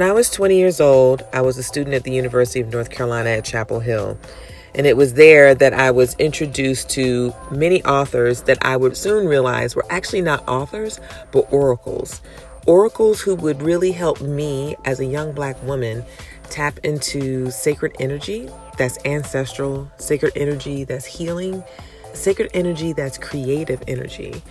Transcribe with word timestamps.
When 0.00 0.08
I 0.08 0.12
was 0.12 0.30
20 0.30 0.56
years 0.56 0.80
old, 0.80 1.24
I 1.30 1.42
was 1.42 1.58
a 1.58 1.62
student 1.62 1.94
at 1.94 2.04
the 2.04 2.10
University 2.10 2.60
of 2.60 2.72
North 2.72 2.88
Carolina 2.88 3.28
at 3.28 3.44
Chapel 3.44 3.80
Hill. 3.80 4.16
And 4.74 4.86
it 4.86 4.96
was 4.96 5.12
there 5.12 5.54
that 5.54 5.74
I 5.74 5.90
was 5.90 6.14
introduced 6.14 6.88
to 6.92 7.34
many 7.50 7.84
authors 7.84 8.44
that 8.44 8.56
I 8.62 8.78
would 8.78 8.96
soon 8.96 9.28
realize 9.28 9.76
were 9.76 9.84
actually 9.90 10.22
not 10.22 10.42
authors, 10.48 11.00
but 11.32 11.52
oracles. 11.52 12.22
Oracles 12.66 13.20
who 13.20 13.34
would 13.34 13.60
really 13.60 13.92
help 13.92 14.22
me 14.22 14.74
as 14.86 15.00
a 15.00 15.04
young 15.04 15.32
black 15.32 15.62
woman 15.64 16.02
tap 16.48 16.78
into 16.82 17.50
sacred 17.50 17.94
energy 18.00 18.48
that's 18.78 18.96
ancestral, 19.04 19.92
sacred 19.98 20.32
energy 20.34 20.84
that's 20.84 21.04
healing, 21.04 21.62
sacred 22.14 22.50
energy 22.54 22.94
that's 22.94 23.18
creative 23.18 23.82
energy. 23.86 24.42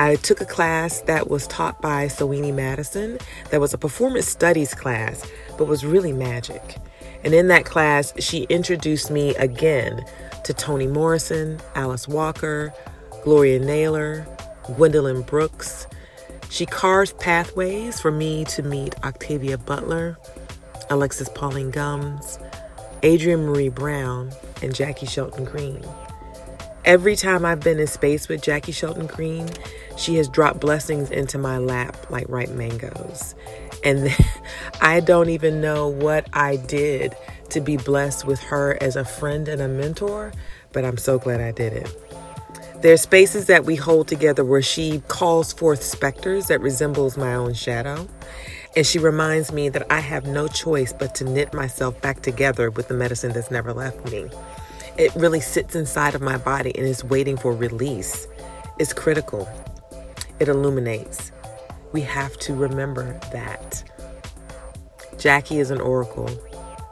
I 0.00 0.16
took 0.16 0.40
a 0.40 0.46
class 0.46 1.02
that 1.02 1.28
was 1.28 1.46
taught 1.46 1.82
by 1.82 2.06
Soyini 2.06 2.54
Madison 2.54 3.18
that 3.50 3.60
was 3.60 3.74
a 3.74 3.78
performance 3.78 4.26
studies 4.26 4.72
class, 4.72 5.30
but 5.58 5.66
was 5.66 5.84
really 5.84 6.14
magic. 6.14 6.78
And 7.22 7.34
in 7.34 7.48
that 7.48 7.66
class, 7.66 8.14
she 8.18 8.44
introduced 8.44 9.10
me 9.10 9.34
again 9.34 10.02
to 10.44 10.54
Toni 10.54 10.86
Morrison, 10.86 11.60
Alice 11.74 12.08
Walker, 12.08 12.72
Gloria 13.24 13.58
Naylor, 13.58 14.26
Gwendolyn 14.74 15.20
Brooks. 15.20 15.86
She 16.48 16.64
carved 16.64 17.20
pathways 17.20 18.00
for 18.00 18.10
me 18.10 18.46
to 18.46 18.62
meet 18.62 18.94
Octavia 19.04 19.58
Butler, 19.58 20.16
Alexis 20.88 21.28
Pauline 21.34 21.70
Gumbs, 21.70 22.38
Adrienne 23.04 23.46
Maree 23.46 23.68
Brown, 23.68 24.32
and 24.62 24.72
Jaki 24.72 25.06
Shelton 25.06 25.44
Green. 25.44 25.84
Every 26.86 27.14
time 27.14 27.44
I've 27.44 27.60
been 27.60 27.78
in 27.78 27.86
space 27.86 28.26
with 28.26 28.40
Jaki 28.40 28.72
Shelton 28.72 29.06
Green, 29.06 29.46
she 30.00 30.16
has 30.16 30.28
dropped 30.28 30.60
blessings 30.60 31.10
into 31.10 31.36
my 31.36 31.58
lap 31.58 32.10
like 32.10 32.26
ripe 32.28 32.50
mangoes. 32.50 33.34
And 33.84 34.14
I 34.80 35.00
don't 35.00 35.28
even 35.28 35.60
know 35.60 35.88
what 35.88 36.26
I 36.32 36.56
did 36.56 37.14
to 37.50 37.60
be 37.60 37.76
blessed 37.76 38.24
with 38.24 38.40
her 38.40 38.78
as 38.80 38.96
a 38.96 39.04
friend 39.04 39.46
and 39.46 39.60
a 39.60 39.68
mentor, 39.68 40.32
but 40.72 40.84
I'm 40.84 40.96
so 40.96 41.18
glad 41.18 41.40
I 41.40 41.52
did 41.52 41.74
it. 41.74 41.96
There 42.80 42.94
are 42.94 42.98
spaces 42.98 43.46
that 43.46 43.66
we 43.66 43.76
hold 43.76 44.08
together 44.08 44.42
where 44.42 44.62
she 44.62 45.02
calls 45.08 45.52
forth 45.52 45.82
specters 45.82 46.46
that 46.46 46.62
resembles 46.62 47.18
my 47.18 47.34
own 47.34 47.52
shadow. 47.52 48.08
And 48.74 48.86
she 48.86 48.98
reminds 48.98 49.52
me 49.52 49.68
that 49.68 49.90
I 49.92 50.00
have 50.00 50.26
no 50.26 50.48
choice 50.48 50.92
but 50.92 51.14
to 51.16 51.24
knit 51.24 51.52
myself 51.52 52.00
back 52.00 52.22
together 52.22 52.70
with 52.70 52.88
the 52.88 52.94
medicine 52.94 53.32
that's 53.32 53.50
never 53.50 53.74
left 53.74 54.10
me. 54.10 54.30
It 54.96 55.14
really 55.14 55.40
sits 55.40 55.74
inside 55.74 56.14
of 56.14 56.22
my 56.22 56.38
body 56.38 56.74
and 56.74 56.86
is 56.86 57.04
waiting 57.04 57.36
for 57.36 57.52
release. 57.52 58.26
It's 58.78 58.94
critical. 58.94 59.46
It 60.40 60.48
illuminates. 60.48 61.32
We 61.92 62.00
have 62.00 62.38
to 62.38 62.54
remember 62.54 63.20
that. 63.32 63.84
Jaki 65.16 65.60
is 65.60 65.70
an 65.70 65.82
oracle 65.82 66.28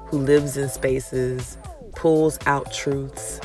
who 0.08 0.18
lives 0.18 0.58
in 0.58 0.68
spaces, 0.68 1.56
pulls 1.96 2.38
out 2.44 2.74
truths, 2.74 3.40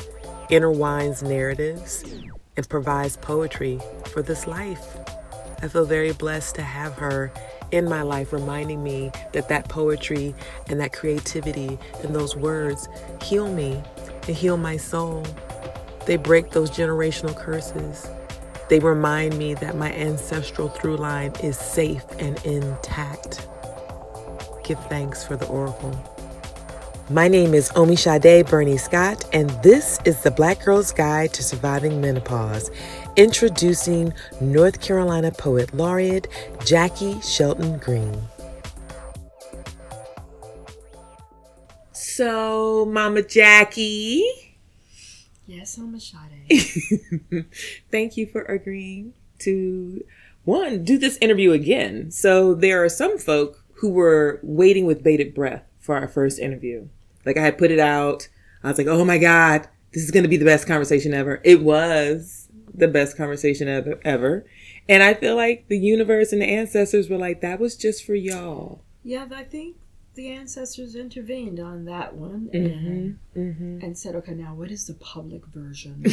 intertwines 0.50 1.22
narratives, 1.22 2.04
and 2.54 2.68
provides 2.68 3.16
poetry 3.16 3.80
for 4.12 4.20
this 4.20 4.46
life. 4.46 4.96
I 5.62 5.68
feel 5.68 5.86
very 5.86 6.12
blessed 6.12 6.54
to 6.56 6.62
have 6.62 6.92
her 6.94 7.32
in 7.70 7.88
my 7.88 8.02
life 8.02 8.30
reminding 8.32 8.82
me 8.82 9.10
that 9.32 9.48
that 9.48 9.70
poetry 9.70 10.34
and 10.68 10.78
that 10.80 10.92
creativity 10.92 11.78
and 12.02 12.14
those 12.14 12.36
words 12.36 12.88
heal 13.22 13.50
me 13.50 13.82
and 14.28 14.36
heal 14.36 14.58
my 14.58 14.76
soul. 14.76 15.24
They 16.04 16.18
break 16.18 16.50
those 16.50 16.70
generational 16.70 17.34
curses. 17.34 18.06
They 18.68 18.78
remind 18.78 19.36
me 19.38 19.54
that 19.54 19.76
my 19.76 19.92
ancestral 19.92 20.68
through 20.68 20.96
line 20.96 21.32
is 21.42 21.58
safe 21.58 22.04
and 22.18 22.42
intact. 22.44 23.46
Give 24.64 24.78
thanks 24.86 25.22
for 25.24 25.36
the 25.36 25.46
oracle. 25.46 25.92
My 27.10 27.28
name 27.28 27.52
is 27.52 27.70
Omi 27.76 27.96
Omisade 27.96 28.48
Burney-Scott, 28.48 29.28
and 29.34 29.50
this 29.62 29.98
is 30.06 30.22
the 30.22 30.30
Black 30.30 30.64
Girl's 30.64 30.90
Guide 30.90 31.34
to 31.34 31.42
Surviving 31.42 32.00
Menopause, 32.00 32.70
introducing 33.16 34.14
North 34.40 34.80
Carolina 34.80 35.30
Poet 35.30 35.74
Laureate 35.74 36.28
Jaki 36.60 37.22
Shelton 37.22 37.76
Green. 37.76 38.22
So, 41.92 42.86
Mama 42.86 43.20
Jaki. 43.20 44.43
Yes, 45.46 45.78
Omisade. 45.78 47.46
Thank 47.90 48.16
you 48.16 48.26
for 48.26 48.42
agreeing 48.42 49.14
to 49.40 50.04
one 50.44 50.84
do 50.84 50.98
this 50.98 51.18
interview 51.18 51.52
again. 51.52 52.10
So 52.10 52.54
there 52.54 52.82
are 52.82 52.88
some 52.88 53.18
folk 53.18 53.62
who 53.76 53.90
were 53.90 54.40
waiting 54.42 54.86
with 54.86 55.02
bated 55.02 55.34
breath 55.34 55.64
for 55.78 55.96
our 55.96 56.08
first 56.08 56.38
interview. 56.38 56.88
Like 57.26 57.36
I 57.36 57.42
had 57.42 57.58
put 57.58 57.70
it 57.70 57.78
out. 57.78 58.28
I 58.62 58.68
was 58.68 58.78
like, 58.78 58.86
oh 58.86 59.04
my 59.04 59.18
God, 59.18 59.68
this 59.92 60.02
is 60.02 60.10
going 60.10 60.22
to 60.22 60.28
be 60.28 60.36
the 60.36 60.44
best 60.44 60.66
conversation 60.66 61.12
ever. 61.12 61.40
It 61.44 61.62
was 61.62 62.48
the 62.72 62.88
best 62.88 63.16
conversation 63.16 63.68
ever, 63.68 64.00
ever. 64.04 64.46
And 64.88 65.02
I 65.02 65.14
feel 65.14 65.36
like 65.36 65.68
the 65.68 65.78
universe 65.78 66.32
and 66.32 66.42
the 66.42 66.46
ancestors 66.46 67.08
were 67.08 67.18
like, 67.18 67.40
that 67.40 67.60
was 67.60 67.76
just 67.76 68.04
for 68.04 68.14
y'all. 68.14 68.82
Yeah, 69.02 69.26
I 69.34 69.44
think 69.44 69.76
the 70.14 70.30
ancestors 70.30 70.94
intervened 70.94 71.58
on 71.60 71.84
that 71.86 72.14
one 72.14 72.48
and, 72.52 73.16
Mm-hmm, 73.34 73.40
mm-hmm. 73.40 73.78
and 73.84 73.98
said, 73.98 74.14
okay, 74.16 74.32
now 74.34 74.54
what 74.54 74.70
is 74.70 74.86
the 74.86 74.94
public 74.94 75.44
version 75.46 76.02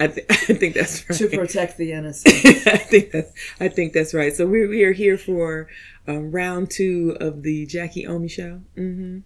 I, 0.00 0.06
th- 0.06 0.26
I 0.30 0.34
think 0.54 0.74
that's 0.74 1.08
right. 1.08 1.18
to 1.18 1.28
protect 1.28 1.76
the 1.76 1.92
innocent? 1.98 2.34
I 2.66 2.76
think 2.78 3.10
that's 3.12 3.32
I 3.60 3.68
think 3.68 3.92
that's 3.92 4.14
right. 4.14 4.32
So 4.34 4.46
we 4.46 4.66
we 4.66 4.82
are 4.84 4.92
here 4.92 5.18
for 5.18 5.68
um, 6.06 6.30
round 6.30 6.70
two 6.70 7.16
of 7.20 7.42
the 7.42 7.66
Jackie 7.66 8.06
Omi 8.06 8.28
show, 8.28 8.60
hmm 8.76 9.18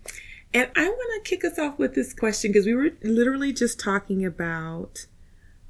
and 0.53 0.71
I 0.77 0.89
want 0.89 1.25
to 1.25 1.29
kick 1.29 1.45
us 1.45 1.59
off 1.59 1.81
with 1.81 1.95
this 1.97 2.13
question 2.15 2.53
because 2.53 2.65
we 2.65 2.75
were 2.75 2.91
literally 3.03 3.53
just 3.53 3.81
talking 3.81 4.25
about 4.25 5.07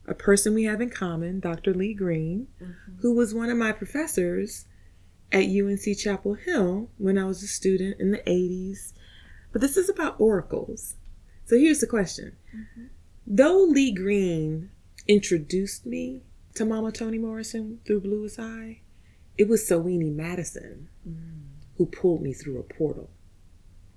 a 0.07 0.13
person 0.13 0.53
we 0.53 0.65
have 0.65 0.83
in 0.83 0.91
common, 0.91 1.41
Dr. 1.41 1.73
Lee 1.73 1.95
Green, 1.95 2.49
who 3.01 3.15
was 3.15 3.33
one 3.33 3.49
of 3.49 3.57
my 3.57 3.73
professors 3.73 4.67
at 5.33 5.45
UNC 5.45 5.99
Chapel 5.99 6.35
Hill 6.35 6.91
when 6.99 7.19
I 7.19 7.25
was 7.25 7.43
a 7.43 7.49
student 7.49 8.01
in 8.01 8.11
the 8.11 8.19
'80s. 8.19 8.93
But 9.53 9.61
this 9.61 9.77
is 9.77 9.89
about 9.89 10.21
oracles. 10.21 10.97
So 11.45 11.57
here's 11.57 11.81
the 11.81 11.87
question: 11.87 12.37
mm-hmm. 12.55 12.87
Though 13.27 13.65
Lee 13.65 13.93
Green 13.93 14.71
introduced 15.09 15.87
me 15.87 16.23
to 16.55 16.65
Mama 16.65 16.93
Toni 16.93 17.19
Morrison 17.19 17.81
through 17.85 18.01
Bluest 18.01 18.39
Eye, 18.39 18.81
it 19.37 19.49
was 19.49 19.69
Soyini 19.69 20.15
Madison 20.15 20.89
mm. 21.09 21.43
who 21.77 21.87
pulled 21.87 22.23
me 22.23 22.33
through 22.33 22.59
a 22.59 22.63
portal. 22.63 23.11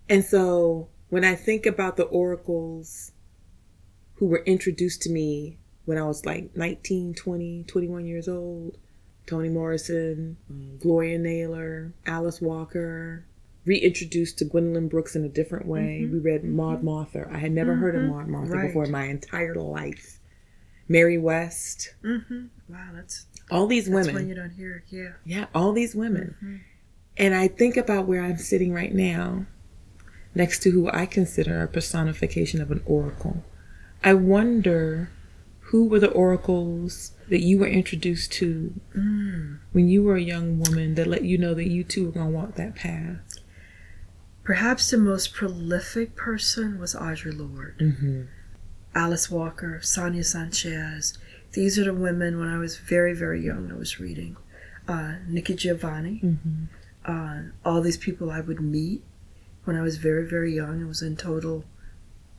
And 0.10 0.24
so 0.24 0.90
when 1.10 1.24
I 1.24 1.36
think 1.36 1.66
about 1.66 1.98
the 1.98 2.04
oracles 2.04 3.12
who 4.16 4.26
were 4.26 4.44
introduced 4.46 5.02
to 5.04 5.12
me 5.12 5.58
when 5.86 5.98
I 5.98 6.06
was 6.06 6.26
like 6.26 6.56
19, 6.56 7.14
20, 7.14 7.64
21 7.64 8.06
years 8.06 8.28
old, 8.28 8.78
Toni 9.28 9.50
Morrison, 9.50 10.38
um, 10.50 10.78
Gloria 10.80 11.20
Naylor, 11.20 11.94
Alice 12.06 12.42
Walker, 12.42 13.26
reintroduced 13.66 14.38
to 14.40 14.46
Gwendolyn 14.46 14.88
Brooks 14.88 15.16
in 15.16 15.24
a 15.26 15.30
different 15.30 15.66
way. 15.68 16.08
We 16.12 16.20
read 16.20 16.44
Maud 16.46 16.82
Martha. 16.84 17.28
I 17.32 17.38
had 17.38 17.52
never 17.52 17.76
heard 17.76 17.96
of 17.96 18.04
Maud 18.04 18.28
Martha 18.28 18.54
Right. 18.54 18.68
before 18.68 18.86
in 18.86 18.92
my 18.92 19.06
entire 19.06 19.56
life. 19.56 20.20
Mary 20.88 21.18
West, 21.18 21.94
Mm-hmm. 22.04 22.46
Wow, 22.70 22.90
that's, 22.94 23.26
all 23.52 23.68
these 23.68 23.90
that's 23.90 24.08
women. 24.08 24.28
you 24.30 24.36
don't 24.36 24.52
hear. 24.52 24.84
Yeah. 24.90 25.12
Yeah, 25.26 25.46
all 25.54 25.74
these 25.74 25.94
women. 25.94 26.64
And 27.18 27.36
I 27.36 27.48
think 27.50 27.76
about 27.78 28.08
where 28.08 28.24
I'm 28.24 28.38
sitting 28.38 28.72
right 28.74 28.94
now, 28.94 29.46
next 30.34 30.60
to 30.64 30.72
who 30.72 30.90
I 30.94 31.06
consider 31.06 31.62
a 31.62 31.68
personification 31.68 32.62
of 32.62 32.72
an 32.72 32.82
oracle. 32.86 33.44
I 34.04 34.14
wonder 34.14 35.10
who 35.60 35.88
were 35.90 36.00
the 36.00 36.12
oracles 36.12 37.12
that 37.30 37.42
you 37.42 37.60
were 37.60 37.68
introduced 37.68 38.32
to 38.34 38.74
Mm. 38.96 39.58
when 39.74 39.88
you 39.90 40.02
were 40.04 40.16
a 40.16 40.22
young 40.22 40.60
woman 40.60 40.96
that 40.96 41.08
let 41.08 41.24
you 41.24 41.38
know 41.38 41.54
that 41.54 41.68
you 41.70 41.84
too 41.84 42.06
were 42.06 42.12
going 42.12 42.28
to 42.28 42.32
walk 42.32 42.56
that 42.56 42.76
path? 42.76 43.20
Perhaps 44.44 44.92
the 44.92 44.98
most 44.98 45.34
prolific 45.34 46.16
person 46.16 46.80
was 46.80 46.96
Audre 46.96 47.38
Lorde. 47.38 47.78
Mm-hmm. 47.80 48.22
Alice 48.96 49.30
Walker, 49.30 49.80
Sonia 49.82 50.24
Sanchez. 50.24 51.18
These 51.52 51.78
are 51.78 51.84
the 51.84 51.94
women 51.94 52.40
when 52.40 52.48
I 52.48 52.58
was 52.58 52.78
very, 52.78 53.14
very 53.14 53.44
young 53.44 53.70
I 53.72 53.76
was 53.76 54.00
reading. 54.00 54.38
Uh, 54.88 55.16
Nikki 55.28 55.54
Giovanni. 55.54 56.22
Mm-hmm. 56.24 56.64
Uh, 57.06 57.52
all 57.66 57.82
these 57.82 57.98
people 57.98 58.32
I 58.32 58.40
would 58.42 58.62
meet 58.62 59.04
when 59.66 59.76
I 59.76 59.82
was 59.82 59.98
very, 59.98 60.26
very 60.28 60.56
young. 60.56 60.82
I 60.82 60.88
was 60.88 61.02
in 61.02 61.18
total, 61.18 61.66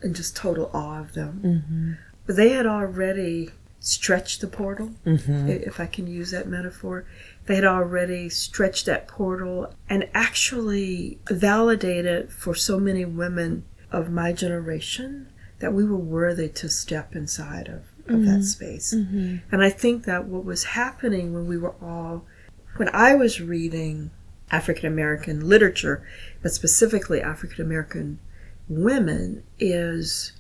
in 0.03 0.15
just 0.15 0.35
total 0.35 0.71
awe 0.73 1.01
of 1.01 1.13
them. 1.13 1.41
Mm-hmm. 1.45 1.93
But 2.27 2.37
they 2.37 2.51
had 2.51 2.67
already 2.67 3.51
stretched 3.81 4.41
the 4.41 4.47
portal, 4.49 4.91
Mm-hmm. 5.07 5.49
if 5.49 5.81
I 5.81 5.87
can 5.87 6.07
use 6.07 6.31
that 6.33 6.49
metaphor. 6.49 7.07
They 7.47 7.55
had 7.55 7.65
already 7.65 8.29
stretched 8.29 8.87
that 8.87 9.09
portal 9.09 9.73
and 9.89 10.09
actually 10.13 11.19
validated 11.31 12.33
for 12.33 12.55
so 12.55 12.79
many 12.79 13.05
women 13.05 13.65
of 13.91 14.11
my 14.11 14.33
generation 14.33 15.29
that 15.61 15.73
we 15.73 15.85
were 15.85 15.97
worthy 15.97 16.49
to 16.49 16.69
step 16.69 17.17
inside 17.17 17.69
of, 17.69 17.83
of 18.13 18.25
that 18.27 18.43
space. 18.45 18.95
Mm-hmm. 18.95 19.37
And 19.51 19.63
I 19.63 19.71
think 19.71 20.05
that 20.05 20.27
what 20.27 20.45
was 20.45 20.65
happening 20.65 21.33
when 21.33 21.47
we 21.47 21.57
were 21.57 21.75
all, 21.83 22.25
when 22.77 22.91
I 22.93 23.15
was 23.15 23.41
reading 23.41 24.11
African 24.51 24.87
American 24.87 25.49
literature, 25.49 26.07
but 26.43 26.53
specifically 26.53 27.21
African 27.21 27.65
American 27.65 28.19
women, 28.69 29.43
is 29.59 30.33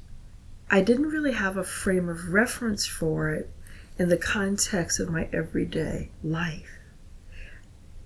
I 0.70 0.82
didn't 0.82 1.09
really 1.09 1.32
have 1.32 1.56
a 1.56 1.65
frame 1.65 2.09
of 2.09 2.32
reference 2.32 2.87
for 2.87 3.31
it 3.31 3.50
in 3.99 4.09
the 4.09 4.17
context 4.17 5.00
of 5.00 5.11
my 5.11 5.29
everyday 5.32 6.11
life. 6.23 6.79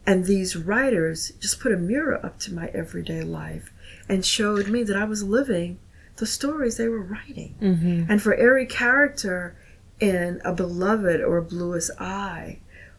And 0.06 0.24
these 0.24 0.56
writers 0.56 1.32
just 1.38 1.60
put 1.60 1.72
a 1.72 1.76
mirror 1.76 2.24
up 2.24 2.38
to 2.40 2.54
my 2.54 2.68
everyday 2.68 3.22
life 3.22 3.72
and 4.08 4.24
showed 4.24 4.68
me 4.68 4.82
that 4.84 4.96
I 4.96 5.04
was 5.04 5.22
living 5.22 5.78
the 6.16 6.26
stories 6.26 6.76
they 6.76 6.88
were 6.88 7.02
writing. 7.02 7.54
Mm-hmm. 7.60 8.10
And 8.10 8.22
for 8.22 8.34
every 8.34 8.66
character 8.66 9.56
in 10.00 10.40
A 10.44 10.52
Beloved 10.52 11.20
or 11.20 11.40
Bluest 11.40 11.90
Eye, 12.00 12.58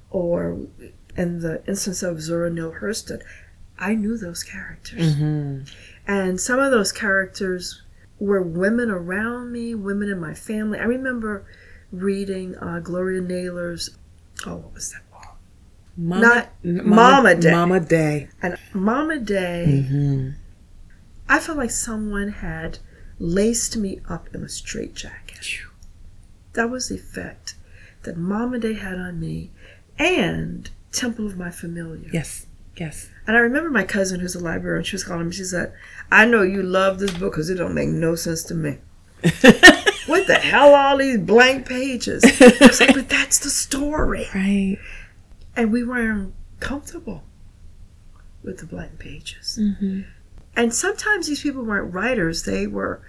or 0.10 0.68
in 1.18 1.40
the 1.40 1.64
instance 1.68 2.04
of 2.04 2.22
Zora 2.22 2.50
Neale 2.50 2.76
Hurston, 2.82 3.22
I 3.78 3.96
knew 3.96 4.18
those 4.18 4.44
characters. 4.44 5.16
Mm-hmm. 5.16 5.64
And 6.08 6.40
some 6.40 6.60
of 6.60 6.72
those 6.72 6.92
characters 6.92 7.82
were 8.24 8.42
women 8.42 8.90
around 8.90 9.52
me, 9.52 9.76
women 9.76 10.10
in 10.10 10.20
my 10.20 10.34
family. 10.34 10.80
I 10.80 10.84
remember 10.84 11.46
reading 11.92 12.56
uh, 12.56 12.80
Gloria 12.80 13.22
Naylor's, 13.22 13.90
oh, 14.46 14.56
what 14.58 14.74
was 14.74 14.92
that? 14.94 15.02
Mama, 15.96 16.22
Not 16.22 16.50
N- 16.64 16.88
Mama 16.90 17.36
Day. 17.36 17.52
Mama 17.52 17.80
Day. 17.80 18.30
And 18.42 18.58
Mama 18.74 19.20
Day, 19.20 19.66
Mm-hmm. 19.90 20.30
I 21.30 21.40
felt 21.40 21.58
like 21.58 21.72
someone 21.72 22.30
had 22.30 22.80
laced 23.20 23.78
me 23.78 24.02
up 24.10 24.28
in 24.34 24.44
a 24.44 24.50
straitjacket. 24.50 25.48
That 26.54 26.70
was 26.70 26.90
the 26.90 26.96
effect 26.96 27.56
that 28.04 28.18
Mama 28.18 28.60
Day 28.60 28.74
had 28.74 28.98
on 28.98 29.20
me 29.20 29.52
and 30.00 30.70
Temple 30.92 31.26
of 31.26 31.38
My 31.38 31.50
Familiar. 31.52 32.10
Yes. 32.12 32.46
Yes. 32.78 33.10
And 33.26 33.38
I 33.38 33.40
remember 33.40 33.70
my 33.70 33.84
cousin, 33.84 34.20
who's 34.20 34.36
a 34.36 34.44
librarian, 34.44 34.84
she 34.84 34.96
was 34.96 35.04
calling 35.04 35.28
me. 35.28 35.34
She 35.34 35.44
said, 35.44 35.74
"I 36.12 36.26
know 36.26 36.42
you 36.42 36.62
love 36.62 37.00
this 37.00 37.12
book 37.12 37.34
because 37.34 37.50
it 37.50 37.56
don't 37.56 37.74
make 37.74 37.90
no 37.90 38.16
sense 38.16 38.44
to 38.44 38.56
me. 38.56 38.80
what 40.08 40.28
the 40.28 40.40
hell, 40.42 40.76
all 40.76 40.98
these 40.98 41.20
blank 41.20 41.68
pages?" 41.68 42.24
I 42.26 42.68
was 42.68 42.80
like, 42.80 42.94
"But 42.94 43.10
that's 43.10 43.40
the 43.40 43.50
story." 43.50 44.28
Right. 44.34 44.78
And 45.56 45.72
we 45.72 45.84
weren't 45.84 46.34
comfortable 46.60 47.24
with 48.44 48.60
the 48.60 48.66
blank 48.66 49.00
pages. 49.00 49.58
Mm-hmm. 49.62 50.02
And 50.56 50.74
sometimes 50.74 51.28
these 51.28 51.42
people 51.42 51.64
weren't 51.64 51.94
writers; 51.94 52.44
they 52.44 52.68
were 52.68 53.02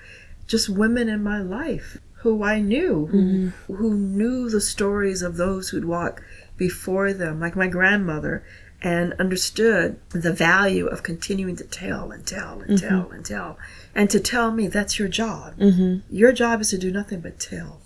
just 0.47 0.69
women 0.69 1.09
in 1.09 1.23
my 1.23 1.41
life 1.41 1.99
who 2.25 2.43
I 2.43 2.59
knew, 2.59 3.07
who, 3.07 3.53
who 3.75 3.95
knew 3.95 4.49
the 4.49 4.61
stories 4.61 5.21
of 5.21 5.37
those 5.37 5.69
who'd 5.69 5.85
walked 5.85 6.23
before 6.57 7.13
them, 7.13 7.39
like 7.39 7.55
my 7.55 7.67
grandmother, 7.67 8.43
and 8.85 9.15
understood 9.15 9.99
the 10.11 10.33
value 10.33 10.87
of 10.87 11.03
continuing 11.03 11.57
to 11.57 11.65
tell 11.65 12.13
and 12.13 12.27
tell 12.27 12.61
and 12.61 12.79
tell 12.79 13.11
and 13.11 13.25
tell, 13.25 13.59
and 13.95 14.11
to 14.11 14.21
tell 14.21 14.53
me 14.53 14.69
that's 14.69 14.99
your 14.99 15.09
job. 15.09 15.57
Mm-hmm. 15.57 16.15
Your 16.15 16.33
job 16.33 16.61
is 16.61 16.69
to 16.71 16.79
do 16.79 16.93
nothing 16.93 17.21
but 17.21 17.41
tell. 17.41 17.81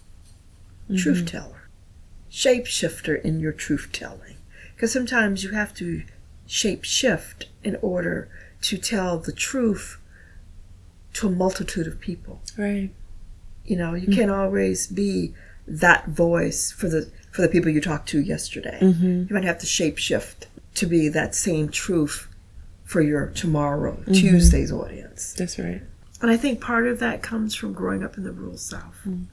Truth 0.96 1.26
teller, 1.26 1.68
shapeshifter 2.30 3.22
in 3.22 3.40
your 3.40 3.52
truth 3.52 3.90
telling, 3.92 4.36
because 4.74 4.90
sometimes 4.90 5.44
you 5.44 5.50
have 5.50 5.74
to 5.74 6.02
shape 6.46 6.82
shift 6.82 7.46
in 7.62 7.76
order 7.82 8.30
to 8.62 8.78
tell 8.78 9.18
the 9.18 9.32
truth 9.32 9.98
to 11.12 11.28
a 11.28 11.30
multitude 11.30 11.86
of 11.86 12.00
people. 12.00 12.40
Right. 12.56 12.90
You 13.66 13.76
know, 13.76 13.92
you 13.92 14.08
can't 14.08 14.30
always 14.30 14.86
be 14.86 15.34
that 15.66 16.08
voice 16.08 16.72
for 16.72 16.88
the 16.88 17.12
for 17.30 17.42
the 17.42 17.48
people 17.48 17.70
you 17.70 17.82
talked 17.82 18.08
to 18.08 18.20
yesterday. 18.20 18.78
Mm-hmm. 18.80 19.24
You 19.28 19.34
might 19.34 19.44
have 19.44 19.58
to 19.58 19.66
shape 19.66 19.98
shift 19.98 20.46
to 20.78 20.86
be 20.86 21.08
that 21.08 21.34
same 21.34 21.68
truth 21.68 22.28
for 22.84 23.00
your 23.00 23.28
tomorrow, 23.28 23.96
mm-hmm. 23.96 24.12
Tuesday's 24.12 24.72
audience. 24.72 25.34
That's 25.34 25.58
right. 25.58 25.82
And 26.20 26.30
I 26.30 26.36
think 26.36 26.60
part 26.60 26.86
of 26.86 26.98
that 27.00 27.22
comes 27.22 27.54
from 27.54 27.72
growing 27.72 28.02
up 28.02 28.16
in 28.16 28.24
the 28.24 28.32
rural 28.32 28.56
South. 28.56 28.98
Mm. 29.06 29.26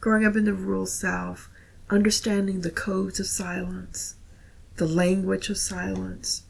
Growing 0.00 0.24
up 0.24 0.34
in 0.34 0.44
the 0.44 0.54
rural 0.54 0.86
South, 0.86 1.48
understanding 1.90 2.60
the 2.60 2.70
codes 2.70 3.20
of 3.20 3.26
silence, 3.26 4.16
the 4.76 4.86
language 4.86 5.50
of 5.50 5.58
silence, 5.58 6.44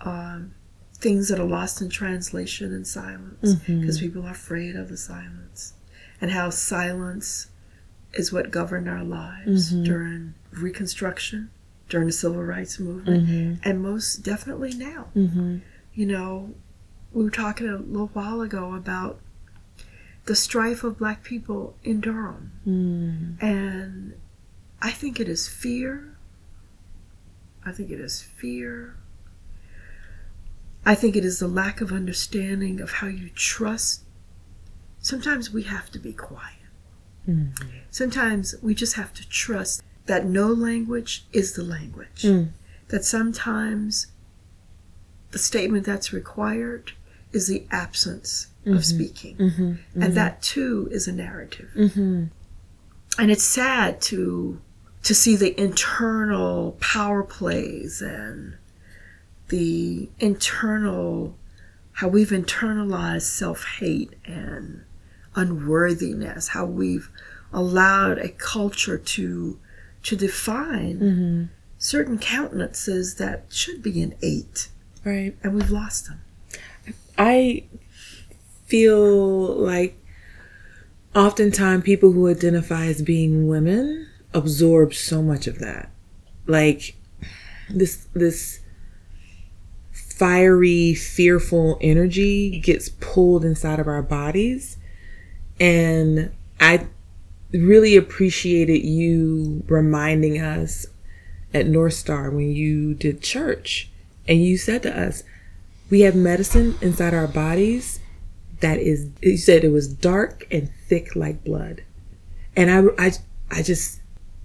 um, 0.00 0.54
things 0.94 1.28
that 1.28 1.38
are 1.38 1.44
lost 1.44 1.80
in 1.80 1.88
translation 1.88 2.72
in 2.72 2.84
silence 2.84 3.54
mm-hmm. 3.54 3.80
because 3.80 3.98
people 3.98 4.24
are 4.26 4.32
afraid 4.32 4.76
of 4.76 4.88
the 4.88 4.96
silence, 4.96 5.74
and 6.20 6.30
how 6.30 6.50
silence 6.50 7.48
is 8.14 8.32
what 8.32 8.50
governed 8.50 8.88
our 8.88 9.04
lives 9.04 9.72
mm-hmm. 9.72 9.84
during 9.84 10.34
Reconstruction, 10.52 11.50
during 11.92 12.06
the 12.06 12.12
Civil 12.12 12.42
Rights 12.42 12.80
Movement, 12.80 13.60
and 13.64 13.82
most 13.82 14.24
definitely 14.24 14.72
now. 14.72 15.08
Mm-hmm. 15.14 15.58
You 15.92 16.06
know, 16.06 16.54
we 17.12 17.22
were 17.22 17.30
talking 17.30 17.68
a 17.68 17.76
little 17.76 18.06
while 18.14 18.40
ago 18.40 18.74
about 18.74 19.20
the 20.24 20.34
strife 20.34 20.84
of 20.84 20.96
black 20.96 21.22
people 21.22 21.76
in 21.84 22.00
Durham. 22.00 22.52
Mm. 22.66 23.42
And 23.42 24.14
I 24.80 24.90
think 24.90 25.20
it 25.20 25.28
is 25.28 25.48
fear. 25.48 26.16
I 27.66 27.72
think 27.72 27.90
it 27.90 28.00
is 28.00 28.22
fear. 28.22 28.96
I 30.86 30.94
think 30.94 31.14
it 31.14 31.26
is 31.26 31.40
the 31.40 31.46
lack 31.46 31.82
of 31.82 31.92
understanding 31.92 32.80
of 32.80 32.90
how 32.90 33.08
you 33.08 33.28
trust. 33.34 34.04
Sometimes 34.98 35.52
we 35.52 35.64
have 35.64 35.90
to 35.90 35.98
be 35.98 36.14
quiet. 36.14 36.56
Mm. 37.28 37.52
Sometimes 37.90 38.54
we 38.62 38.74
just 38.74 38.94
have 38.94 39.12
to 39.12 39.28
trust 39.28 39.82
that 40.06 40.24
no 40.26 40.48
language 40.48 41.24
is 41.32 41.52
the 41.52 41.62
language. 41.62 42.22
Mm. 42.22 42.50
That 42.88 43.04
sometimes 43.04 44.08
the 45.30 45.38
statement 45.38 45.86
that's 45.86 46.12
required 46.12 46.92
is 47.32 47.48
the 47.48 47.66
absence 47.70 48.48
of 48.66 48.84
speaking. 48.84 49.36
Mm-hmm. 49.36 50.02
And 50.02 50.14
that 50.14 50.42
too 50.42 50.88
is 50.92 51.08
a 51.08 51.12
narrative. 51.12 51.70
Mm-hmm. 51.74 52.24
And 53.18 53.30
it's 53.30 53.42
sad 53.42 54.00
to 54.02 54.60
to 55.02 55.14
see 55.14 55.34
the 55.34 55.58
internal 55.60 56.76
power 56.80 57.24
plays 57.24 58.00
and 58.00 58.54
the 59.48 60.08
internal 60.20 61.36
how 61.94 62.08
we've 62.08 62.30
internalized 62.30 63.22
self-hate 63.22 64.14
and 64.24 64.84
unworthiness, 65.34 66.48
how 66.48 66.64
we've 66.64 67.10
allowed 67.52 68.18
a 68.18 68.28
culture 68.28 68.96
to 68.96 69.58
to 70.04 70.16
define 70.16 70.98
Mm-hmm. 70.98 71.44
certain 71.78 72.18
countenances 72.18 73.16
that 73.16 73.44
should 73.50 73.82
be 73.82 74.02
an 74.02 74.14
eight, 74.22 74.68
Right. 75.04 75.34
and 75.42 75.54
we've 75.54 75.70
lost 75.70 76.06
them. 76.06 76.20
I 77.18 77.64
feel 78.66 79.54
like 79.56 79.96
oftentimes 81.14 81.84
people 81.84 82.12
who 82.12 82.28
identify 82.28 82.86
as 82.86 83.02
being 83.02 83.46
women 83.46 84.08
absorb 84.32 84.94
so 84.94 85.22
much 85.22 85.46
of 85.46 85.58
that. 85.58 85.90
Like 86.46 86.96
this 87.70 88.06
this 88.14 88.60
fiery, 89.92 90.94
fearful 90.94 91.78
energy 91.80 92.58
gets 92.60 92.88
pulled 92.88 93.44
inside 93.44 93.78
of 93.80 93.86
our 93.88 94.02
bodies. 94.02 94.76
And 95.60 96.32
I 96.60 96.86
really 97.52 97.96
appreciated 97.96 98.84
you 98.84 99.64
reminding 99.66 100.40
us 100.40 100.86
at 101.54 101.66
North 101.66 101.94
Star 101.94 102.30
when 102.30 102.52
you 102.52 102.94
did 102.94 103.22
church 103.22 103.90
and 104.26 104.42
you 104.42 104.56
said 104.56 104.82
to 104.84 104.98
us, 104.98 105.22
we 105.90 106.00
have 106.02 106.14
medicine 106.14 106.76
inside 106.80 107.12
our 107.12 107.26
bodies 107.26 108.00
that 108.60 108.78
is 108.78 109.10
you 109.20 109.36
said 109.36 109.64
it 109.64 109.72
was 109.72 109.92
dark 109.92 110.46
and 110.50 110.70
thick 110.88 111.14
like 111.14 111.44
blood. 111.44 111.82
And 112.56 112.70
i 112.70 113.06
i, 113.06 113.12
I 113.50 113.62
just 113.62 114.00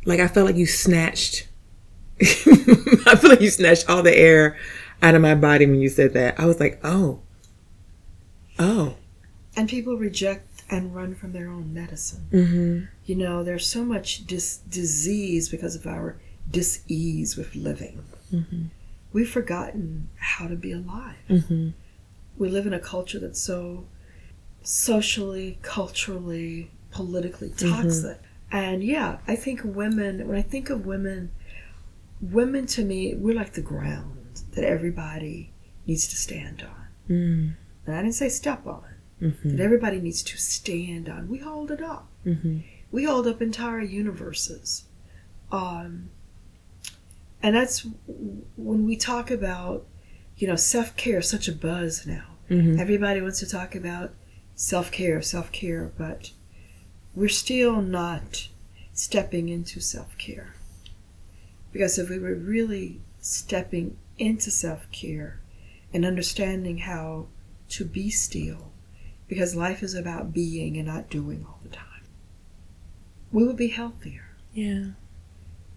like 0.05 0.19
i 0.19 0.27
felt 0.27 0.47
like 0.47 0.55
you 0.55 0.65
snatched 0.65 1.47
i 2.21 3.15
feel 3.15 3.29
like 3.29 3.41
you 3.41 3.49
snatched 3.49 3.89
all 3.89 4.01
the 4.01 4.15
air 4.15 4.57
out 5.01 5.15
of 5.15 5.21
my 5.21 5.35
body 5.35 5.65
when 5.65 5.79
you 5.79 5.89
said 5.89 6.13
that. 6.13 6.39
I 6.39 6.45
was 6.45 6.59
like 6.59 6.79
oh 6.83 7.21
oh. 8.59 8.95
And 9.55 9.69
people 9.69 9.97
reject 9.97 10.56
and 10.69 10.93
run 10.95 11.15
from 11.15 11.31
their 11.33 11.49
own 11.49 11.73
medicine. 11.73 12.25
mm-hmm 12.31 12.85
You 13.05 13.15
know, 13.15 13.43
there's 13.43 13.67
so 13.67 13.83
much 13.83 14.25
dis- 14.25 14.57
disease 14.69 15.49
because 15.49 15.75
of 15.75 15.85
our 15.87 16.17
dis-ease 16.51 17.37
with 17.37 17.55
living. 17.55 18.03
mm-hmm 18.33 18.65
We've 19.13 19.29
forgotten 19.29 20.09
how 20.17 20.47
to 20.47 20.55
be 20.55 20.71
alive. 20.73 21.15
mm-hmm 21.29 21.69
We 22.37 22.49
live 22.49 22.67
in 22.67 22.73
a 22.73 22.79
culture 22.79 23.19
that's 23.19 23.41
so 23.41 23.85
socially, 24.63 25.57
culturally, 25.61 26.69
politically 26.91 27.49
toxic. 27.49 28.19
And 28.51 28.83
yeah, 28.83 29.19
I 29.27 29.35
think 29.35 29.61
women, 29.63 30.27
when 30.27 30.37
I 30.37 30.41
think 30.41 30.69
of 30.69 30.85
women, 30.85 31.31
women 32.21 32.65
to 32.67 32.83
me, 32.83 33.15
we're 33.15 33.35
like 33.35 33.53
the 33.53 33.61
ground 33.61 34.41
that 34.51 34.63
everybody 34.63 35.51
needs 35.85 36.07
to 36.09 36.15
stand 36.15 36.63
on. 36.63 36.87
mm-hmm 37.09 37.49
And 37.85 37.95
I 37.95 38.01
didn't 38.01 38.15
say 38.15 38.29
step 38.29 38.67
on, 38.67 38.83
mm-hmm 39.21 39.49
that 39.57 39.63
everybody 39.63 39.99
needs 39.99 40.21
to 40.23 40.37
stand 40.37 41.09
on. 41.09 41.27
We 41.29 41.39
hold 41.39 41.71
it 41.71 41.81
up. 41.81 42.07
mm-hmm 42.25 42.59
we 42.89 43.03
hold 43.03 43.27
up 43.27 43.41
entire 43.41 43.81
universes 43.81 44.85
um, 45.51 46.09
and 47.43 47.53
that's 47.55 47.85
when 48.55 48.85
we 48.85 48.95
talk 48.95 49.29
about 49.29 49.85
you 50.37 50.47
know, 50.47 50.55
self 50.55 50.95
care 50.95 51.19
is 51.19 51.29
such 51.29 51.47
a 51.47 51.51
buzz 51.51 52.05
now. 52.05 52.35
Mhm. 52.49 52.79
Everybody 52.79 53.21
wants 53.21 53.39
to 53.39 53.47
talk 53.47 53.75
about 53.75 54.13
self 54.55 54.91
care, 54.91 55.21
self 55.21 55.51
care, 55.51 55.91
but 55.97 56.31
we're 57.15 57.27
still 57.27 57.81
not 57.81 58.47
stepping 58.93 59.49
into 59.49 59.79
self 59.79 60.15
care. 60.17 60.53
Because 61.73 61.97
if 61.97 62.09
we 62.09 62.19
were 62.19 62.35
really 62.35 63.01
stepping 63.19 63.97
into 64.19 64.51
self 64.51 64.89
care 64.91 65.39
and 65.91 66.05
understanding 66.05 66.79
how 66.79 67.27
to 67.69 67.83
be 67.83 68.09
still, 68.11 68.71
because 69.27 69.55
life 69.55 69.83
is 69.83 69.93
about 69.93 70.33
being 70.33 70.77
and 70.77 70.87
not 70.87 71.09
doing 71.09 71.45
all 71.47 71.59
the 71.63 71.69
time, 71.69 72.03
we 73.31 73.45
would 73.45 73.57
be 73.57 73.67
healthier. 73.67 74.29
Yeah. 74.53 74.91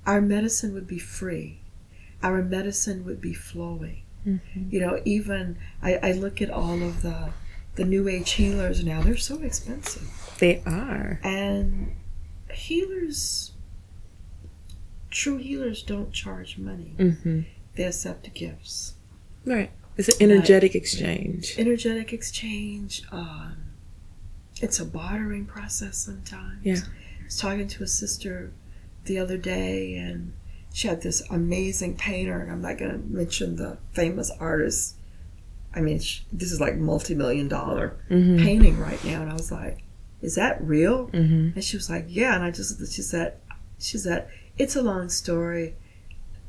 Our 0.07 0.21
medicine 0.21 0.73
would 0.75 0.87
be 0.87 0.99
free. 0.99 1.61
Our 2.23 2.43
medicine 2.43 3.05
would 3.05 3.21
be 3.21 3.35
flowing. 3.35 4.03
Mm-hmm. 4.27 4.65
You 4.71 4.81
know, 4.81 5.01
even 5.05 5.57
I, 5.83 5.97
I 6.03 6.13
look 6.13 6.43
at 6.43 6.51
all 6.51 6.83
of 6.83 7.03
the 7.03 7.31
the 7.77 7.85
new 7.85 8.09
age 8.09 8.33
healers 8.33 8.85
now, 8.85 9.01
they're 9.01 9.17
so 9.17 9.41
expensive. 9.41 10.11
They 10.39 10.61
are. 10.67 11.21
And 11.23 11.95
healers 12.53 13.53
true 15.11 15.39
healers 15.39 15.83
don't 15.83 16.13
charge 16.13 16.57
money. 16.59 16.95
Mm-hmm. 16.99 17.41
They 17.75 17.85
accept 17.85 18.33
gifts. 18.35 18.95
Right. 19.45 19.71
It's 19.97 20.09
an 20.09 20.31
energetic 20.31 20.75
exchange. 20.75 21.55
Energetic 21.59 22.13
exchange, 22.13 23.03
um, 23.13 23.57
it's 24.63 24.79
a 24.81 24.85
bartering 24.85 25.47
process 25.47 25.99
sometimes. 25.99 26.65
Yeah. 26.65 26.77
I 27.21 27.25
was 27.25 27.37
talking 27.39 27.69
to 27.69 27.83
a 27.83 27.87
sister 27.87 28.53
the 29.05 29.19
other 29.19 29.37
day 29.37 29.95
and 29.97 30.33
she 30.73 30.87
had 30.89 31.03
this 31.03 31.21
amazing 31.31 31.97
painter, 31.97 32.39
and 32.41 32.51
I'm 32.53 32.63
not 32.63 32.79
going 32.79 32.93
to 32.93 32.99
mention 32.99 33.57
the 33.57 33.79
famous 33.93 34.31
artist. 34.39 34.95
I 35.75 35.81
mean, 35.81 35.99
sh 35.99 36.21
this 36.33 36.53
is 36.53 36.61
like 36.61 36.77
multi-million 36.77 37.49
dollar 37.49 37.97
Mm-hmm. 38.09 38.39
painting 38.45 38.79
right 38.79 39.03
now, 39.05 39.21
and 39.23 39.31
I 39.31 39.33
was 39.33 39.51
like, 39.51 39.83
"Is 40.23 40.37
that 40.37 40.63
real?" 40.63 41.09
Mm-hmm. 41.09 41.51
And 41.57 41.65
she 41.65 41.77
was 41.77 41.91
like, 41.91 42.05
"Yeah." 42.09 42.37
And 42.37 42.45
I 42.45 42.53
just, 42.53 42.79
she 42.95 43.03
said, 43.03 43.35
she 43.81 43.99
said, 43.99 44.29
"It's 44.59 44.77
a 44.77 44.83
long 44.83 45.09
story, 45.09 45.75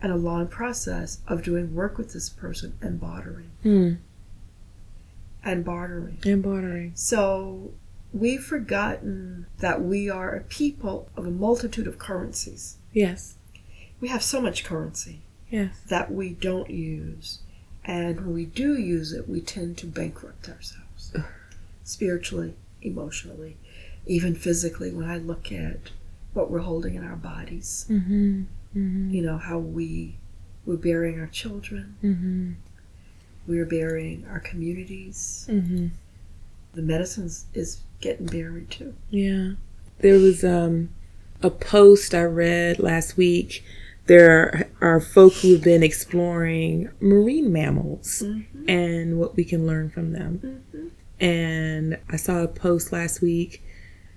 and 0.02 0.12
a 0.12 0.16
long 0.16 0.48
process 0.48 1.20
of 1.28 1.44
doing 1.44 1.76
work 1.76 1.98
with 1.98 2.14
this 2.14 2.30
person 2.30 2.74
and 2.82 3.00
bartering 3.00 3.50
Mm. 3.64 3.98
and 5.44 5.64
bartering." 5.66 6.18
And 6.26 6.42
bartering. 6.44 6.92
So 6.96 7.72
we've 8.14 8.44
forgotten 8.44 9.46
that 9.60 9.84
we 9.84 10.10
are 10.10 10.34
a 10.36 10.42
people 10.42 11.10
of 11.16 11.26
a 11.26 11.32
multitude 11.32 11.88
of 11.88 11.98
currencies. 11.98 12.78
Yes. 12.94 13.36
We 14.00 14.08
have 14.10 14.24
so 14.24 14.42
much 14.42 14.64
currency. 14.64 15.22
Yes. 15.50 15.82
that 15.90 16.14
we 16.14 16.30
don't 16.30 16.70
use. 16.70 17.40
And 17.84 18.22
when 18.22 18.34
we 18.34 18.46
do 18.46 18.78
use 18.78 19.12
it, 19.12 19.28
we 19.28 19.42
tend 19.42 19.78
to 19.80 19.86
bankrupt 19.86 20.48
ourselves 20.48 21.12
spiritually, 21.84 22.54
emotionally, 22.82 23.58
even 24.06 24.34
physically. 24.34 24.92
When 24.94 25.10
I 25.10 25.18
look 25.18 25.52
at 25.52 25.92
what 26.34 26.50
we're 26.50 26.60
holding 26.60 26.96
in 26.96 27.04
our 27.04 27.18
bodies, 27.18 27.86
Mm-hmm. 27.90 28.44
Mm-hmm. 28.76 29.12
you 29.12 29.22
know, 29.22 29.38
how 29.38 29.58
we, 29.60 30.16
we're 30.66 30.78
burying 30.78 31.20
our 31.20 31.28
children, 31.28 31.96
Mm-hmm. 32.04 32.52
we're 33.48 33.66
burying 33.66 34.26
our 34.30 34.40
communities. 34.40 35.46
Mm-hmm. 35.50 35.88
The 36.74 36.82
medicines 36.82 37.46
is 37.54 37.82
getting 38.00 38.28
buried 38.28 38.72
too. 38.72 38.96
Yeah. 39.10 39.52
There 40.00 40.18
was 40.20 40.44
um, 40.44 40.90
a 41.44 41.50
post 41.50 42.14
I 42.16 42.24
read 42.24 42.80
last 42.80 43.18
week. 43.18 43.64
There 44.08 44.70
are 44.82 45.00
folk 45.00 45.34
who 45.34 45.54
have 45.54 45.64
been 45.64 45.84
exploring 45.84 46.90
marine 47.00 47.52
mammals 47.52 48.24
Mm-hmm. 48.26 48.70
and 48.70 49.20
what 49.20 49.36
we 49.36 49.44
can 49.44 49.68
learn 49.68 49.90
from 49.90 50.14
them. 50.14 50.62
Mm-hmm. 50.74 50.88
And 51.24 51.98
I 52.10 52.16
saw 52.16 52.42
a 52.42 52.48
post 52.48 52.92
last 52.92 53.22
week. 53.22 53.64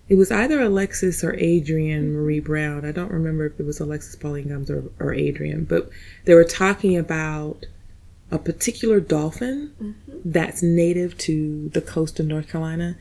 It 0.08 0.16
was 0.16 0.30
either 0.30 0.60
Alexis 0.60 1.24
or 1.24 1.34
Adrienne 1.34 2.12
Maree 2.12 2.44
Brown. 2.44 2.84
I 2.84 2.92
don't 2.92 3.10
remember 3.10 3.46
if 3.46 3.58
it 3.58 3.64
was 3.64 3.80
Alexis 3.80 4.16
Pauline 4.16 4.48
Gumbs 4.48 4.70
or, 4.70 4.84
or 5.00 5.14
Adrienne, 5.14 5.64
but 5.64 5.88
they 6.26 6.34
were 6.34 6.44
talking 6.44 6.96
about 6.96 7.64
a 8.30 8.38
particular 8.38 9.00
dolphin 9.00 9.72
Mm-hmm. 9.80 10.18
that's 10.24 10.62
native 10.62 11.16
to 11.18 11.68
the 11.70 11.80
coast 11.80 12.20
of 12.20 12.26
North 12.26 12.48
Carolina 12.48 12.96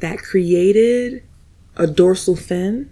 that 0.00 0.18
created 0.18 1.22
a 1.76 1.86
dorsal 1.86 2.36
fin 2.36 2.90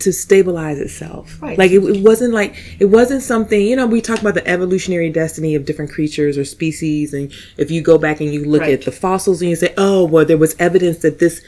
to 0.00 0.12
stabilize 0.12 0.78
itself. 0.78 1.40
Right. 1.42 1.56
Like 1.58 1.70
it, 1.70 1.78
it 1.82 2.02
wasn't 2.02 2.32
like 2.34 2.54
it 2.78 2.86
wasn't 2.86 3.22
something, 3.22 3.60
you 3.60 3.76
know, 3.76 3.86
we 3.86 4.00
talk 4.00 4.20
about 4.20 4.34
the 4.34 4.46
evolutionary 4.48 5.10
destiny 5.10 5.54
of 5.54 5.64
different 5.64 5.90
creatures 5.92 6.36
or 6.38 6.44
species 6.44 7.12
and 7.14 7.32
if 7.56 7.70
you 7.70 7.80
go 7.82 7.98
back 7.98 8.20
and 8.20 8.32
you 8.32 8.44
look 8.44 8.62
Right. 8.62 8.72
at 8.74 8.82
the 8.84 8.92
fossils 8.92 9.40
and 9.40 9.50
you 9.50 9.56
say, 9.56 9.72
"Oh, 9.76 10.04
well 10.04 10.24
there 10.24 10.38
was 10.38 10.56
evidence 10.58 10.98
that 10.98 11.18
this 11.18 11.40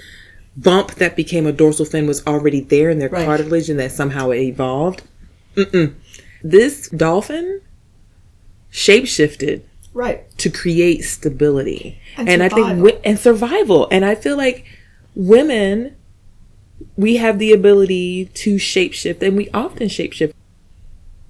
bump 0.57 0.95
that 0.97 1.17
became 1.17 1.47
a 1.47 1.53
dorsal 1.53 1.85
fin 1.87 2.07
was 2.07 2.25
already 2.27 2.61
there 2.61 2.91
in 2.91 2.99
their 2.99 3.09
Right. 3.09 3.25
cartilage 3.25 3.69
and 3.71 3.79
that 3.81 3.93
somehow 3.93 4.31
it 4.31 4.41
evolved." 4.41 5.03
Mm-mm. 5.57 5.95
This 6.43 6.89
dolphin 6.89 7.61
shapeshifted 8.73 9.63
Right. 9.95 10.25
to 10.39 10.49
create 10.51 11.05
stability 11.05 11.99
And 12.17 12.29
and, 12.29 12.43
i 12.43 12.49
think 12.49 12.97
and 13.05 13.19
survival 13.19 13.87
and 13.91 14.05
i 14.07 14.15
feel 14.15 14.37
like 14.39 14.65
women 15.15 15.95
we 16.97 17.17
have 17.17 17.39
the 17.39 17.53
ability 17.53 18.27
to 18.27 18.57
shapeshift 18.57 19.23
and 19.23 19.37
we 19.37 19.49
often 19.51 19.89
shapeshift 19.89 20.33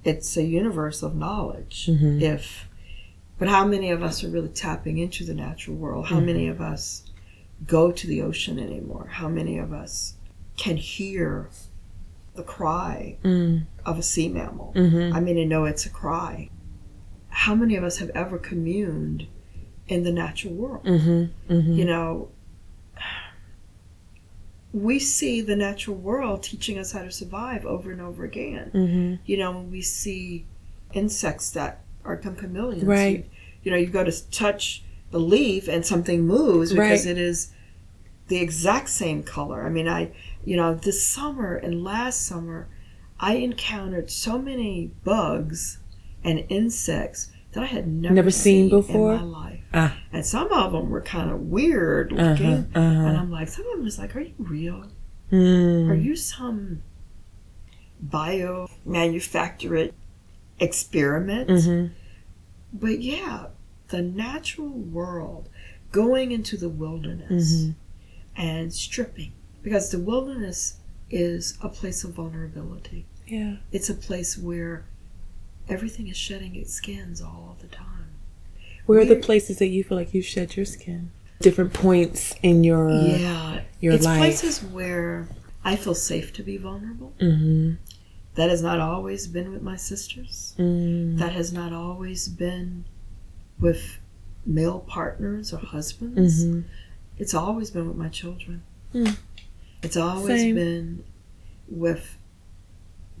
It's 0.03 0.35
a 0.35 0.43
universe 0.43 1.01
of 1.01 1.15
knowledge. 1.15 1.87
Mhm. 1.89 2.21
If, 2.21 2.67
but 3.39 3.47
how 3.47 3.65
many 3.65 3.89
of 3.89 4.03
us 4.03 4.23
are 4.23 4.29
really 4.29 4.49
tapping 4.49 4.97
into 4.97 5.23
the 5.23 5.33
natural 5.33 5.77
world? 5.77 6.07
How 6.07 6.19
many 6.19 6.47
of 6.47 6.59
us 6.59 7.03
go 7.65 7.91
to 7.91 8.07
the 8.07 8.21
ocean 8.21 8.59
anymore? 8.59 9.07
How 9.11 9.29
many 9.29 9.57
of 9.57 9.71
us 9.71 10.15
can 10.57 10.75
hear 10.77 11.49
the 12.35 12.43
cry 12.43 13.17
mm, 13.23 13.63
of 13.85 13.97
a 13.97 14.03
sea 14.03 14.27
mammal? 14.27 14.73
mm-hmm, 14.75 15.15
I 15.15 15.19
mean, 15.21 15.37
I 15.39 15.45
know 15.45 15.65
it's 15.65 15.85
a 15.85 15.89
cry. 15.89 16.49
How 17.29 17.55
many 17.55 17.75
of 17.75 17.83
us 17.83 17.97
have 17.99 18.11
ever 18.13 18.37
communed 18.37 19.27
in 19.87 20.03
the 20.03 20.11
natural 20.11 20.53
world? 20.53 20.83
mm-hmm, 20.85 21.53
mm-hmm. 21.53 21.73
You 21.73 21.85
know, 21.85 22.29
we 24.73 24.97
see 24.99 25.39
the 25.41 25.55
natural 25.55 25.95
world 25.95 26.41
teaching 26.43 26.79
us 26.79 26.91
how 26.91 27.03
to 27.03 27.11
survive 27.11 27.65
over 27.65 27.91
and 27.91 28.01
over 28.01 28.23
again. 28.25 28.71
mm-hmm. 28.73 29.15
You 29.25 29.37
know, 29.37 29.51
when 29.51 29.71
we 29.71 29.81
see 29.81 30.45
insects 30.93 31.51
that 31.51 31.83
are 32.03 32.15
become 32.15 32.35
chameleons, 32.35 32.83
Right. 32.83 33.17
You, 33.19 33.23
you 33.63 33.71
know, 33.71 33.77
you 33.77 33.87
go 33.87 34.03
to 34.03 34.29
touch 34.31 34.83
the 35.11 35.19
leaf 35.19 35.67
and 35.67 35.85
something 35.85 36.25
moves 36.25 36.71
because 36.71 37.05
Right. 37.05 37.11
it 37.11 37.17
is 37.19 37.53
the 38.29 38.37
exact 38.37 38.89
same 38.89 39.21
color. 39.23 39.63
I 39.63 39.69
mean, 39.69 39.87
I, 39.87 40.11
you 40.43 40.57
know, 40.57 40.73
this 40.73 41.05
summer 41.05 41.55
and 41.55 41.83
last 41.83 42.25
summer, 42.25 42.67
I 43.19 43.35
encountered 43.35 44.09
so 44.09 44.39
many 44.39 44.91
bugs 45.03 45.77
and 46.23 46.43
insects 46.49 47.29
that 47.51 47.63
I 47.63 47.67
had 47.67 47.87
never, 47.87 48.15
Never 48.15 48.31
seen 48.31 48.69
seen 48.69 48.79
before? 48.81 49.13
in 49.13 49.19
my 49.19 49.39
life. 49.39 49.62
Ah. 49.73 49.97
And 50.11 50.25
some 50.25 50.51
of 50.51 50.71
them 50.71 50.89
were 50.89 51.01
kind 51.01 51.31
of 51.31 51.41
weird 51.41 52.13
uh-huh, 52.13 52.29
looking. 52.31 52.71
And 52.75 52.77
uh-huh. 53.07 53.19
I'm 53.21 53.31
like, 53.31 53.47
some 53.47 53.65
of 53.67 53.71
them 53.77 53.83
was 53.83 53.97
like, 53.97 54.15
are 54.15 54.21
you 54.21 54.33
real? 54.37 54.85
Mm. 55.31 55.89
Are 55.89 55.95
you 55.95 56.15
some 56.15 56.83
bio 57.99 58.67
manufactured 58.85 59.93
experiment? 60.59 61.49
Mm-hmm. 61.49 61.93
But 62.73 62.99
yeah, 63.01 63.47
the 63.87 64.01
natural 64.01 64.69
world 64.69 65.49
going 65.91 66.31
into 66.31 66.57
the 66.57 66.69
wilderness 66.69 67.55
Mhm. 67.55 67.75
and 68.35 68.73
stripping. 68.73 69.33
Because 69.61 69.91
the 69.91 69.99
wilderness 69.99 70.77
is 71.09 71.57
a 71.61 71.69
place 71.69 72.03
of 72.03 72.13
vulnerability. 72.13 73.05
yeah 73.27 73.57
It's 73.71 73.89
a 73.89 73.93
place 73.93 74.37
where 74.37 74.85
everything 75.69 76.07
is 76.07 76.17
shedding 76.17 76.55
its 76.55 76.73
skins 76.73 77.21
all 77.21 77.55
the 77.61 77.67
time. 77.67 78.02
Where 78.85 78.99
are 78.99 79.05
the 79.05 79.15
places 79.15 79.57
that 79.59 79.67
you 79.67 79.83
feel 79.83 79.97
like 79.97 80.13
you 80.13 80.21
shed 80.21 80.55
your 80.55 80.65
skin 80.65 81.11
different 81.43 81.73
points 81.73 82.33
in 82.41 82.63
your 82.63 82.89
yeah. 82.89 83.61
your 83.81 83.93
it's 83.93 84.05
life 84.05 84.19
places 84.19 84.63
where 84.63 85.27
I 85.63 85.75
feel 85.75 85.95
safe 85.95 86.33
to 86.33 86.43
be 86.43 86.57
vulnerable. 86.57 87.13
mm-hmm. 87.19 87.73
That 88.35 88.49
has 88.49 88.63
not 88.63 88.79
always 88.79 89.27
been 89.27 89.51
with 89.51 89.61
my 89.61 89.75
sisters. 89.75 90.55
mm. 90.57 91.17
that 91.19 91.33
has 91.33 91.53
not 91.53 91.71
always 91.71 92.27
been 92.27 92.85
with 93.59 93.99
male 94.45 94.79
partners 94.79 95.53
or 95.53 95.59
husbands. 95.59 96.43
hmm 96.43 96.61
It's 97.17 97.33
always 97.33 97.69
been 97.71 97.87
with 97.87 97.97
my 97.97 98.09
children. 98.09 98.63
Mm. 98.93 99.17
It's 99.83 99.97
always 99.97 100.41
Same. 100.41 100.55
been 100.55 101.03
with 101.67 102.17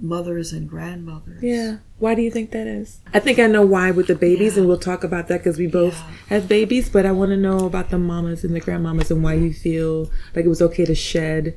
mothers 0.03 0.51
and 0.51 0.69
grandmothers. 0.69 1.41
Yeah. 1.41 1.77
Why 1.97 2.13
do 2.13 2.21
you 2.21 2.29
think 2.29 2.51
that 2.51 2.67
is? 2.67 2.99
I 3.13 3.19
think 3.19 3.39
I 3.39 3.47
know 3.47 3.65
why 3.65 3.89
with 3.91 4.07
the 4.07 4.15
babies, 4.15 4.53
Yeah. 4.53 4.59
and 4.59 4.67
we'll 4.67 4.77
talk 4.77 5.03
about 5.03 5.29
that 5.29 5.39
because 5.39 5.57
we 5.57 5.65
both 5.67 5.95
Yeah. 5.95 6.11
have 6.37 6.47
babies. 6.49 6.89
But 6.89 7.05
I 7.05 7.11
want 7.13 7.29
to 7.31 7.37
know 7.37 7.65
about 7.65 7.89
the 7.89 7.97
mamas 7.97 8.43
and 8.43 8.53
the 8.53 8.59
grandmamas 8.61 9.09
and 9.09 9.23
why 9.23 9.35
you 9.35 9.53
feel 9.53 10.11
like 10.35 10.43
it 10.45 10.49
was 10.49 10.61
okay 10.61 10.85
to 10.85 10.93
shed 10.93 11.55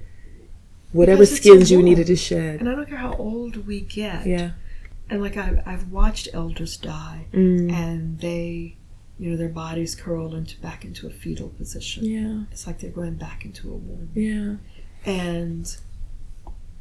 whatever 0.92 1.18
Because 1.22 1.32
it's 1.38 1.40
a 1.46 1.48
skins 1.50 1.70
you 1.70 1.82
needed 1.82 2.06
to 2.06 2.16
shed. 2.16 2.60
And 2.60 2.68
I 2.68 2.74
don't 2.76 2.88
care 2.88 2.96
how 2.98 3.14
old 3.16 3.66
we 3.66 3.80
get. 3.80 4.26
Yeah. 4.26 4.52
and 5.10 5.20
like 5.22 5.36
I've, 5.36 5.60
I've 5.66 5.92
watched 5.92 6.26
elders 6.32 6.76
die 6.76 7.26
Mm. 7.32 7.70
and 7.72 8.18
they 8.18 8.76
you 9.20 9.30
know 9.30 9.36
their 9.36 9.48
bodies 9.48 9.94
curled 9.94 10.34
into 10.34 10.58
back 10.60 10.84
into 10.84 11.06
a 11.06 11.10
fetal 11.10 11.48
position 11.50 12.04
Yeah. 12.04 12.42
it's 12.50 12.66
like 12.66 12.80
they're 12.80 12.90
going 12.90 13.14
back 13.14 13.44
into 13.44 13.68
a 13.72 13.76
womb 13.76 14.08
Yeah. 14.14 14.56
and 15.04 15.64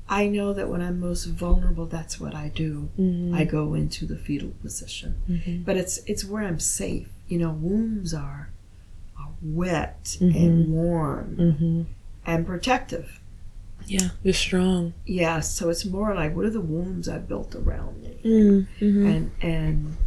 i 0.09 0.27
know 0.27 0.53
that 0.53 0.69
when 0.69 0.81
i'm 0.81 0.99
most 0.99 1.25
vulnerable 1.25 1.85
that's 1.85 2.19
what 2.19 2.33
i 2.35 2.47
do 2.55 2.89
Mhm. 2.97 3.33
i 3.33 3.43
go 3.43 3.73
into 3.73 4.05
the 4.05 4.17
fetal 4.17 4.51
position 4.61 5.15
Mhm. 5.29 5.65
but 5.65 5.75
it's 5.77 5.97
it's 6.05 6.23
where 6.23 6.43
i'm 6.43 6.59
safe 6.59 7.09
you 7.27 7.37
know 7.39 7.51
wombs 7.51 8.13
are 8.13 8.49
are 9.17 9.31
wet 9.41 10.17
Mhm. 10.21 10.35
and 10.35 10.71
warm 10.71 11.35
Mhm. 11.37 11.85
and 12.25 12.45
protective 12.45 13.19
Yeah. 13.87 14.09
You're 14.23 14.33
strong. 14.33 14.93
yeah 15.05 15.39
so 15.41 15.69
it's 15.69 15.85
more 15.85 16.15
like 16.15 16.35
what 16.35 16.45
are 16.45 16.49
the 16.49 16.61
wombs 16.61 17.07
i 17.07 17.17
built 17.17 17.55
around 17.55 18.01
me 18.01 18.17
Mm. 18.23 18.67
Mhm. 18.79 19.05
and 19.15 19.31
and 19.41 19.97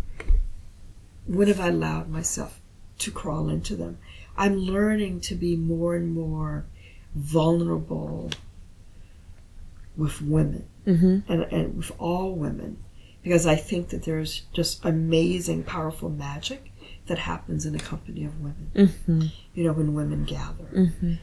when 1.26 1.46
have 1.48 1.60
I 1.60 1.68
allowed 1.68 2.08
myself 2.08 2.58
to 3.00 3.10
crawl 3.10 3.50
into 3.50 3.76
them? 3.76 3.98
I'm 4.38 4.56
learning 4.56 5.20
to 5.28 5.34
be 5.34 5.56
more 5.56 5.94
and 5.94 6.10
more 6.14 6.64
vulnerable 7.14 8.30
with 9.98 10.22
women 10.22 10.64
Mhm. 10.86 11.24
and, 11.28 11.42
and 11.52 11.76
with 11.76 11.92
all 11.98 12.34
women 12.34 12.78
because 13.22 13.46
I 13.46 13.56
think 13.56 13.88
that 13.90 14.04
there's 14.04 14.42
just 14.54 14.82
amazing, 14.84 15.64
powerful 15.64 16.08
magic 16.08 16.70
that 17.08 17.18
happens 17.18 17.66
in 17.66 17.72
the 17.72 17.78
company 17.80 18.24
of 18.24 18.40
women. 18.40 18.70
Mhm. 18.74 19.32
You 19.54 19.64
know, 19.64 19.72
when 19.72 19.92
women 19.92 20.24
gather. 20.24 20.64
Mhm. 20.72 21.18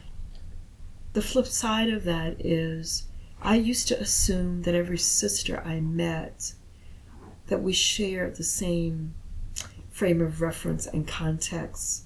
The 1.14 1.22
flip 1.22 1.46
side 1.46 1.88
of 1.88 2.04
that 2.04 2.44
is 2.44 3.06
I 3.42 3.56
used 3.56 3.88
to 3.88 4.00
assume 4.00 4.62
that 4.62 4.74
every 4.74 4.98
sister 4.98 5.60
I 5.64 5.80
met 5.80 6.54
that 7.48 7.62
we 7.62 7.72
shared 7.72 8.36
the 8.36 8.44
same 8.44 9.14
frame 9.90 10.20
of 10.20 10.40
reference 10.40 10.86
and 10.86 11.06
context 11.06 12.04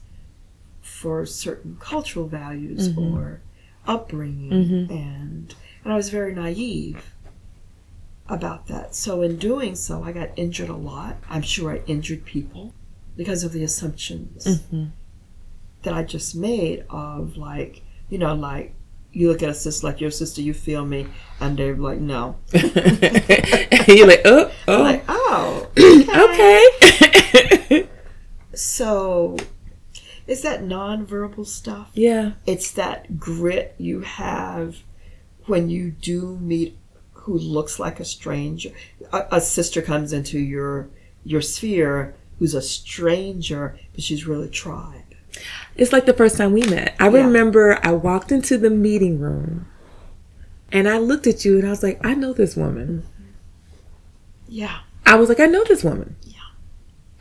for 0.80 1.26
certain 1.26 1.76
cultural 1.80 2.26
values 2.28 2.88
Mhm. 2.90 2.98
or 2.98 3.40
upbringing 3.86 4.50
Mhm. 4.50 4.90
and 4.90 5.54
and 5.84 5.92
I 5.92 5.96
was 5.96 6.08
very 6.10 6.34
naive 6.34 7.14
about 8.28 8.66
that. 8.68 8.94
So 8.94 9.22
in 9.22 9.36
doing 9.38 9.74
so 9.74 10.02
I 10.04 10.12
got 10.12 10.30
injured 10.36 10.68
a 10.68 10.76
lot. 10.76 11.16
I'm 11.28 11.42
sure 11.42 11.72
I 11.72 11.82
injured 11.86 12.24
people 12.24 12.74
because 13.16 13.42
of 13.44 13.52
the 13.52 13.62
assumptions 13.64 14.44
Mhm. 14.44 14.90
that 15.82 15.94
I 15.94 16.04
just 16.04 16.34
made 16.36 16.84
of 16.90 17.36
like, 17.36 17.82
you 18.08 18.18
know, 18.18 18.34
like 18.34 18.74
you 19.12 19.28
look 19.28 19.42
at 19.42 19.48
a 19.48 19.54
sister 19.54 19.84
like 19.88 20.00
your 20.00 20.12
sister, 20.12 20.40
you 20.40 20.54
feel 20.54 20.86
me, 20.86 21.08
and 21.40 21.56
they're 21.58 21.74
like, 21.76 21.98
no. 21.98 22.36
You're 22.52 24.06
like, 24.06 24.22
oh, 24.24 24.52
I'm 24.68 24.80
oh, 24.80 24.82
like, 24.82 25.04
oh, 25.08 25.68
okay. 27.66 27.88
So 28.54 29.36
it's 30.26 30.42
that 30.42 30.62
nonverbal 30.62 31.46
stuff. 31.46 31.90
yeah. 31.94 32.32
It's 32.46 32.70
that 32.72 33.18
grit 33.18 33.74
you 33.78 34.00
have 34.02 34.76
when 35.50 35.68
you 35.68 35.90
do 35.90 36.38
meet 36.40 36.76
who 37.12 37.36
looks 37.36 37.78
like 37.78 38.00
a 38.00 38.04
stranger. 38.04 38.70
A, 39.12 39.26
a 39.32 39.40
sister 39.40 39.82
comes 39.82 40.12
into 40.12 40.38
your 40.38 40.88
your 41.24 41.42
sphere 41.42 42.14
who's 42.38 42.54
a 42.54 42.62
stranger, 42.62 43.78
but 43.92 44.02
she's 44.02 44.26
really 44.26 44.48
tried. 44.48 45.04
It's 45.76 45.92
like 45.92 46.06
the 46.06 46.14
first 46.14 46.36
time 46.38 46.52
we 46.52 46.62
met. 46.62 46.94
I 46.98 47.08
Yeah. 47.08 47.24
remember 47.26 47.78
I 47.82 47.92
walked 47.92 48.32
into 48.32 48.56
the 48.56 48.70
meeting 48.70 49.20
room 49.20 49.66
and 50.72 50.88
I 50.88 50.96
looked 50.98 51.26
at 51.26 51.44
you 51.44 51.58
and 51.58 51.66
I 51.66 51.70
was 51.70 51.82
like, 51.82 52.00
I 52.04 52.14
know 52.14 52.32
this 52.32 52.56
woman. 52.56 53.02
Mm-hmm. 53.02 53.30
Yeah. 54.48 54.78
I 55.06 55.16
was 55.16 55.28
like, 55.28 55.40
I 55.40 55.46
know 55.46 55.64
this 55.64 55.84
woman. 55.84 56.16
Yeah. 56.22 56.36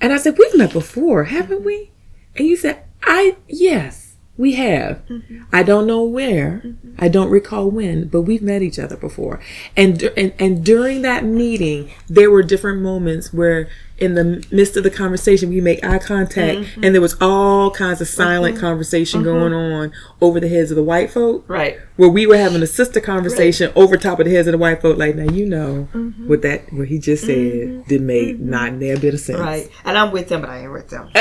And 0.01 0.13
I 0.13 0.17
said, 0.17 0.37
We've 0.37 0.57
met 0.57 0.71
before, 0.73 1.25
haven't 1.25 1.63
we? 1.63 1.91
And 2.35 2.47
you 2.47 2.55
said, 2.55 2.83
I, 3.03 3.35
yes, 3.47 4.08
we 4.39 4.53
have. 4.53 5.05
Mm-hmm. 5.07 5.43
I 5.51 5.63
don't 5.63 5.85
know 5.85 6.01
where. 6.01 6.63
I 6.97 7.09
don't 7.09 7.29
recall 7.29 7.69
when, 7.69 8.07
but 8.07 8.21
we've 8.21 8.41
met 8.41 8.61
each 8.61 8.79
other 8.79 8.95
before. 8.95 9.41
And, 9.75 10.01
and, 10.15 10.33
and 10.39 10.63
during 10.63 11.01
that 11.01 11.25
meeting, 11.25 11.91
there 12.07 12.31
were 12.31 12.41
different 12.41 12.81
moments 12.81 13.33
where 13.33 13.67
in 14.01 14.15
the 14.15 14.45
midst 14.51 14.77
of 14.77 14.83
the 14.83 14.89
conversation, 14.89 15.49
we 15.49 15.61
make 15.61 15.83
eye 15.83 15.99
contact 15.99 16.59
Mm-hmm. 16.59 16.83
and 16.83 16.93
there 16.95 17.01
was 17.01 17.15
all 17.21 17.71
kinds 17.71 18.01
of 18.01 18.07
silent 18.07 18.57
conversation 18.59 19.23
going 19.23 19.53
on 19.53 19.91
over 20.21 20.39
the 20.39 20.47
heads 20.47 20.71
of 20.71 20.75
the 20.77 20.83
white 20.83 21.11
folk 21.11 21.43
Right. 21.47 21.77
where 21.97 22.09
we 22.09 22.25
were 22.27 22.37
having 22.37 22.61
a 22.63 22.67
sister 22.67 22.99
conversation 22.99 23.71
over 23.75 23.97
top 23.97 24.19
of 24.19 24.25
the 24.25 24.31
heads 24.33 24.47
of 24.47 24.53
the 24.53 24.57
white 24.57 24.81
folk. 24.81 24.97
Like, 24.97 25.15
now 25.15 25.31
you 25.31 25.45
know 25.45 25.87
Mm-hmm. 25.93 26.27
what 26.27 26.41
that 26.43 26.71
what 26.73 26.87
he 26.87 26.99
just 26.99 27.25
said 27.25 27.85
did 27.87 28.01
make 28.01 28.39
not 28.39 28.73
near 28.73 28.95
a 28.95 28.99
bit 28.99 29.13
of 29.13 29.19
sense. 29.19 29.39
Right. 29.39 29.69
And 29.85 29.97
I'm 29.97 30.11
with 30.11 30.29
them, 30.29 30.41
but 30.41 30.49
I 30.49 30.59
ain't 30.63 30.71
with 30.71 30.89
them. 30.89 31.09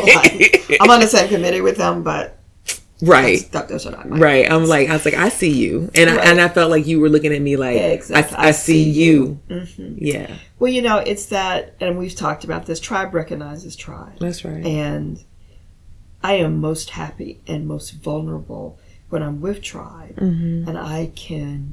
Like, 0.00 0.76
I'm 0.80 0.90
on 0.90 1.00
the 1.00 1.06
same 1.06 1.28
committee 1.28 1.60
with 1.60 1.76
them, 1.76 2.02
but 2.02 2.38
right. 3.02 3.50
that, 3.52 3.68
those 3.68 3.86
are 3.86 3.92
not 3.92 4.08
my 4.08 4.18
Right. 4.18 4.50
I'm 4.50 4.64
like, 4.66 4.88
I 4.88 4.92
was 4.94 5.04
like, 5.04 5.14
I 5.14 5.28
see 5.28 5.50
you, 5.50 5.90
and 5.94 6.10
Right. 6.10 6.18
I, 6.26 6.30
and 6.30 6.40
I 6.40 6.48
felt 6.48 6.70
like 6.70 6.86
you 6.86 7.00
were 7.00 7.08
looking 7.08 7.32
at 7.34 7.40
me 7.42 7.56
like, 7.56 7.76
Yeah, 7.76 7.86
exactly. 7.88 8.36
I, 8.36 8.48
I, 8.48 8.50
see 8.52 8.82
you. 8.82 9.38
Mhm. 9.48 9.94
Yeah, 9.98 10.34
Well, 10.58 10.72
you 10.72 10.82
know, 10.82 10.98
it's 10.98 11.26
that, 11.26 11.74
and 11.80 11.98
we've 11.98 12.14
talked 12.14 12.44
about 12.44 12.66
this. 12.66 12.80
Tribe 12.80 13.14
recognizes 13.14 13.76
tribe, 13.76 14.18
that's 14.20 14.44
right. 14.44 14.64
and 14.64 15.22
I 16.22 16.34
am 16.34 16.60
most 16.60 16.90
happy 16.90 17.40
and 17.46 17.66
most 17.66 17.92
vulnerable 17.92 18.78
when 19.08 19.22
I'm 19.22 19.40
with 19.40 19.62
tribe, 19.62 20.18
hmm 20.18 20.64
and 20.68 20.76
I 20.78 21.10
can 21.16 21.72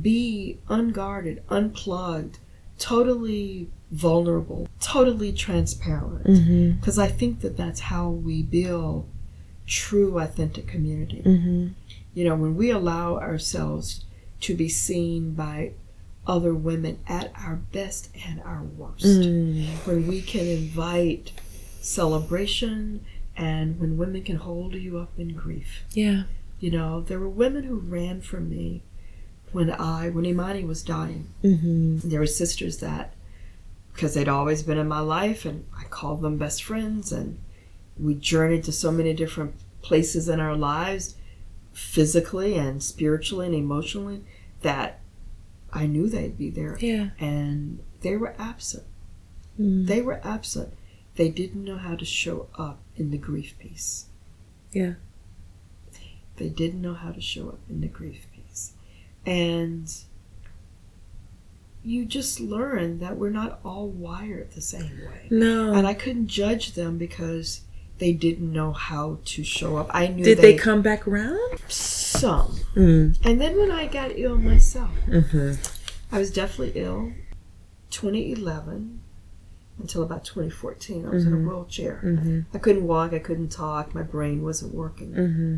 be 0.00 0.58
unguarded, 0.68 1.42
unplugged, 1.50 2.38
totally 2.78 3.68
vulnerable, 3.90 4.68
totally 4.80 5.32
transparent. 5.32 6.24
hmm 6.26 6.70
Because 6.72 6.98
I 6.98 7.08
think 7.08 7.40
that 7.40 7.56
that's 7.56 7.80
how 7.80 8.08
we 8.08 8.42
build 8.42 9.08
true, 9.70 10.18
authentic 10.18 10.66
community. 10.66 11.20
hmm 11.22 11.68
You 12.14 12.24
know, 12.24 12.34
when 12.36 12.56
we 12.56 12.70
allow 12.70 13.16
ourselves 13.18 14.04
to 14.40 14.54
be 14.54 14.68
seen 14.68 15.32
by 15.34 15.72
other 16.26 16.54
women 16.54 16.98
at 17.06 17.32
our 17.44 17.56
best 17.72 18.10
and 18.26 18.40
our 18.42 18.62
worst, 18.62 19.04
mm 19.06 19.66
when 19.86 20.06
we 20.06 20.20
can 20.20 20.46
invite 20.46 21.32
celebration 21.80 23.04
and 23.36 23.78
when 23.80 23.96
women 23.96 24.22
can 24.22 24.36
hold 24.36 24.74
you 24.74 24.98
up 24.98 25.12
in 25.18 25.28
grief. 25.34 25.82
Yeah. 25.92 26.24
You 26.58 26.70
know, 26.72 27.00
there 27.00 27.18
were 27.18 27.28
women 27.44 27.64
who 27.64 27.76
ran 27.76 28.20
from 28.20 28.50
me 28.50 28.82
when 29.52 29.70
I, 29.70 30.10
when 30.10 30.26
Imani 30.26 30.64
was 30.64 30.82
dying. 30.82 31.28
hmm 31.42 31.98
There 32.04 32.20
were 32.20 32.26
sisters 32.26 32.78
that, 32.78 33.14
because 33.92 34.12
they'd 34.14 34.28
always 34.28 34.62
been 34.62 34.78
in 34.78 34.88
my 34.88 35.00
life, 35.00 35.44
and 35.44 35.64
I 35.80 35.84
called 35.84 36.20
them 36.20 36.36
best 36.36 36.62
friends, 36.62 37.12
and 37.12 37.38
we 38.00 38.14
journeyed 38.14 38.64
to 38.64 38.72
so 38.72 38.90
many 38.90 39.12
different 39.14 39.54
places 39.82 40.28
in 40.28 40.40
our 40.40 40.56
lives, 40.56 41.16
physically 41.72 42.56
and 42.56 42.82
spiritually 42.82 43.46
and 43.46 43.54
emotionally, 43.54 44.24
that 44.62 45.00
I 45.72 45.86
knew 45.86 46.08
they'd 46.08 46.38
be 46.38 46.50
there. 46.50 46.76
Yeah. 46.80 47.10
And 47.18 47.80
they 48.00 48.16
were 48.16 48.34
absent. 48.38 48.84
Mm. 49.58 49.86
They 49.86 50.02
were 50.02 50.20
absent. 50.24 50.74
They 51.16 51.28
didn't 51.28 51.64
know 51.64 51.78
how 51.78 51.96
to 51.96 52.04
show 52.04 52.48
up 52.56 52.80
in 52.96 53.10
the 53.10 53.18
grief 53.18 53.58
piece. 53.58 54.06
Yeah. 54.72 54.94
They 56.36 56.48
didn't 56.48 56.80
know 56.80 56.94
how 56.94 57.12
to 57.12 57.20
show 57.20 57.48
up 57.48 57.60
in 57.68 57.80
the 57.80 57.88
grief 57.88 58.26
piece. 58.34 58.72
And 59.26 59.92
you 61.82 62.04
just 62.04 62.40
learn 62.40 62.98
that 63.00 63.16
we're 63.16 63.30
not 63.30 63.60
all 63.64 63.88
wired 63.88 64.52
the 64.52 64.60
same 64.60 65.00
way. 65.00 65.26
No. 65.30 65.72
And 65.74 65.86
I 65.86 65.94
couldn't 65.94 66.28
judge 66.28 66.72
them 66.72 66.96
because 66.98 67.62
they 68.00 68.12
didn't 68.12 68.52
know 68.52 68.72
how 68.72 69.18
to 69.26 69.44
show 69.44 69.76
up. 69.76 69.88
I 69.94 70.08
knew 70.08 70.24
Did 70.24 70.38
they 70.38 70.54
come 70.56 70.82
back 70.82 71.06
around? 71.06 71.60
some. 71.68 72.56
Mm. 72.74 73.16
And 73.24 73.40
then 73.40 73.56
when 73.56 73.70
I 73.70 73.86
got 73.86 74.10
ill 74.18 74.36
myself, 74.38 74.90
hmm 75.06 75.52
I 76.12 76.18
was 76.18 76.32
definitely 76.32 76.80
ill 76.80 77.12
2011 77.90 79.00
until 79.78 80.02
about 80.02 80.24
2014. 80.24 81.06
I 81.06 81.10
was 81.10 81.24
in 81.24 81.32
Mhm. 81.32 81.44
a 81.44 81.48
wheelchair. 81.48 81.96
hmm 81.98 82.40
I 82.52 82.58
couldn't 82.58 82.86
walk, 82.86 83.12
I 83.12 83.18
couldn't 83.20 83.50
talk, 83.50 83.94
my 83.94 84.02
brain 84.02 84.42
wasn't 84.42 84.74
working. 84.74 85.12
hmm 85.14 85.56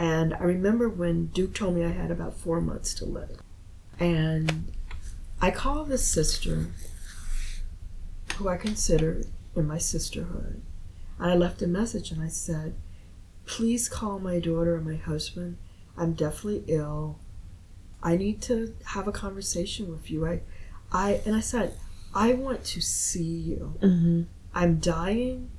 And 0.00 0.34
I 0.34 0.44
remember 0.44 0.88
when 0.88 1.26
Duke 1.26 1.54
told 1.54 1.74
me 1.74 1.84
I 1.84 1.88
had 1.90 2.10
about 2.12 2.34
four 2.38 2.60
months 2.60 2.94
to 2.94 3.04
live. 3.04 3.40
And 3.98 4.72
I 5.40 5.50
called 5.50 5.88
this 5.88 6.06
sister 6.06 6.66
who 8.36 8.48
I 8.48 8.56
considered 8.56 9.26
in 9.56 9.66
my 9.66 9.78
sisterhood. 9.78 10.62
And 11.18 11.30
I 11.30 11.34
left 11.34 11.62
a 11.62 11.66
message 11.66 12.10
and 12.10 12.22
I 12.22 12.28
said, 12.28 12.74
Please 13.46 13.88
call 13.88 14.18
my 14.18 14.38
daughter 14.38 14.76
and 14.76 14.86
my 14.86 14.96
husband. 14.96 15.56
I'm 15.96 16.12
deathly 16.12 16.62
ill. 16.66 17.18
I 18.02 18.16
need 18.16 18.40
to 18.42 18.74
have 18.86 19.08
a 19.08 19.12
conversation 19.12 19.90
with 19.90 20.10
you. 20.10 20.26
I 20.26 20.40
I 20.92 21.20
and 21.26 21.34
I 21.34 21.40
said, 21.40 21.74
I 22.14 22.32
want 22.34 22.64
to 22.64 22.80
see 22.80 23.24
you. 23.24 23.74
hmm 23.80 24.22
I'm 24.54 24.78
dying. 24.78 25.50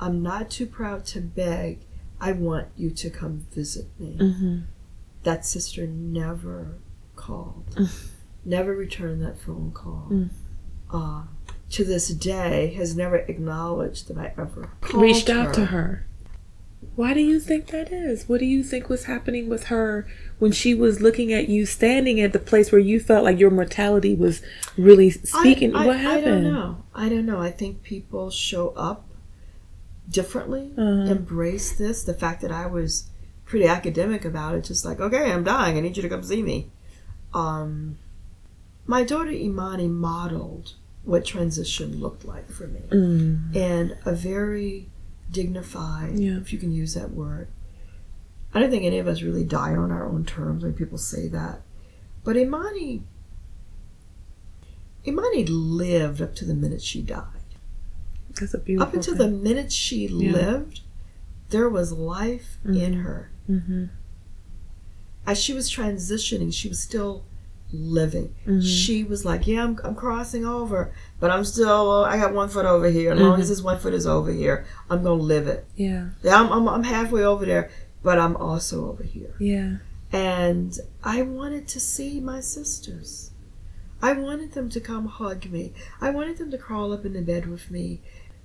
I'm 0.00 0.22
not 0.22 0.50
too 0.50 0.66
proud 0.66 1.04
to 1.06 1.20
beg. 1.20 1.80
I 2.20 2.32
want 2.32 2.68
you 2.76 2.90
to 2.90 3.10
come 3.10 3.46
visit 3.52 3.86
me. 3.98 4.16
hmm 4.18 4.58
That 5.24 5.44
sister 5.44 5.86
never 5.86 6.78
called, 7.16 7.64
Mm. 7.74 8.10
never 8.44 8.74
returned 8.74 9.22
that 9.22 9.38
phone 9.38 9.72
call. 9.72 10.08
Mm. 10.10 10.30
uh, 10.90 11.22
to 11.70 11.84
this 11.84 12.08
day, 12.08 12.68
has 12.76 12.96
never 12.96 13.16
acknowledged 13.16 14.08
that 14.08 14.18
I 14.18 14.32
ever 14.40 14.70
Reached 14.94 15.28
out 15.28 15.52
to 15.54 15.66
her. 15.66 16.06
Why 16.94 17.12
do 17.14 17.20
you 17.20 17.38
think 17.40 17.68
that 17.68 17.92
is? 17.92 18.28
What 18.28 18.40
do 18.40 18.46
you 18.46 18.62
think 18.62 18.88
was 18.88 19.04
happening 19.04 19.48
with 19.48 19.64
her 19.64 20.06
when 20.38 20.50
she 20.52 20.74
was 20.74 21.00
looking 21.00 21.32
at 21.32 21.48
you 21.48 21.66
standing 21.66 22.20
at 22.20 22.32
the 22.32 22.38
place 22.38 22.72
where 22.72 22.80
you 22.80 22.98
felt 23.00 23.24
like 23.24 23.38
your 23.38 23.50
mortality 23.50 24.14
was 24.14 24.42
really 24.76 25.10
speaking? 25.10 25.74
I, 25.76 25.82
I, 25.82 25.86
what 25.86 25.96
happened? 25.98 26.26
I 26.26 26.30
don't 26.30 26.54
know. 26.54 26.84
I 26.94 27.08
don't 27.08 27.26
know. 27.26 27.40
I 27.40 27.50
think 27.50 27.82
people 27.82 28.30
show 28.30 28.70
up 28.70 29.06
differently, 30.08 30.72
Uh-huh. 30.76 31.10
embrace 31.10 31.72
this. 31.76 32.02
The 32.02 32.14
fact 32.14 32.40
that 32.42 32.50
I 32.52 32.66
was 32.66 33.10
pretty 33.44 33.66
academic 33.66 34.24
about 34.24 34.54
it, 34.54 34.64
just 34.64 34.84
like, 34.84 35.00
okay, 35.00 35.30
I'm 35.32 35.44
dying. 35.44 35.76
I 35.76 35.80
need 35.80 35.96
you 35.96 36.02
to 36.02 36.08
come 36.08 36.22
see 36.22 36.42
me. 36.42 36.70
Um, 37.34 37.98
my 38.86 39.04
daughter 39.04 39.30
Imani 39.30 39.86
modeled 39.88 40.74
what 41.04 41.24
transition 41.24 42.00
looked 42.00 42.24
like 42.24 42.50
for 42.50 42.66
me 42.66 42.80
Mm. 42.90 43.54
in 43.56 43.96
a 44.04 44.12
very 44.14 44.88
dignified, 45.30 46.18
Yeah. 46.18 46.38
if 46.38 46.52
you 46.52 46.58
can 46.58 46.72
use 46.72 46.94
that 46.94 47.12
word. 47.14 47.48
I 48.54 48.60
don't 48.60 48.70
think 48.70 48.84
any 48.84 48.98
of 48.98 49.06
us 49.06 49.22
really 49.22 49.44
die 49.44 49.74
on 49.76 49.90
our 49.90 50.06
own 50.06 50.24
terms 50.24 50.62
when 50.64 50.72
people 50.74 50.98
say 50.98 51.28
that. 51.28 51.62
But 52.24 52.36
Imani, 52.36 53.02
Imani 55.06 55.44
lived 55.46 56.20
up 56.20 56.34
to 56.36 56.44
the 56.44 56.54
minute 56.54 56.82
she 56.82 57.02
died. 57.02 57.24
That's 58.38 58.54
a 58.54 58.58
beautiful. 58.58 58.88
Up 58.88 58.94
until 58.94 59.14
the 59.14 59.28
minute 59.28 59.72
she 59.72 60.06
Yeah. 60.06 60.32
lived, 60.32 60.80
there 61.50 61.68
was 61.68 61.92
life 61.92 62.58
in 62.64 62.72
Mhm. 62.94 63.02
her. 63.02 63.30
hmm 63.46 63.84
As 65.26 65.38
she 65.38 65.52
was 65.52 65.70
transitioning, 65.70 66.52
she 66.52 66.68
was 66.70 66.78
still 66.80 67.24
living. 67.72 68.34
Mhm. 68.46 68.62
She 68.62 69.04
was 69.04 69.24
like, 69.24 69.46
"Yeah, 69.46 69.64
I'm, 69.64 69.78
I'm 69.84 69.94
crossing 69.94 70.44
over, 70.46 70.92
but 71.20 71.30
I'm 71.30 71.44
still. 71.44 71.90
Uh, 71.90 72.02
I 72.04 72.16
got 72.16 72.32
one 72.34 72.48
foot 72.48 72.64
over 72.66 72.88
here. 72.88 73.12
As 73.12 73.20
long 73.20 73.38
Mhm. 73.38 73.42
as 73.42 73.48
this 73.50 73.62
one 73.62 73.78
foot 73.78 73.94
is 73.94 74.06
over 74.06 74.32
here, 74.32 74.64
I'm 74.88 75.02
gonna 75.02 75.22
live 75.22 75.46
it. 75.46 75.66
Yeah. 75.76 76.08
Yeah, 76.22 76.40
I'm, 76.40 76.50
I'm, 76.52 76.68
I'm 76.68 76.84
halfway 76.84 77.24
over 77.24 77.44
there, 77.44 77.70
but 78.02 78.18
I'm 78.18 78.36
also 78.36 78.88
over 78.88 79.02
here." 79.02 79.34
Yeah. 79.38 79.76
And 80.12 80.78
I 81.04 81.20
wanted 81.22 81.68
to 81.68 81.80
see 81.80 82.20
my 82.20 82.40
sisters. 82.40 83.30
I 84.00 84.12
wanted 84.14 84.52
them 84.52 84.68
to 84.70 84.80
come 84.80 85.06
hug 85.06 85.46
me. 85.50 85.72
I 86.00 86.10
wanted 86.10 86.38
them 86.38 86.50
to 86.52 86.58
crawl 86.58 86.92
up 86.92 87.04
in 87.04 87.12
the 87.12 87.20
bed 87.20 87.46
with 87.46 87.70
me 87.70 88.00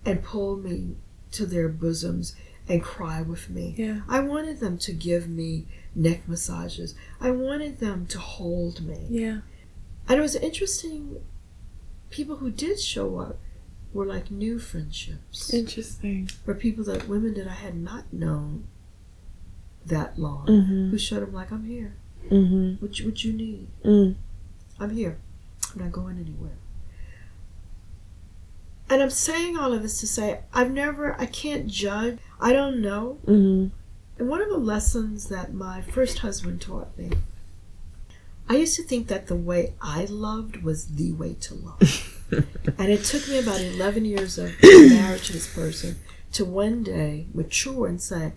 and 0.06 0.22
pull 0.24 0.58
me 0.58 0.96
to 1.32 1.46
their 1.46 1.70
bosoms 1.70 2.36
and 2.68 2.82
cry 2.82 3.22
with 3.22 3.50
me. 3.50 3.76
Yeah. 3.78 4.02
I 4.10 4.20
wanted 4.20 4.60
them 4.60 4.78
to 4.80 4.92
give 4.92 5.30
me 5.30 5.66
neck 5.95 6.27
massages. 6.27 6.95
I 7.21 7.32
wanted 7.32 7.79
them 7.79 8.06
to 8.08 8.19
hold 8.19 8.82
me. 8.86 9.06
Yeah. 9.10 9.39
And 10.08 10.19
it 10.19 10.21
was 10.21 10.36
interesting. 10.36 11.21
People 12.10 12.38
who 12.38 12.51
did 12.51 12.79
show 12.79 13.17
up 13.19 13.38
were 13.93 14.06
like 14.06 14.32
new 14.32 14.60
friendships. 14.60 15.53
Interesting. 15.53 16.29
Were 16.45 16.56
people 16.56 16.84
that 16.86 17.08
women 17.08 17.34
that 17.36 17.47
I 17.47 17.53
had 17.53 17.75
not 17.75 18.12
known 18.12 18.65
that 19.86 20.17
long 20.17 20.47
Mhm. 20.47 20.89
who 20.91 20.97
showed 20.97 21.23
up 21.23 21.34
like 21.34 21.51
I'm 21.51 21.65
here. 21.65 21.93
Mm-hmm. 22.29 22.84
What 22.84 22.99
you, 22.99 23.06
what 23.06 23.23
you 23.23 23.34
need? 23.34 23.67
Mm. 23.84 24.15
I'm 24.79 24.91
here. 24.91 25.17
I'm 25.73 25.82
not 25.82 25.91
going 25.91 26.17
anywhere. 26.17 26.58
And 28.89 29.01
I'm 29.01 29.10
saying 29.10 29.58
all 29.58 29.73
of 29.73 29.82
this 29.82 29.99
to 30.01 30.08
say 30.08 30.39
I've 30.53 30.71
never, 30.71 31.19
I 31.19 31.25
can't 31.25 31.67
judge. 31.67 32.17
I 32.39 32.53
don't 32.53 32.82
know. 32.82 33.19
Mm-hmm. 33.25 33.75
And 34.17 34.30
one 34.30 34.41
of 34.41 34.49
the 34.49 34.58
lessons 34.58 35.30
that 35.30 35.54
my 35.54 35.82
first 35.82 36.19
husband 36.19 36.62
taught 36.62 36.97
me, 36.97 37.12
I 38.47 38.58
used 38.58 38.76
to 38.76 38.84
think 38.84 39.08
that 39.08 39.28
the 39.28 39.36
way 39.36 39.73
I 39.82 40.06
loved 40.06 40.63
was 40.63 40.88
the 40.88 41.13
way 41.13 41.34
to 41.41 41.56
love. 41.56 42.26
and 42.78 42.91
it 42.91 43.04
took 43.04 43.28
me 43.28 43.39
about 43.39 43.62
11 43.62 44.06
years 44.06 44.38
of 44.38 44.52
marriage 44.62 45.28
to 45.28 45.34
this 45.34 45.54
person 45.54 45.97
to 46.34 46.45
one 46.45 46.84
day 46.84 47.28
mature 47.34 47.88
and 47.88 48.02
say, 48.02 48.34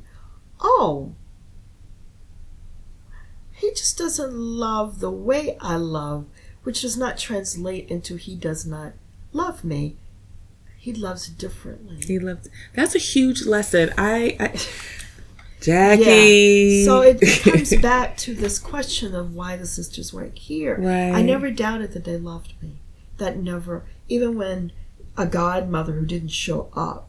oh, 0.61 1.15
he 3.53 3.71
just 3.71 3.97
doesn't 3.99 4.35
love 4.35 5.01
the 5.01 5.11
way 5.11 5.57
I 5.61 5.77
love, 5.77 6.27
which 6.63 6.83
does 6.83 6.97
not 6.97 7.19
translate 7.19 7.89
into 7.89 8.17
he 8.17 8.37
does 8.37 8.67
not 8.67 8.93
love 9.33 9.65
me. 9.65 9.97
He 10.77 10.93
loves 10.93 11.29
differently. 11.29 12.01
He 12.07 12.19
loved. 12.19 12.49
That's 12.75 12.95
a 12.95 12.99
huge 12.99 13.45
lesson. 13.45 13.93
I, 13.99 14.37
I 14.39 14.61
Jaki. 15.61 16.85
So 16.85 17.01
it 17.03 17.21
comes 17.43 17.75
back 17.77 18.17
to 18.19 18.35
this 18.35 18.59
question 18.59 19.15
of 19.15 19.35
why 19.35 19.57
the 19.57 19.67
sisters 19.67 20.13
weren't 20.13 20.39
here. 20.39 20.77
Right. 20.79 21.13
I 21.19 21.23
never 21.23 21.51
doubted 21.51 21.93
that 21.93 22.05
they 22.05 22.17
loved 22.17 22.55
me. 22.63 22.81
That 23.19 23.39
never, 23.39 23.85
even 24.09 24.37
when 24.37 24.73
a 25.17 25.27
godmother 25.27 25.93
who 25.93 26.05
didn't 26.07 26.29
show 26.29 26.69
up, 26.75 27.09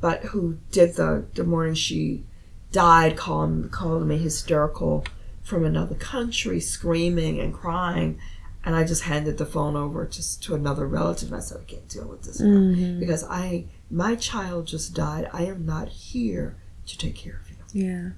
but 0.00 0.24
who 0.26 0.58
did 0.70 0.96
the 0.96 1.26
the 1.34 1.44
morning 1.44 1.74
she 1.74 2.24
died, 2.72 3.16
calling 3.16 3.68
calling 3.68 4.08
me 4.08 4.16
hysterical 4.18 5.04
from 5.42 5.64
another 5.64 5.94
country, 5.94 6.58
screaming 6.60 7.38
and 7.38 7.52
crying, 7.52 8.18
and 8.64 8.74
I 8.74 8.84
just 8.84 9.02
handed 9.02 9.36
the 9.36 9.44
phone 9.44 9.76
over 9.76 10.06
to 10.06 10.40
to 10.40 10.54
another 10.54 10.86
relative. 10.86 11.28
And 11.28 11.36
I 11.36 11.40
said, 11.44 11.58
I 11.60 11.64
can't 11.70 11.88
deal 11.88 12.08
with 12.08 12.22
this 12.22 12.40
now 12.40 12.46
Mhm. 12.46 12.98
because 12.98 13.24
I 13.24 13.66
my 13.90 14.14
child 14.14 14.66
just 14.66 14.94
died. 14.94 15.28
I 15.34 15.44
am 15.44 15.66
not 15.66 15.88
here 15.88 16.56
to 16.86 16.96
take 16.96 17.16
care 17.16 17.40
of 17.44 17.49
you. 17.49 17.49
Yeah. 17.72 18.10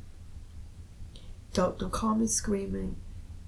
Don't 1.52 1.78
don't 1.78 1.92
call 1.92 2.14
me 2.14 2.26
screaming. 2.26 2.96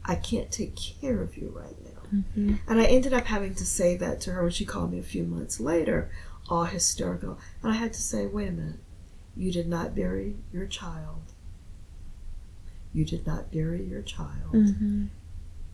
I 0.05 0.17
can't 0.17 0.51
take 0.51 0.77
care 0.77 1.23
of 1.23 1.37
you 1.37 1.53
right 1.55 1.77
now. 1.85 2.19
Mm-hmm. 2.19 2.55
And 2.69 2.81
I 2.81 2.85
ended 2.85 3.15
up 3.15 3.25
having 3.25 3.55
to 3.55 3.65
say 3.65 3.97
that 3.97 4.21
to 4.23 4.33
her 4.33 4.43
when 4.43 4.53
she 4.53 4.65
called 4.65 4.93
me 4.93 4.99
a 4.99 5.03
few 5.03 5.25
months 5.25 5.61
later, 5.61 6.11
all 6.49 6.65
hysterical. 6.65 7.39
And 7.63 7.73
I 7.73 7.77
had 7.77 7.93
to 7.95 8.03
say, 8.03 8.27
wait 8.27 8.49
a 8.49 8.53
minute. 8.53 8.81
You 9.37 9.51
did 9.51 9.67
not 9.67 9.95
bury 9.95 10.37
your 10.53 10.67
child. 10.67 11.33
You 12.93 13.05
did 13.05 13.27
not 13.27 13.51
bury 13.51 13.83
your 13.83 14.03
child. 14.03 14.53
Mm-hmm. 14.53 15.07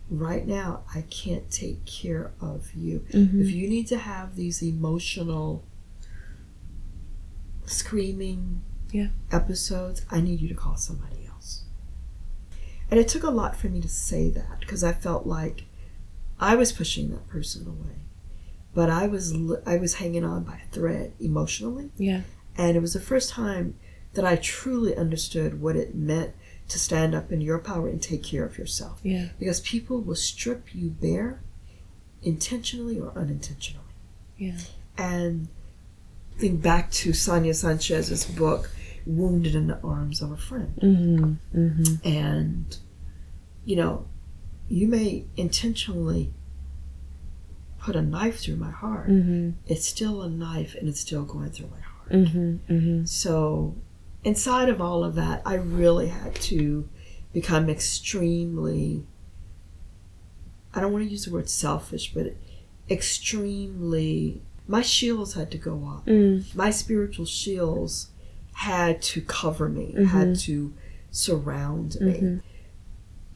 Right 0.09 0.47
now, 0.47 0.83
I 0.95 1.03
can't 1.03 1.51
take 1.51 1.85
care 1.85 2.33
of 2.40 2.73
you. 2.75 3.05
Mm-hmm. 3.12 3.43
If 3.43 3.51
you 3.51 3.69
need 3.69 3.87
to 3.88 3.99
have 3.99 4.37
these 4.37 4.62
emotional 4.62 5.64
screaming 7.66 8.62
Yeah. 8.92 9.09
episodes, 9.31 10.05
I 10.11 10.20
need 10.20 10.40
you 10.40 10.48
to 10.48 10.55
call 10.55 10.76
somebody 10.76 11.26
else. 11.26 11.64
And 12.90 12.98
it 12.98 13.09
took 13.09 13.22
a 13.22 13.31
lot 13.31 13.57
for 13.57 13.68
me 13.68 13.81
to 13.81 13.88
say 13.88 14.31
that 14.31 14.61
because 14.61 14.83
I 14.83 14.92
felt 14.92 15.26
like 15.26 15.64
I 16.40 16.55
was 16.57 16.72
pushing 16.72 17.11
that 17.11 17.29
person 17.29 17.66
away. 17.66 17.96
But 18.74 18.88
I 18.90 19.07
was 19.07 19.35
I 19.66 19.76
was 19.76 19.94
hanging 19.94 20.24
on 20.24 20.44
by 20.44 20.55
a 20.64 20.72
thread 20.72 21.12
emotionally, 21.20 21.90
Yeah. 21.96 22.22
and 22.57 22.76
it 22.76 22.81
was 22.81 22.92
the 22.94 23.00
first 23.00 23.31
time 23.31 23.74
that 24.14 24.24
I 24.24 24.37
truly 24.37 24.96
understood 24.96 25.61
what 25.61 25.76
it 25.76 25.94
meant 25.94 26.35
to 26.68 26.79
stand 26.79 27.14
up 27.14 27.31
in 27.33 27.40
your 27.40 27.59
power 27.59 27.88
and 27.88 28.00
take 28.00 28.22
care 28.22 28.44
of 28.44 28.59
yourself 28.59 29.00
Yeah. 29.03 29.29
because 29.38 29.61
people 29.61 30.00
will 30.00 30.14
strip 30.16 30.72
you 30.74 30.90
bare 30.90 31.42
intentionally 32.22 32.98
or 32.98 33.12
unintentionally. 33.16 33.85
Yeah. 34.37 34.59
And 34.96 35.48
think 36.38 36.62
back 36.62 36.90
to 36.92 37.12
Sonia 37.12 37.55
Sanchez's 37.55 38.24
book, 38.24 38.70
Wounded 39.07 39.55
in 39.55 39.67
the 39.67 39.81
Arms 39.83 40.21
of 40.23 40.31
a 40.33 40.37
Friend. 40.37 40.75
Mm-hmm. 40.83 41.59
Mm-hmm. 41.59 42.09
And, 42.09 42.77
you 43.65 43.77
know, 43.77 44.07
you 44.69 44.87
may 44.87 45.27
intentionally 45.37 46.33
put 47.79 47.97
a 47.97 48.03
knife 48.03 48.41
through 48.41 48.57
my 48.57 48.71
heart. 48.71 49.09
Mm-hmm. 49.09 49.51
It's 49.67 49.87
still 49.87 50.23
a 50.23 50.29
knife 50.29 50.75
and 50.75 50.89
it's 50.89 51.01
still 51.01 51.25
going 51.25 51.51
through 51.51 51.69
my 51.69 51.81
heart. 51.81 52.11
Mm-hmm. 52.11 52.73
Mm-hmm. 52.73 53.05
So, 53.07 53.77
inside 54.23 54.69
of 54.69 54.81
all 54.81 55.03
of 55.03 55.15
that, 55.15 55.43
I 55.47 55.55
really 55.55 56.09
had 56.09 56.35
to 56.37 56.89
become 57.33 57.71
extremely, 57.71 59.05
I 60.75 60.81
don't 60.81 60.93
want 60.93 61.05
to 61.05 61.11
use 61.11 61.25
the 61.25 61.33
word 61.33 61.49
selfish, 61.49 62.13
but 62.13 62.35
extremely, 62.89 64.43
my 64.67 64.83
shields 64.83 65.35
had 65.35 65.51
to 65.53 65.59
go 65.59 65.89
up. 65.97 66.07
Mm. 66.07 66.55
My 66.55 66.71
spiritual 66.71 67.27
shields 67.27 68.11
had 68.55 69.01
to 69.03 69.21
cover 69.23 69.69
me, 69.69 69.95
Mhm. 69.97 70.07
had 70.07 70.39
to 70.41 70.73
surround 71.11 71.97
me. 72.01 72.13
Mhm. 72.13 72.43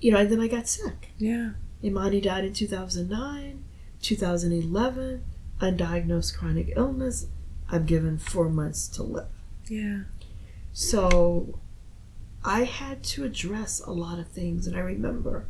You 0.01 0.13
know, 0.13 0.19
and 0.19 0.31
then 0.31 0.41
I 0.41 0.49
got 0.49 0.69
sick. 0.69 1.11
Yeah. 1.19 1.53
Imani 1.83 2.21
died 2.21 2.45
in 2.45 2.53
2009, 2.53 3.65
2011, 4.01 5.23
undiagnosed 5.61 6.37
chronic 6.37 6.73
illness. 6.77 7.27
I'm 7.71 7.87
given 7.87 8.19
four 8.19 8.49
months 8.51 8.87
to 8.89 9.03
live. 9.03 9.29
Yeah. 9.69 10.03
So 10.73 11.59
I 12.45 12.65
had 12.65 13.03
to 13.05 13.25
address 13.25 13.81
a 13.81 13.93
lot 13.93 14.19
of 14.19 14.29
things. 14.29 14.67
And 14.67 14.77
I 14.77 14.81
remember 14.81 15.47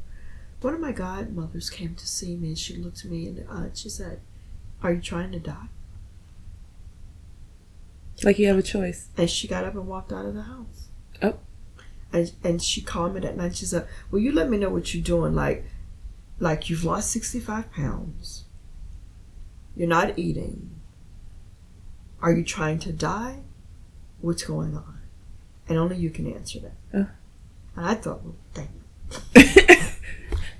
one 0.60 0.74
of 0.74 0.80
my 0.80 0.92
godmothers 0.92 1.68
came 1.70 1.94
to 1.96 2.06
see 2.06 2.36
me 2.36 2.48
and 2.48 2.58
she 2.58 2.76
looked 2.76 3.04
at 3.04 3.10
me 3.10 3.26
in 3.28 3.34
the 3.36 3.50
eye 3.50 3.64
and 3.66 3.76
she 3.76 3.88
said, 3.88 4.20
Are 4.82 4.92
you 4.92 5.00
trying 5.00 5.32
to 5.32 5.40
die? 5.40 5.68
Like 8.24 8.38
you 8.38 8.48
have 8.48 8.58
a 8.58 8.62
choice. 8.62 9.08
And 9.16 9.28
she 9.28 9.46
got 9.46 9.64
up 9.64 9.74
and 9.74 9.86
walked 9.86 10.12
out 10.12 10.24
of 10.24 10.34
the 10.34 10.42
house. 10.42 10.88
Oh. 11.22 11.34
And, 12.12 12.32
and 12.42 12.62
she 12.62 12.80
called 12.80 13.14
me 13.14 13.20
that 13.20 13.36
night. 13.36 13.56
She 13.56 13.66
said, 13.66 13.86
Well, 14.10 14.20
you 14.20 14.32
let 14.32 14.48
me 14.48 14.56
know 14.56 14.70
what 14.70 14.94
you're 14.94 15.04
doing. 15.04 15.34
Like, 15.34 15.64
like 16.38 16.70
you've 16.70 16.84
lost 16.84 17.10
65 17.10 17.72
pounds. 17.72 18.44
You're 19.76 19.88
not 19.88 20.18
eating. 20.18 20.70
Are 22.20 22.32
you 22.32 22.44
trying 22.44 22.78
to 22.80 22.92
die? 22.92 23.40
What's 24.20 24.44
going 24.44 24.76
on? 24.76 25.00
And 25.68 25.78
only 25.78 25.96
you 25.96 26.10
can 26.10 26.32
answer 26.32 26.60
that. 26.60 26.98
Uh. 26.98 27.06
And 27.76 27.86
I 27.86 27.94
thought, 27.94 28.22
well, 28.22 28.36
dang. 28.54 28.68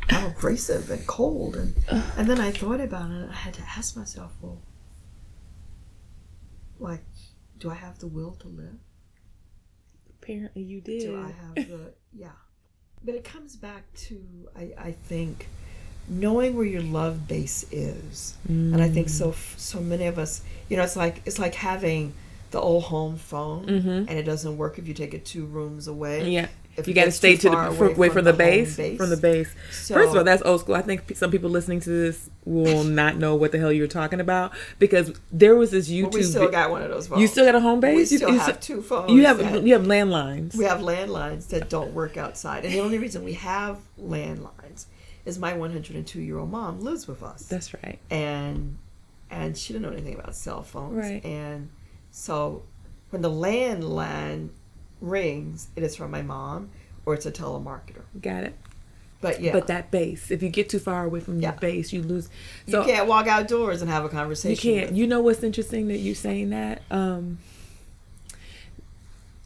How 0.09 0.27
abrasive 0.27 0.90
and 0.90 1.07
cold. 1.07 1.57
And, 1.57 1.74
and 2.16 2.29
then 2.29 2.40
I 2.40 2.50
thought 2.50 2.81
about 2.81 3.11
it 3.11 3.14
and 3.14 3.31
I 3.31 3.35
had 3.35 3.55
to 3.55 3.62
ask 3.62 3.96
myself, 3.96 4.33
well, 4.42 4.61
like, 6.79 7.05
do 7.64 7.70
I 7.70 7.74
have 7.77 7.98
the 7.98 8.07
will 8.07 8.33
to 8.40 8.48
live? 8.48 8.77
Apparently, 10.22 10.61
you 10.62 10.83
did. 10.83 11.00
Do 11.00 11.16
I 11.16 11.31
have 11.31 11.55
the, 11.55 11.94
yeah. 12.12 12.29
But 13.03 13.14
it 13.14 13.24
comes 13.24 13.57
back 13.57 13.85
to, 13.94 14.22
I, 14.55 14.72
I 14.79 14.92
think, 14.92 15.48
knowing 16.07 16.55
where 16.57 16.66
your 16.66 16.83
love 16.83 17.27
base 17.27 17.64
is. 17.72 18.35
And 18.46 18.83
I 18.83 18.90
think 18.90 19.09
so, 19.09 19.35
so 19.57 19.81
many 19.81 20.05
of 20.07 20.18
us, 20.18 20.42
you 20.68 20.77
know, 20.77 20.83
it's 20.83 20.94
like, 20.96 21.22
it's 21.24 21.38
like 21.38 21.55
having 21.55 22.12
the 22.50 22.61
old 22.61 22.85
home 22.85 23.16
phone 23.16 23.64
Mhm. 23.66 23.98
and 24.09 24.11
it 24.11 24.24
doesn't 24.24 24.57
work 24.59 24.79
if 24.79 24.87
you 24.87 24.92
take 24.92 25.14
it 25.14 25.24
two 25.24 25.46
rooms 25.46 25.88
away. 25.88 26.31
Yeah. 26.31 26.48
If 26.76 26.88
you 26.88 26.94
got 26.94 27.04
to 27.04 27.12
stay 27.12 27.37
to 27.37 27.50
the 27.50 27.56
from, 27.76 27.94
away 27.94 28.08
from, 28.08 28.24
the, 28.24 28.32
home 28.32 28.38
base, 28.38 28.76
From 28.76 29.10
the 29.10 29.16
base. 29.16 29.48
So, 29.70 29.94
First 29.94 30.10
of 30.10 30.16
all, 30.16 30.24
that's 30.24 30.42
old 30.42 30.60
school. 30.60 30.74
I 30.74 30.82
think 30.82 31.16
some 31.16 31.30
people 31.30 31.48
listening 31.50 31.80
to 31.80 31.90
this 31.90 32.28
will 32.44 32.82
not 32.84 33.16
know 33.16 33.37
what 33.37 33.52
the 33.52 33.58
hell 33.58 33.72
you're 33.72 33.87
talking 33.87 34.20
about 34.20 34.52
because 34.78 35.12
there 35.32 35.54
was 35.54 35.70
this 35.70 35.88
YouTube. 35.88 36.04
but 36.04 36.14
we 36.14 36.22
still 36.24 36.50
got 36.50 36.70
one 36.70 36.82
of 36.82 36.90
those 36.90 37.06
phones. 37.06 37.20
you 37.20 37.28
still 37.28 37.44
got 37.44 37.54
a 37.54 37.60
home 37.60 37.80
base. 37.80 37.94
we 37.94 38.00
You- 38.00 38.06
still 38.18 38.30
you, 38.32 38.38
have 38.40 38.60
two 38.60 38.82
phones. 38.82 39.12
you 39.12 39.24
have 39.24 39.38
that- 39.38 39.62
you 39.62 39.72
have 39.74 39.84
landlines. 39.84 40.56
we 40.56 40.64
have 40.64 40.80
landlines 40.80 41.48
that 41.48 41.68
don't 41.68 41.92
work 41.94 42.16
outside, 42.16 42.64
and 42.64 42.74
the 42.74 42.80
only 42.80 42.98
reason 42.98 43.24
we 43.24 43.34
have 43.34 43.78
landlines 44.00 44.87
is 45.24 45.38
my 45.38 45.54
102 45.54 46.20
year 46.20 46.38
old 46.38 46.50
mom 46.50 46.80
lives 46.80 47.06
with 47.06 47.22
us, 47.22 47.42
That's 47.46 47.72
right. 47.74 47.98
and 48.10 48.78
and 49.30 49.56
she 49.56 49.72
didn't 49.72 49.82
know 49.87 49.92
anything 49.92 50.14
about 50.14 50.34
cell 50.34 50.62
phones, 50.62 50.96
Right. 50.96 51.24
And 51.24 51.70
so 52.10 52.62
when 53.10 53.22
the 53.22 53.30
landline 53.30 54.50
rings, 55.05 55.69
it 55.77 55.83
is 55.83 55.95
from 55.97 56.11
my 56.11 56.23
mom 56.23 56.71
or 57.07 57.14
it's 57.14 57.27
a 57.27 57.33
telemarketer. 57.33 58.03
Got 58.21 58.45
it. 58.45 58.55
But 59.21 59.40
yeah, 59.40 59.53
But 59.53 59.69
that 59.69 59.90
base, 59.90 60.31
if 60.31 60.43
you 60.43 60.49
get 60.51 60.69
too 60.69 60.79
far 60.79 61.05
away 61.05 61.21
from 61.21 61.40
Yeah. 61.40 61.51
your 61.53 61.61
base, 61.61 61.93
you 61.93 62.03
lose. 62.03 62.29
you 62.67 62.83
can't 62.83 63.07
walk 63.09 63.27
outdoors 63.27 63.81
and 63.81 63.90
have 63.90 64.05
a 64.05 64.09
conversation. 64.11 64.69
You 64.71 64.77
can't. 64.77 64.90
with- 64.90 64.99
You 64.99 65.07
know 65.07 65.21
what's 65.23 65.43
interesting 65.43 65.88
that 65.88 65.99
you're 65.99 66.14
saying 66.14 66.51
that? 66.51 66.83
Um, 66.90 67.38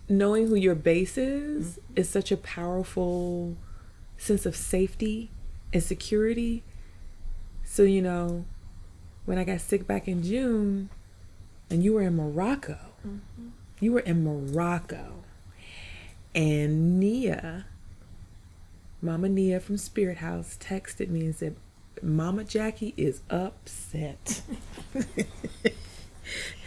knowing 0.09 0.47
who 0.47 0.55
your 0.55 0.75
base 0.75 1.19
is 1.19 1.77
Mm-hmm. 1.79 2.01
is 2.01 2.09
such 2.09 2.33
a 2.33 2.37
powerful 2.37 3.57
sense 4.17 4.47
of 4.47 4.57
safety 4.57 5.31
and 5.73 5.83
security. 5.83 6.63
So 7.65 7.83
you 7.83 8.03
know, 8.03 8.45
when 9.27 9.39
I 9.39 9.45
got 9.45 9.61
sick 9.61 9.87
back 9.87 10.09
in 10.09 10.23
June, 10.23 10.89
and 11.71 11.85
you 11.85 11.93
were 11.93 12.03
in 12.03 12.17
Morocco, 12.17 12.79
Mm-hmm. 13.07 13.49
you 13.81 13.93
were 13.93 14.01
in 14.01 14.25
Morocco, 14.25 15.18
and 16.35 16.99
Nia, 17.01 17.67
Mama 19.01 19.29
Nia 19.29 19.61
from 19.61 19.77
Spirit 19.77 20.19
House, 20.19 20.57
texted 20.61 21.09
me 21.09 21.21
and 21.21 21.35
said, 21.35 21.57
Mama 22.03 22.45
Jaki 22.45 22.95
is 22.97 23.21
upset. 23.31 24.43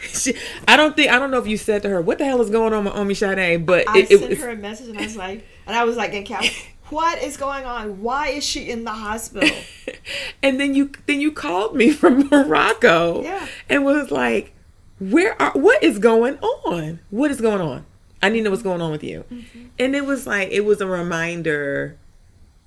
she, 0.00 0.34
I 0.68 0.76
don't 0.76 0.94
think 0.96 1.10
I 1.10 1.18
don't 1.18 1.30
know 1.30 1.38
if 1.38 1.46
you 1.46 1.56
said 1.56 1.82
to 1.82 1.88
her, 1.88 2.00
"What 2.00 2.18
the 2.18 2.24
hell 2.24 2.40
is 2.42 2.50
going 2.50 2.72
on 2.72 2.84
with 2.84 2.94
Omisade?" 2.94 3.64
But 3.64 3.88
I 3.88 3.98
it, 3.98 4.10
it 4.10 4.18
sent 4.18 4.30
was 4.30 4.38
her 4.40 4.50
a 4.50 4.56
message 4.56 4.88
and 4.88 4.98
I 4.98 5.02
was 5.02 5.16
like, 5.16 5.46
and 5.66 5.76
I 5.76 5.84
was 5.84 5.96
like, 5.96 6.12
in 6.12 6.24
cap, 6.24 6.44
what 6.90 7.22
is 7.22 7.36
going 7.36 7.64
on? 7.64 8.02
Why 8.02 8.28
is 8.28 8.44
she 8.44 8.68
in 8.70 8.84
the 8.84 8.90
hospital? 8.92 9.56
and 10.42 10.60
then 10.60 10.74
you 10.74 10.90
then 11.06 11.20
you 11.20 11.32
called 11.32 11.74
me 11.74 11.90
from 11.92 12.28
Morocco 12.28 13.22
Yeah. 13.22 13.46
and 13.68 13.84
was 13.84 14.10
like, 14.10 14.52
"Where 14.98 15.40
are 15.40 15.52
what 15.52 15.82
is 15.82 15.98
going 15.98 16.38
on? 16.38 17.00
What 17.10 17.30
is 17.30 17.40
going 17.40 17.60
on? 17.60 17.86
I 18.22 18.28
need 18.28 18.38
to 18.38 18.44
know 18.44 18.50
what's 18.50 18.62
going 18.62 18.80
on 18.80 18.90
with 18.90 19.04
you." 19.04 19.24
Mm-hmm. 19.30 19.66
And 19.78 19.94
it 19.94 20.04
was 20.04 20.26
like 20.26 20.48
it 20.50 20.64
was 20.64 20.80
a 20.80 20.86
reminder 20.86 21.96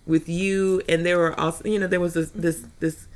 with 0.05 0.29
you, 0.29 0.81
and 0.87 1.05
there 1.05 1.17
were 1.17 1.39
also 1.39 1.67
you 1.67 1.79
know 1.79 1.87
there 1.87 1.99
was 1.99 2.13
this 2.13 2.31
this 2.31 2.57
mm-hmm. 2.59 2.69
this 2.79 3.07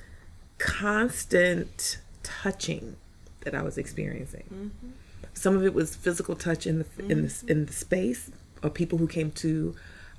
constant 0.58 2.00
touching 2.24 2.96
that 3.42 3.56
I 3.56 3.62
was 3.62 3.78
experiencing. 3.78 4.44
Mm-hmm. 4.54 4.90
Some 5.34 5.56
of 5.56 5.66
it 5.66 5.74
was 5.74 5.96
physical 5.96 6.36
touch 6.36 6.68
in 6.68 6.80
the 6.80 6.86
in 7.10 7.24
the 7.24 7.44
in 7.48 7.66
the 7.66 7.74
space 7.74 8.32
of 8.62 8.74
people 8.74 8.98
who 8.98 9.08
came 9.08 9.32
to 9.32 9.76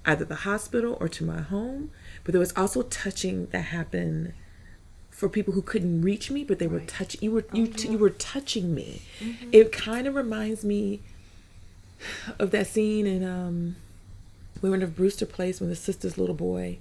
either 0.07 0.25
the 0.25 0.37
hospital 0.37 0.97
or 0.99 1.09
to 1.09 1.25
my 1.25 1.41
home, 1.41 1.91
but 2.25 2.33
there 2.33 2.41
was 2.41 2.53
also 2.57 2.83
touching 2.83 3.47
that 3.47 3.67
happened 3.67 4.33
for 5.11 5.29
people 5.29 5.53
who 5.53 5.61
couldn't 5.61 6.01
reach 6.01 6.31
me, 6.31 6.43
but 6.43 6.59
they 6.59 6.67
were 6.67 6.81
touching 6.81 7.21
you 7.23 7.31
were 7.31 7.45
you 7.53 7.69
oh, 7.71 7.77
t- 7.77 7.89
you 7.89 7.99
were 7.99 8.11
touching 8.11 8.75
me. 8.75 9.03
It 9.53 9.73
kind 9.73 10.07
of 10.07 10.15
reminds 10.15 10.65
me 10.65 11.03
of 12.39 12.51
that 12.51 12.67
scene. 12.67 13.07
In 13.07 13.25
um 13.25 13.77
we 14.63 14.69
went 14.71 14.83
to 14.83 14.87
Brewster 14.87 15.27
Place 15.27 15.61
when 15.61 15.71
the 15.71 15.77
sister's 15.77 16.19
little 16.19 16.35
boy. 16.35 16.79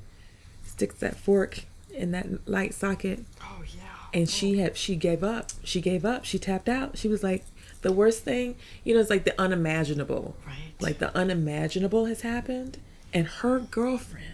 Sticks 0.65 0.95
that 0.95 1.15
fork 1.17 1.65
in 1.93 2.11
that 2.11 2.47
light 2.47 2.73
socket. 2.73 3.25
Oh 3.41 3.63
yeah. 3.75 3.81
and 4.13 4.29
she 4.29 4.59
had 4.59 4.77
she 4.77 4.95
gave 4.95 5.23
up. 5.23 5.51
She 5.63 5.81
gave 5.81 6.05
up. 6.05 6.25
She 6.25 6.39
tapped 6.39 6.69
out. 6.69 6.97
She 6.97 7.07
was 7.07 7.23
like 7.23 7.45
the 7.81 7.91
worst 7.93 8.23
thing 8.23 8.55
you 8.83 8.93
know 8.93 8.99
it's 8.99 9.09
like 9.09 9.23
the 9.23 9.39
unimaginable. 9.41 10.35
Right. 10.45 10.73
like 10.81 10.99
the 10.99 11.15
unimaginable 11.15 12.05
has 12.05 12.21
happened. 12.21 12.77
And 13.13 13.25
her 13.27 13.59
girlfriend 13.59 14.33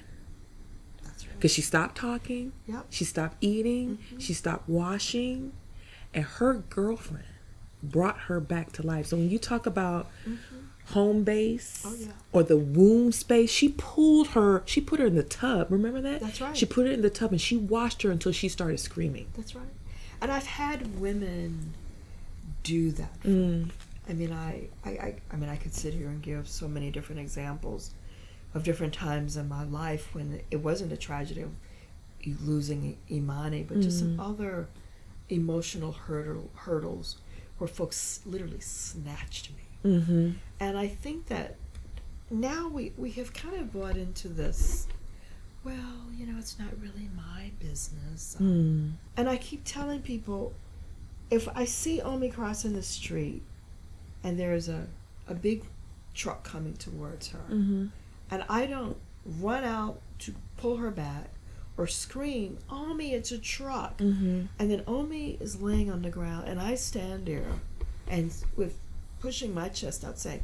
That's 1.03 1.25
right. 1.25 1.35
because 1.35 1.51
she 1.53 1.61
stopped 1.61 1.95
talking. 1.97 2.51
Yep. 2.67 2.87
she 2.89 3.05
stopped 3.05 3.37
eating. 3.41 3.99
She 4.19 4.33
stopped 4.33 4.67
washing. 4.67 5.53
And 6.13 6.23
her 6.25 6.55
girlfriend 6.69 7.25
brought 7.83 8.17
her 8.21 8.39
back 8.39 8.71
to 8.73 8.83
life. 8.85 9.07
So 9.07 9.17
when 9.17 9.29
you 9.29 9.37
talk 9.39 9.65
about 9.65 10.09
home 10.89 11.23
base 11.23 11.83
Oh, 11.85 11.95
yeah. 11.99 12.07
or 12.31 12.43
the 12.43 12.57
womb 12.57 13.11
space 13.11 13.49
she 13.49 13.69
pulled 13.69 14.27
her 14.29 14.61
she 14.65 14.79
put 14.81 14.99
her 14.99 15.05
in 15.07 15.15
the 15.15 15.23
tub 15.23 15.71
remember 15.71 15.99
that 16.01 16.21
That's 16.21 16.39
right. 16.41 16.55
she 16.55 16.65
put 16.65 16.85
her 16.85 16.91
in 16.91 17.01
the 17.01 17.09
tub 17.09 17.31
and 17.31 17.41
she 17.41 17.57
washed 17.57 18.03
her 18.03 18.11
until 18.11 18.31
she 18.31 18.47
started 18.49 18.79
screaming 18.79 19.27
That's 19.35 19.55
right. 19.55 19.65
And 20.21 20.31
I've 20.31 20.45
had 20.45 20.99
women 20.99 21.73
do 22.63 22.91
that. 22.91 23.21
Mm. 23.23 23.69
I 24.09 24.13
mean, 24.13 24.31
I, 24.31 24.67
I, 24.85 24.89
I, 24.89 25.15
I 25.31 25.35
mean, 25.35 25.49
I 25.49 25.55
could 25.57 25.73
sit 25.73 25.93
here 25.93 26.07
and 26.07 26.21
give 26.21 26.47
so 26.47 26.67
many 26.67 26.89
different 26.89 27.19
examples 27.21 27.91
of 28.53 28.63
different 28.63 28.93
times 28.93 29.35
in 29.37 29.49
my 29.49 29.63
life 29.65 30.15
when 30.15 30.41
it 30.49 30.57
wasn't 30.57 30.93
a 30.93 30.97
tragedy 30.97 31.41
of 31.41 31.51
losing 32.43 32.97
Imani, 33.11 33.63
but 33.63 33.81
just 33.81 33.99
some 33.99 34.19
other 34.19 34.67
emotional 35.29 35.91
hurdle, 35.91 36.49
hurdles 36.55 37.17
where 37.57 37.67
folks 37.67 38.21
literally 38.25 38.61
snatched 38.61 39.49
me. 39.51 39.63
Mm-hmm. 39.85 40.31
And 40.59 40.77
I 40.77 40.87
think 40.87 41.27
that 41.27 41.55
now 42.29 42.67
we, 42.67 42.91
we 42.97 43.11
have 43.11 43.33
kind 43.33 43.55
of 43.55 43.71
bought 43.71 43.95
into 43.97 44.27
this, 44.27 44.87
well, 45.63 46.05
you 46.17 46.25
know, 46.25 46.37
it's 46.39 46.57
not 46.57 46.69
really 46.81 47.09
my 47.15 47.51
business. 47.59 48.35
Mm. 48.39 48.93
And 49.15 49.29
I 49.29 49.37
keep 49.37 49.61
telling 49.63 50.01
people 50.01 50.53
if 51.29 51.47
I 51.55 51.65
see 51.65 52.01
Omi 52.01 52.29
crossing 52.29 52.73
the 52.73 52.83
street 52.83 53.41
and 54.23 54.39
there's 54.39 54.69
a, 54.69 54.87
a 55.27 55.33
big 55.33 55.63
truck 56.13 56.43
coming 56.43 56.73
towards 56.73 57.29
her, 57.29 57.43
Mm-hmm. 57.49 57.87
and 58.31 58.43
I 58.49 58.65
don't 58.65 58.97
run 59.39 59.63
out 59.63 60.01
to 60.19 60.33
pull 60.57 60.77
her 60.77 60.91
back 60.91 61.29
or 61.77 61.87
scream, 61.87 62.57
Omi, 62.69 63.13
it's 63.13 63.31
a 63.31 63.37
truck. 63.37 63.97
Mm-hmm. 63.97 64.43
And 64.57 64.71
then 64.71 64.83
Omi 64.87 65.37
is 65.41 65.61
laying 65.61 65.91
on 65.91 66.01
the 66.03 66.09
ground, 66.09 66.47
and 66.47 66.59
I 66.59 66.75
stand 66.75 67.25
there 67.25 67.51
and 68.07 68.31
with 68.55 68.77
pushing 69.25 69.55
my 69.55 69.67
chest 69.69 70.05
out 70.05 70.19
saying, 70.19 70.43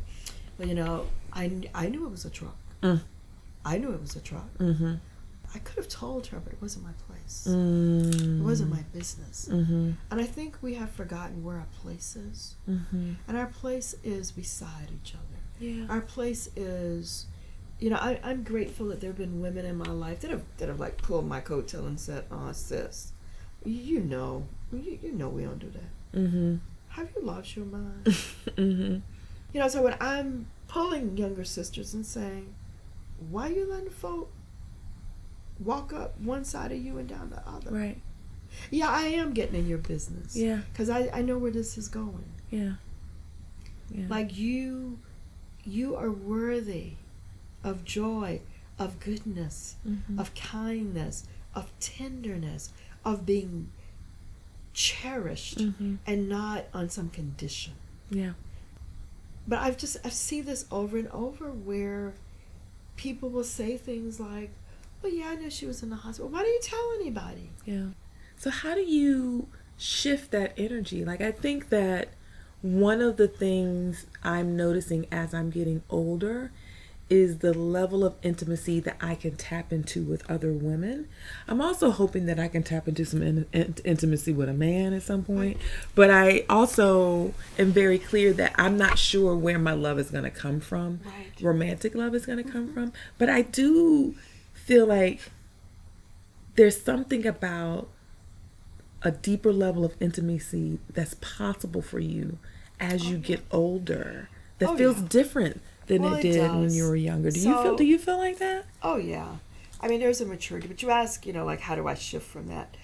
Well, 0.58 0.68
you 0.68 0.74
know, 0.74 1.06
I, 1.32 1.52
I 1.76 1.88
knew 1.88 2.06
it 2.08 2.12
was 2.12 2.26
a 2.26 2.32
truck. 2.32 2.58
Mm. 2.82 3.02
I 3.64 3.78
knew 3.78 3.92
it 3.92 4.02
was 4.02 4.16
a 4.16 4.22
truck. 4.22 4.52
Mm-hmm. 4.58 4.96
I 5.54 5.60
could 5.60 5.76
have 5.76 5.88
told 5.88 6.28
her, 6.28 6.40
but 6.40 6.54
it 6.54 6.62
wasn't 6.62 6.86
my 6.86 6.94
place. 7.08 7.46
Mm. 7.48 8.40
It 8.40 8.44
wasn't 8.44 8.72
my 8.72 8.84
business. 8.92 9.50
Mm-hmm. 9.52 9.92
And 10.10 10.22
I 10.22 10.24
think 10.24 10.58
we 10.64 10.74
have 10.76 10.90
forgotten 10.90 11.44
where 11.44 11.58
our 11.58 11.68
place 11.84 12.16
is. 12.16 12.56
Mm-hmm. 12.68 13.14
And 13.28 13.38
our 13.38 13.48
place 13.48 13.94
is 14.04 14.32
beside 14.32 14.90
each 15.04 15.14
other. 15.14 15.40
Yeah. 15.60 15.86
Our 15.88 16.02
place 16.02 16.50
is, 16.56 17.28
you 17.80 17.92
know, 17.92 17.98
I, 17.98 18.20
I'm 18.24 18.42
grateful 18.44 18.88
that 18.88 19.00
there 19.00 19.12
have 19.12 19.18
been 19.18 19.42
women 19.42 19.66
in 19.66 19.76
my 19.76 19.92
life 19.92 20.22
that 20.22 20.32
have 20.32 20.42
that 20.58 20.70
have 20.70 20.80
like 20.80 20.98
pulled 20.98 21.28
my 21.28 21.40
coattail 21.40 21.86
and 21.86 22.00
said, 22.00 22.26
"Oh, 22.32 22.52
sis, 22.52 23.12
you 23.64 24.00
know, 24.00 24.48
you, 24.74 24.98
you 25.04 25.12
know 25.12 25.30
we 25.30 25.44
don't 25.44 25.60
do 25.60 25.70
that. 25.70 26.20
Mm-hmm. 26.20 26.56
Have 26.92 27.10
you 27.16 27.22
lost 27.26 27.56
your 27.56 27.66
mind?" 27.66 28.04
mm-hmm. 28.06 28.98
you 29.54 29.60
know, 29.60 29.68
so 29.68 29.82
when 29.82 29.96
I'm 30.00 30.48
pulling 30.68 31.18
younger 31.18 31.44
sisters 31.44 31.94
and 31.94 32.06
saying, 32.06 32.54
"Why 33.30 33.48
you 33.50 33.66
letting 33.70 33.90
folk 33.90 34.32
walk 35.60 35.94
up 35.94 36.20
one 36.20 36.44
side 36.44 36.72
of 36.72 36.78
you 36.80 36.98
and 36.98 37.08
down 37.08 37.30
the 37.30 37.48
other?" 37.50 37.72
Right. 37.72 38.02
Yeah, 38.70 38.90
I 38.90 39.04
am 39.04 39.34
getting 39.34 39.56
in 39.56 39.68
your 39.68 39.78
business. 39.78 40.36
Yeah. 40.36 40.62
because 40.72 40.90
I 40.90 41.10
I 41.14 41.22
know 41.22 41.38
where 41.38 41.52
this 41.52 41.78
is 41.78 41.88
going. 41.88 42.26
Yeah. 42.50 42.74
Yeah. 43.90 44.06
Like 44.10 44.38
you, 44.38 45.00
you 45.66 45.96
are 45.96 46.12
worthy 46.12 46.94
of 47.64 47.84
joy, 47.86 48.42
of 48.80 49.00
goodness, 49.00 49.76
Mhm. 49.88 50.20
of 50.20 50.34
kindness, 50.34 51.26
of 51.54 51.72
tenderness, 51.80 52.72
of 53.06 53.26
being 53.26 53.70
cherished 54.74 55.58
Mm-hmm. 55.60 55.96
and 56.06 56.30
not 56.30 56.66
on 56.74 56.90
some 56.90 57.10
condition. 57.10 57.74
Yeah. 58.10 58.32
But 59.48 59.60
I've 59.60 59.78
just 59.78 59.98
I 60.06 60.10
see 60.10 60.42
this 60.42 60.66
over 60.72 60.98
and 60.98 61.08
over 61.10 61.52
where 61.52 62.14
people 62.96 63.30
will 63.30 63.44
say 63.44 63.78
things 63.78 64.20
like, 64.20 64.52
"Well, 65.02 65.12
yeah, 65.12 65.30
I 65.30 65.36
knew 65.36 65.50
she 65.50 65.66
was 65.66 65.82
in 65.82 65.90
the 65.90 65.96
hospital. 65.98 66.30
Why 66.30 66.40
didn't 66.44 66.54
you 66.54 66.62
tell 66.64 66.92
anybody?" 67.00 67.50
Yeah. 67.66 67.86
So 68.38 68.50
how 68.50 68.76
do 68.76 68.82
you 68.82 69.48
shift 69.78 70.32
that 70.32 70.54
energy? 70.58 71.04
Like 71.04 71.22
I 71.22 71.32
think 71.32 71.70
that 71.70 72.10
one 72.62 73.02
of 73.02 73.18
the 73.18 73.28
things 73.28 74.06
I'm 74.24 74.56
noticing 74.56 75.08
as 75.12 75.34
I'm 75.34 75.50
getting 75.50 75.82
older 75.90 76.52
is 77.12 77.40
the 77.40 77.54
level 77.54 78.06
of 78.06 78.16
intimacy 78.24 78.80
that 78.80 78.96
I 79.02 79.16
can 79.16 79.36
tap 79.36 79.74
into 79.74 80.02
with 80.02 80.28
other 80.32 80.54
women. 80.54 81.10
I'm 81.46 81.60
also 81.62 81.92
hoping 81.92 82.26
that 82.28 82.40
I 82.40 82.48
can 82.48 82.64
tap 82.64 82.88
into 82.88 83.04
some 83.04 83.22
in, 83.22 83.46
in- 83.52 83.76
intimacy 83.84 84.32
with 84.32 84.48
a 84.48 84.54
man 84.54 84.94
at 84.94 85.04
some 85.04 85.24
point. 85.24 85.58
But 85.94 86.10
I 86.10 86.46
also 86.50 87.34
am 87.60 87.74
very 87.74 88.00
clear 88.00 88.32
that 88.34 88.56
I'm 88.56 88.78
not 88.78 88.98
sure 88.98 89.36
where 89.36 89.60
my 89.60 89.74
love 89.74 90.00
is 90.00 90.10
going 90.10 90.24
to 90.24 90.32
come 90.32 90.62
from. 90.62 91.02
Right. 91.04 91.34
Romantic 91.42 91.96
love 91.96 92.16
is 92.16 92.26
going 92.26 92.42
to 92.42 92.50
come 92.50 92.68
mm-hmm. 92.68 92.74
from. 92.74 92.94
But 93.18 93.30
I 93.30 93.42
do 93.42 94.16
feel 94.54 94.86
like 94.86 95.20
there's 96.56 96.82
something 96.82 97.28
about 97.28 97.90
a 99.02 99.12
deeper 99.12 99.52
level 99.52 99.84
of 99.84 99.96
intimacy 100.00 100.80
that's 100.90 101.16
possible 101.16 101.82
for 101.82 102.00
you 102.00 102.38
as 102.80 103.10
you 103.10 103.18
oh, 103.18 103.20
get 103.20 103.42
older 103.52 104.30
that 104.60 104.70
Oh, 104.70 104.78
feels 104.78 105.02
yeah. 105.02 105.08
different 105.10 105.62
than 106.00 106.04
Well, 106.04 106.16
it 106.16 106.26
it 106.26 106.34
did 106.34 106.52
when 106.52 106.72
you 106.74 106.84
were 106.88 106.96
younger. 106.96 107.32
Do 107.32 107.40
you 107.40 107.62
feel 107.62 107.76
do 107.76 107.84
you 107.84 107.98
feel 107.98 108.18
like 108.18 108.38
that? 108.40 108.66
Oh 108.82 108.98
yeah, 108.98 109.36
I 109.80 109.88
mean 109.88 110.00
there's 110.00 110.22
a 110.22 110.26
maturity, 110.26 110.68
but 110.68 110.82
you 110.82 110.90
ask, 110.90 111.26
you 111.26 111.34
know, 111.34 111.46
like 111.46 111.60
how 111.62 111.76
do 111.76 111.88
I 111.88 111.94
shift 111.96 112.28
from 112.28 112.48
that? 112.48 112.76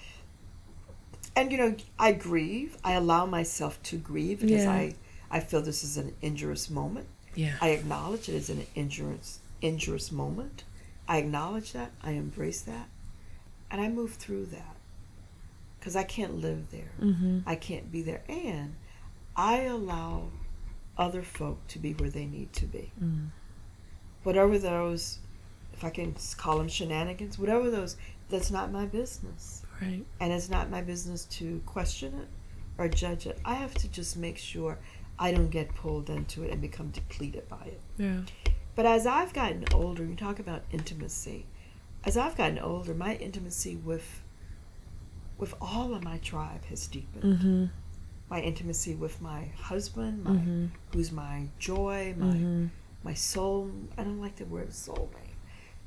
And 1.36 1.52
you 1.52 1.58
know, 1.58 1.74
I 1.98 2.12
grieve. 2.12 2.76
I 2.82 2.92
allow 2.94 3.26
myself 3.26 3.80
to 3.84 3.96
grieve 3.96 4.40
because 4.40 4.64
Yeah. 4.64 4.72
I 4.72 4.94
I 5.30 5.40
feel 5.40 5.60
this 5.62 5.84
is 5.84 5.96
an 5.96 6.14
injurious 6.22 6.68
moment. 6.70 7.06
Yeah. 7.34 7.56
I 7.60 7.68
acknowledge 7.70 8.28
it 8.28 8.34
as 8.34 8.50
an 8.50 8.66
injurious 8.74 9.40
injurious 9.62 10.10
moment. 10.12 10.64
I 11.06 11.18
acknowledge 11.18 11.72
that. 11.72 11.92
I 12.02 12.12
embrace 12.12 12.60
that, 12.62 12.88
and 13.70 13.80
I 13.80 13.88
move 13.88 14.14
through 14.14 14.46
that 14.46 14.76
because 15.78 15.96
I 15.96 16.02
can't 16.02 16.34
live 16.40 16.70
there. 16.70 16.90
mm-hmm. 17.00 17.38
I 17.46 17.54
can't 17.54 17.90
be 17.90 18.02
there, 18.02 18.22
and 18.28 18.74
I 19.36 19.62
allow 19.62 20.30
other 20.98 21.22
folk 21.22 21.66
to 21.68 21.78
be 21.78 21.92
where 21.94 22.10
they 22.10 22.26
need 22.26 22.52
to 22.54 22.66
be. 22.66 22.90
Mm. 23.02 23.28
Whatever 24.24 24.58
those, 24.58 25.20
if 25.72 25.84
I 25.84 25.90
can 25.90 26.16
call 26.36 26.58
them 26.58 26.68
shenanigans, 26.68 27.38
whatever 27.38 27.70
those, 27.70 27.96
that's 28.28 28.50
not 28.50 28.72
my 28.72 28.84
business, 28.84 29.62
Right. 29.80 30.04
and 30.20 30.32
it's 30.32 30.50
not 30.50 30.68
my 30.70 30.82
business 30.82 31.24
to 31.26 31.62
question 31.64 32.14
it 32.14 32.28
or 32.76 32.88
judge 32.88 33.26
it. 33.26 33.38
I 33.44 33.54
have 33.54 33.74
to 33.74 33.88
just 33.88 34.16
make 34.16 34.36
sure 34.36 34.78
I 35.18 35.32
don't 35.32 35.50
get 35.50 35.74
pulled 35.74 36.10
into 36.10 36.42
it 36.42 36.50
and 36.52 36.60
become 36.60 36.88
depleted 36.90 37.48
by 37.48 37.64
it. 37.66 37.80
Yeah. 37.96 38.20
But 38.74 38.86
as 38.86 39.06
I've 39.06 39.32
gotten 39.32 39.64
older, 39.72 40.04
you 40.04 40.14
talk 40.14 40.38
about 40.38 40.62
intimacy. 40.70 41.46
As 42.04 42.16
I've 42.16 42.36
gotten 42.36 42.58
older, 42.58 42.94
my 42.94 43.14
intimacy 43.16 43.76
with 43.76 44.22
with 45.36 45.54
all 45.60 45.94
of 45.94 46.02
my 46.02 46.18
tribe 46.18 46.64
has 46.66 46.86
deepened. 46.88 47.22
Mm-hmm. 47.22 47.64
My 48.30 48.40
intimacy 48.40 48.94
with 48.94 49.20
my 49.22 49.46
husband, 49.58 50.24
my 50.24 50.30
Mm-hmm. 50.32 50.66
who's 50.92 51.10
my 51.10 51.46
joy, 51.58 52.14
my 52.18 52.26
Mm-hmm. 52.26 52.66
my 53.02 53.14
soul. 53.14 53.70
I 53.96 54.02
don't 54.04 54.20
like 54.20 54.36
the 54.36 54.44
word 54.44 54.70
soulmate, 54.70 55.36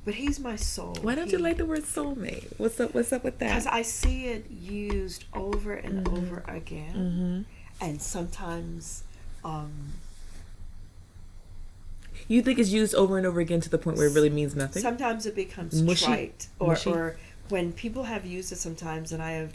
but 0.04 0.14
he's 0.14 0.40
my 0.40 0.56
soul. 0.56 0.96
Why 1.02 1.14
don't 1.14 1.30
you 1.30 1.38
like 1.38 1.58
the 1.58 1.66
word 1.66 1.84
soulmate? 1.84 2.52
What's 2.58 2.80
up? 2.80 2.94
What's 2.94 3.12
up 3.12 3.22
with 3.22 3.38
that? 3.38 3.48
Because? 3.50 3.66
I 3.66 3.82
see 3.82 4.26
it 4.26 4.50
used 4.50 5.24
over 5.34 5.74
and 5.74 6.04
Mhm. 6.06 6.18
over 6.18 6.42
again, 6.48 6.94
Mm-hmm. 6.96 7.84
and 7.84 8.02
sometimes, 8.02 9.04
um, 9.44 9.92
You 12.28 12.40
think 12.42 12.58
it's 12.58 12.70
used 12.70 12.94
over 12.94 13.18
and 13.18 13.26
over 13.26 13.40
again 13.40 13.60
to 13.60 13.68
the 13.68 13.78
point 13.78 13.96
where 13.98 14.06
it 14.06 14.14
really 14.14 14.30
means 14.30 14.54
nothing? 14.54 14.82
sometimes 14.82 15.26
it 15.26 15.34
becomes 15.34 15.82
Mushy. 15.82 16.04
trite, 16.06 16.48
or 16.58 16.68
Mushy. 16.68 16.90
or 16.90 17.16
when 17.48 17.72
people 17.72 18.04
have 18.04 18.24
used 18.24 18.52
it 18.52 18.56
sometimes, 18.58 19.12
and 19.12 19.22
I 19.22 19.32
have 19.32 19.52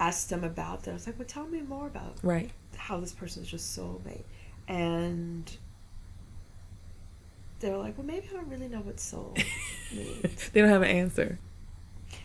asked 0.00 0.30
them 0.30 0.42
about 0.42 0.82
that. 0.84 0.90
I 0.90 0.94
was 0.94 1.06
like, 1.06 1.16
"Well, 1.18 1.28
tell 1.28 1.46
me 1.46 1.60
more 1.60 1.86
about 1.86 2.16
right. 2.24 2.50
how 2.76 2.98
this 2.98 3.12
person 3.12 3.42
is 3.44 3.48
just 3.48 3.76
soulmate," 3.78 4.24
and 4.66 5.56
they're 7.60 7.76
like, 7.76 7.96
"Well, 7.98 8.06
maybe 8.06 8.26
I 8.30 8.32
don't 8.34 8.48
really 8.48 8.68
know 8.68 8.80
what 8.80 8.98
soul 8.98 9.34
means." 9.94 10.48
they 10.50 10.60
don't 10.60 10.70
have 10.70 10.82
an 10.82 10.88
answer. 10.90 11.38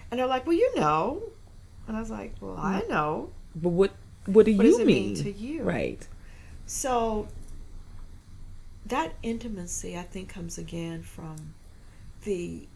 And 0.09 0.19
they're 0.19 0.27
like, 0.27 0.45
"Well, 0.47 0.55
you 0.55 0.73
know," 0.75 1.21
and 1.87 1.95
I 1.97 1.99
was 1.99 2.09
like, 2.09 2.33
"Well, 2.41 2.55
I 2.57 2.81
know." 2.89 3.29
But 3.55 3.69
what 3.69 3.91
what 4.25 4.45
do 4.45 4.55
What 4.55 4.65
you 4.65 4.71
does 4.71 4.79
it 4.79 4.87
mean? 4.87 5.13
mean 5.13 5.23
to 5.23 5.31
you? 5.31 5.63
Right. 5.63 6.07
So 6.65 7.27
that 8.87 9.13
intimacy, 9.21 9.97
I 9.97 10.01
think, 10.03 10.29
comes 10.29 10.57
again 10.57 11.03
from 11.03 11.53
the 12.23 12.67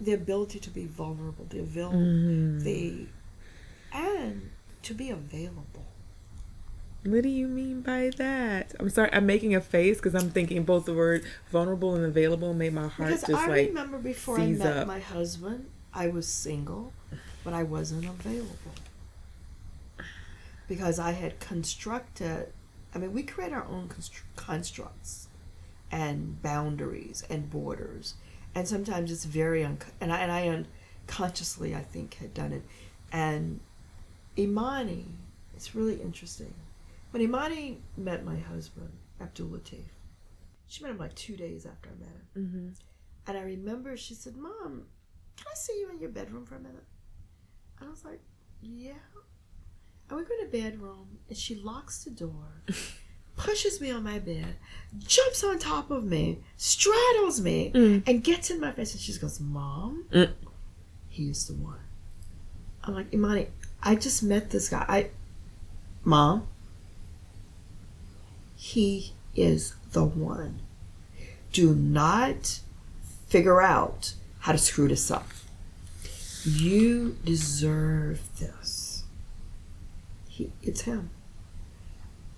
the 0.00 0.12
ability 0.14 0.58
to 0.60 0.70
be 0.70 0.86
vulnerable, 0.86 1.44
the 1.50 1.58
avail- 1.58 1.92
Mhm. 1.92 2.62
the 2.62 3.06
and 3.92 4.50
to 4.82 4.94
be 4.94 5.10
available. 5.10 5.86
What 7.04 7.22
do 7.22 7.30
you 7.30 7.48
mean 7.48 7.80
by 7.80 8.10
that? 8.18 8.74
I'm 8.78 8.90
sorry, 8.90 9.08
I'm 9.12 9.24
making 9.24 9.54
a 9.54 9.60
face 9.62 9.96
because 9.96 10.14
I'm 10.14 10.30
thinking 10.30 10.64
both 10.64 10.84
the 10.84 10.92
word 10.92 11.24
vulnerable 11.50 11.94
and 11.94 12.04
available 12.04 12.52
made 12.52 12.74
my 12.74 12.88
heart 12.88 13.08
Because 13.08 13.22
just 13.22 13.32
I 13.42 13.46
like 13.48 13.68
remember 13.68 13.96
before 13.98 14.38
I 14.38 14.46
met 14.48 14.76
up. 14.76 14.86
my 14.86 14.98
husband, 15.00 15.70
I 15.94 16.08
was 16.08 16.28
single, 16.28 16.92
but 17.42 17.54
I 17.54 17.62
wasn't 17.62 18.04
available 18.04 18.74
because 20.68 20.98
I 20.98 21.12
had 21.12 21.40
constructed. 21.40 22.48
I 22.94 22.98
mean, 22.98 23.12
we 23.12 23.22
create 23.22 23.52
our 23.52 23.64
own 23.64 23.88
constru- 23.88 24.22
constructs 24.36 25.28
and 25.90 26.40
boundaries 26.42 27.24
and 27.30 27.48
borders, 27.50 28.14
and 28.54 28.68
sometimes 28.68 29.10
it's 29.10 29.24
very 29.24 29.64
un- 29.64 29.78
and 30.00 30.12
I 30.12 30.18
and 30.20 30.30
I 30.32 30.64
unconsciously 31.08 31.74
I 31.74 31.80
think 31.82 32.14
had 32.14 32.34
done 32.34 32.52
it, 32.52 32.62
and 33.12 33.60
Imani, 34.40 35.06
it's 35.54 35.74
really 35.74 36.00
interesting. 36.00 36.52
When 37.10 37.22
Imani 37.22 37.80
met 37.96 38.24
my 38.24 38.36
husband, 38.38 38.90
Abdul 39.20 39.48
Latif, 39.48 39.84
she 40.66 40.82
met 40.82 40.92
him 40.92 40.98
like 40.98 41.14
two 41.14 41.36
days 41.36 41.66
after 41.66 41.90
I 41.90 41.98
met 42.00 42.08
him. 42.08 42.26
hmm 42.34 42.68
And 43.30 43.38
I 43.38 43.42
remember 43.42 43.96
she 43.96 44.14
said, 44.14 44.36
Mom, 44.36 44.86
can 45.36 45.46
I 45.50 45.54
see 45.54 45.78
you 45.80 45.90
in 45.90 45.98
your 46.00 46.10
bedroom 46.10 46.44
for 46.46 46.54
a 46.56 46.60
minute? 46.60 46.84
And 47.78 47.88
I 47.88 47.90
was 47.90 48.04
like, 48.04 48.20
Yeah. 48.62 48.92
And 50.08 50.18
we 50.18 50.24
go 50.24 50.36
to 50.42 50.48
bedroom 50.50 51.18
and 51.28 51.36
she 51.36 51.54
locks 51.54 52.04
the 52.04 52.10
door, 52.10 52.62
pushes 53.36 53.80
me 53.80 53.90
on 53.92 54.02
my 54.02 54.18
bed, 54.18 54.56
jumps 54.98 55.44
on 55.44 55.58
top 55.58 55.90
of 55.90 56.04
me, 56.04 56.38
straddles 56.56 57.40
me, 57.40 57.70
Mm. 57.74 58.02
and 58.08 58.24
gets 58.24 58.50
in 58.50 58.60
my 58.60 58.72
face 58.72 58.92
and 58.92 59.00
she 59.00 59.12
goes, 59.18 59.38
Mom, 59.40 60.04
Mm. 60.12 60.32
he 61.08 61.30
is 61.30 61.46
the 61.46 61.54
one. 61.54 61.78
I'm 62.82 62.94
like, 62.94 63.12
Imani, 63.12 63.48
I 63.82 63.94
just 63.94 64.22
met 64.22 64.50
this 64.50 64.68
guy. 64.68 64.84
I 64.88 65.10
Mom, 66.04 66.46
he 68.56 69.12
is 69.34 69.74
the 69.92 70.04
one. 70.04 70.60
Do 71.52 71.74
not 71.74 72.60
figure 73.28 73.60
out 73.60 74.14
how 74.40 74.52
to 74.52 74.58
screw 74.58 74.88
this 74.88 75.10
up. 75.10 75.28
You 76.44 77.16
deserve 77.24 78.20
this. 78.38 79.04
He, 80.28 80.52
it's 80.62 80.82
him. 80.82 81.10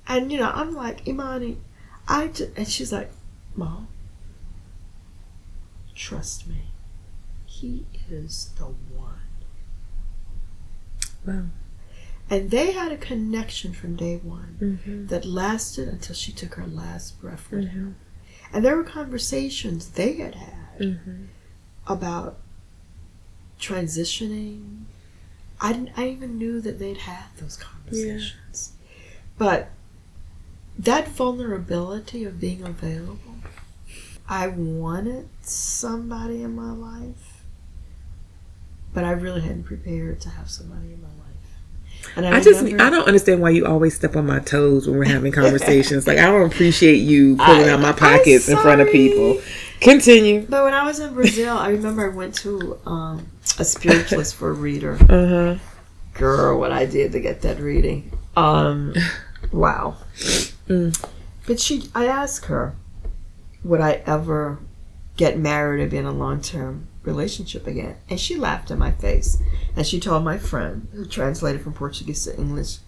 And 0.09 0.32
you 0.32 0.38
know, 0.38 0.51
I'm 0.53 0.74
like, 0.74 1.07
Imani, 1.07 1.59
I 2.09 2.28
just, 2.28 2.51
and 2.57 2.66
she's 2.68 2.93
like, 2.93 3.11
Mom, 3.55 3.88
trust 5.95 6.49
me. 6.49 6.64
He 7.47 7.86
is 8.11 8.51
the 8.59 8.64
one. 8.64 9.01
Wow. 11.27 11.45
And 12.31 12.51
they 12.51 12.73
had 12.73 12.93
a 12.93 12.97
connection 12.97 13.73
from 13.75 13.97
day 13.97 14.16
one 14.16 14.57
Mm-hmm. 14.61 15.07
that 15.09 15.25
lasted 15.25 15.89
until 15.89 16.14
she 16.14 16.33
took 16.33 16.55
her 16.55 16.66
last 16.66 17.20
breath 17.20 17.51
with 17.51 17.64
Mm-hmm. 17.66 17.79
him. 17.79 17.97
And 18.53 18.64
there 18.64 18.77
were 18.77 18.85
conversations 18.85 19.91
they 19.91 20.14
had 20.14 20.35
had 20.35 20.79
Mm-hmm. 20.81 21.25
about 21.87 22.39
transitioning. 23.61 24.85
I 25.61 25.73
didn't. 25.73 25.91
I 25.97 26.09
even 26.09 26.39
knew 26.39 26.61
that 26.61 26.79
they'd 26.79 26.97
had 26.99 27.27
those 27.39 27.57
conversations. 27.57 28.73
But 29.39 29.70
that 30.79 31.09
vulnerability 31.09 32.25
of 32.25 32.41
being 32.41 32.62
available, 32.62 33.37
I 34.29 34.49
wanted 34.49 35.29
somebody 35.43 36.43
in 36.43 36.55
my 36.57 36.73
life, 36.73 37.32
but 38.95 39.05
I 39.05 39.12
really 39.12 39.40
hadn't 39.40 39.64
prepared 39.64 40.20
to 40.22 40.28
have 40.30 40.51
somebody 40.51 40.93
in 40.93 41.01
my 41.03 41.09
life. 41.09 41.16
And 42.16 42.26
I 42.26 42.40
just 42.40 42.62
remember- 42.62 42.82
I 42.84 42.90
don't 42.90 43.07
understand 43.07 43.40
why 43.40 43.51
you 43.51 43.64
always 43.66 43.95
step 43.95 44.16
on 44.16 44.26
my 44.26 44.38
toes 44.40 44.86
when 44.88 44.99
we're 44.99 45.05
having 45.05 45.32
conversations. 45.32 46.07
like 46.07 46.18
I 46.18 46.26
don't 46.26 46.47
appreciate 46.51 46.97
you 46.97 47.36
pulling 47.45 47.68
I- 47.68 47.70
out 47.70 47.80
my 47.80 47.93
pockets 47.93 48.49
in 48.49 48.57
front 48.59 48.80
of 48.80 48.88
people. 48.90 49.40
Continue. 49.80 50.47
But 50.49 50.64
when 50.64 50.74
I 50.74 50.84
was 50.84 51.01
in 51.01 51.12
Brazil, 51.12 51.57
I 51.57 51.70
remember 51.70 52.05
I 52.11 52.14
went 52.14 52.34
to 52.36 52.78
um, 52.86 53.26
a 53.59 53.64
spiritualist 53.64 54.34
for 54.36 54.51
a 54.51 54.53
reader, 54.53 54.95
Uh 55.09 55.26
huh. 55.26 55.55
girl, 56.14 56.59
what 56.61 56.70
I 56.70 56.84
did 56.86 57.12
to 57.12 57.20
get 57.20 57.43
that 57.43 57.59
reading. 57.59 58.12
Um, 58.36 58.95
wow. 59.53 59.97
But 60.68 61.59
she, 61.61 61.90
I 61.95 62.07
asked 62.07 62.45
her, 62.47 62.76
would 63.64 63.80
I 63.80 64.03
ever 64.07 64.59
get 65.16 65.38
married 65.38 65.82
or 65.82 65.86
be 65.88 65.97
in 65.97 66.07
a 66.07 66.12
long 66.12 66.40
term 66.40 66.86
relationship 67.03 67.66
again? 67.66 67.96
And 68.09 68.18
she 68.18 68.36
laughed 68.36 68.70
in 68.70 68.78
my 68.78 68.92
face. 68.92 69.42
And 69.76 69.86
she 69.86 70.00
told 70.00 70.24
my 70.24 70.38
friend, 70.38 70.88
who 70.92 71.07
translated 71.07 71.62
from 71.62 71.72
Portuguese 71.72 72.24
to 72.24 72.36
English, 72.36 72.78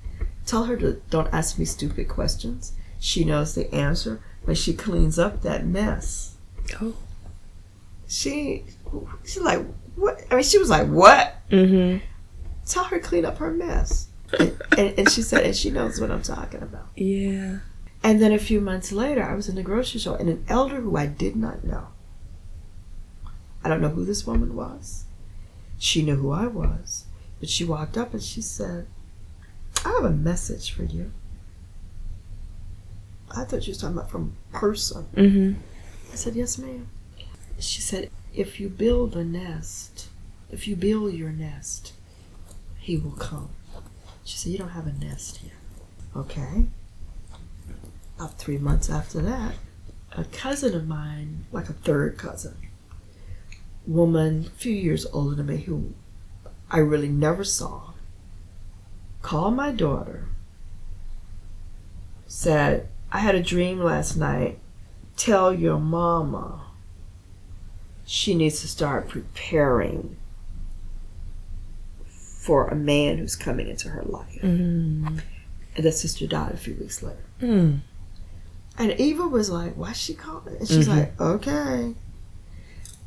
tell 0.46 0.64
her 0.64 0.76
to 0.76 1.00
don't 1.10 1.32
ask 1.32 1.58
me 1.58 1.64
stupid 1.64 2.08
questions. 2.08 2.72
She 2.98 3.24
knows 3.24 3.54
the 3.54 3.72
answer 3.74 4.20
when 4.44 4.56
she 4.56 4.74
cleans 4.74 5.18
up 5.18 5.42
that 5.42 5.66
mess. 5.66 6.36
Oh. 6.80 6.94
She, 8.06 8.64
she's 9.24 9.40
like, 9.40 9.64
what? 9.96 10.22
I 10.30 10.36
mean, 10.36 10.44
she 10.44 10.58
was 10.58 10.70
like, 10.70 10.88
what? 10.88 11.36
Mm-hmm. 11.50 12.04
Tell 12.66 12.84
her 12.84 12.98
clean 12.98 13.24
up 13.24 13.38
her 13.38 13.50
mess. 13.50 14.08
And, 14.38 14.60
and, 14.76 14.98
and 14.98 15.10
she 15.10 15.22
said, 15.22 15.44
and 15.44 15.54
she 15.54 15.70
knows 15.70 16.00
what 16.00 16.10
I'm 16.10 16.22
talking 16.22 16.62
about. 16.62 16.88
Yeah. 16.96 17.58
And 18.02 18.20
then 18.20 18.32
a 18.32 18.38
few 18.38 18.60
months 18.60 18.92
later, 18.92 19.22
I 19.22 19.34
was 19.34 19.48
in 19.48 19.54
the 19.54 19.62
grocery 19.62 20.00
store, 20.00 20.16
and 20.18 20.28
an 20.28 20.44
elder 20.48 20.80
who 20.80 20.96
I 20.96 21.06
did 21.06 21.36
not 21.36 21.64
know. 21.64 21.88
I 23.64 23.68
don't 23.68 23.80
know 23.80 23.88
who 23.88 24.04
this 24.04 24.26
woman 24.26 24.54
was. 24.54 25.04
She 25.78 26.02
knew 26.02 26.16
who 26.16 26.30
I 26.30 26.46
was, 26.46 27.06
but 27.40 27.48
she 27.48 27.64
walked 27.64 27.96
up 27.96 28.12
and 28.12 28.22
she 28.22 28.42
said, 28.42 28.86
"I 29.84 29.88
have 29.88 30.04
a 30.04 30.10
message 30.10 30.70
for 30.70 30.84
you." 30.84 31.12
I 33.30 33.44
thought 33.44 33.64
she 33.64 33.70
was 33.70 33.78
talking 33.78 33.96
about 33.96 34.10
from 34.10 34.36
person. 34.52 35.06
Mm-hmm. 35.16 35.60
I 36.12 36.16
said, 36.16 36.36
"Yes, 36.36 36.58
ma'am." 36.58 36.88
She 37.58 37.80
said, 37.80 38.10
"If 38.34 38.60
you 38.60 38.68
build 38.68 39.16
a 39.16 39.24
nest, 39.24 40.08
if 40.50 40.68
you 40.68 40.76
build 40.76 41.14
your 41.14 41.32
nest, 41.32 41.94
he 42.78 42.96
will 42.96 43.12
come." 43.12 43.48
She 44.24 44.36
said, 44.36 44.52
"You 44.52 44.58
don't 44.58 44.68
have 44.70 44.86
a 44.86 44.92
nest 44.92 45.40
yet." 45.42 45.54
Okay. 46.14 46.66
About 48.16 48.38
three 48.38 48.58
months 48.58 48.88
after 48.90 49.20
that, 49.22 49.54
a 50.12 50.24
cousin 50.24 50.74
of 50.74 50.86
mine, 50.86 51.46
like 51.50 51.68
a 51.68 51.72
third 51.72 52.16
cousin, 52.16 52.56
woman, 53.86 54.46
a 54.46 54.50
few 54.50 54.72
years 54.72 55.06
older 55.12 55.34
than 55.36 55.46
me, 55.46 55.58
who 55.58 55.94
I 56.70 56.78
really 56.78 57.08
never 57.08 57.44
saw, 57.44 57.92
called 59.22 59.54
my 59.54 59.70
daughter, 59.72 60.26
said, 62.26 62.88
I 63.12 63.18
had 63.18 63.34
a 63.34 63.42
dream 63.42 63.78
last 63.78 64.16
night. 64.16 64.58
Tell 65.16 65.54
your 65.54 65.78
mama 65.78 66.62
she 68.06 68.34
needs 68.34 68.60
to 68.60 68.68
start 68.68 69.08
preparing 69.08 70.16
for 72.06 72.66
a 72.68 72.74
man 72.74 73.18
who's 73.18 73.36
coming 73.36 73.68
into 73.68 73.88
her 73.90 74.02
life. 74.02 74.38
Mm-hmm. 74.42 75.18
And 75.76 75.84
the 75.84 75.92
sister 75.92 76.26
died 76.26 76.52
a 76.52 76.56
few 76.56 76.74
weeks 76.74 77.02
later. 77.02 77.24
Mm. 77.40 77.78
And 78.78 78.92
Eva 79.00 79.26
was 79.26 79.48
like, 79.50 79.74
Why's 79.74 79.96
she 79.96 80.14
calling? 80.14 80.56
And 80.58 80.68
she's 80.68 80.86
Mhm. 80.88 80.96
like, 80.98 81.20
Okay. 81.20 81.94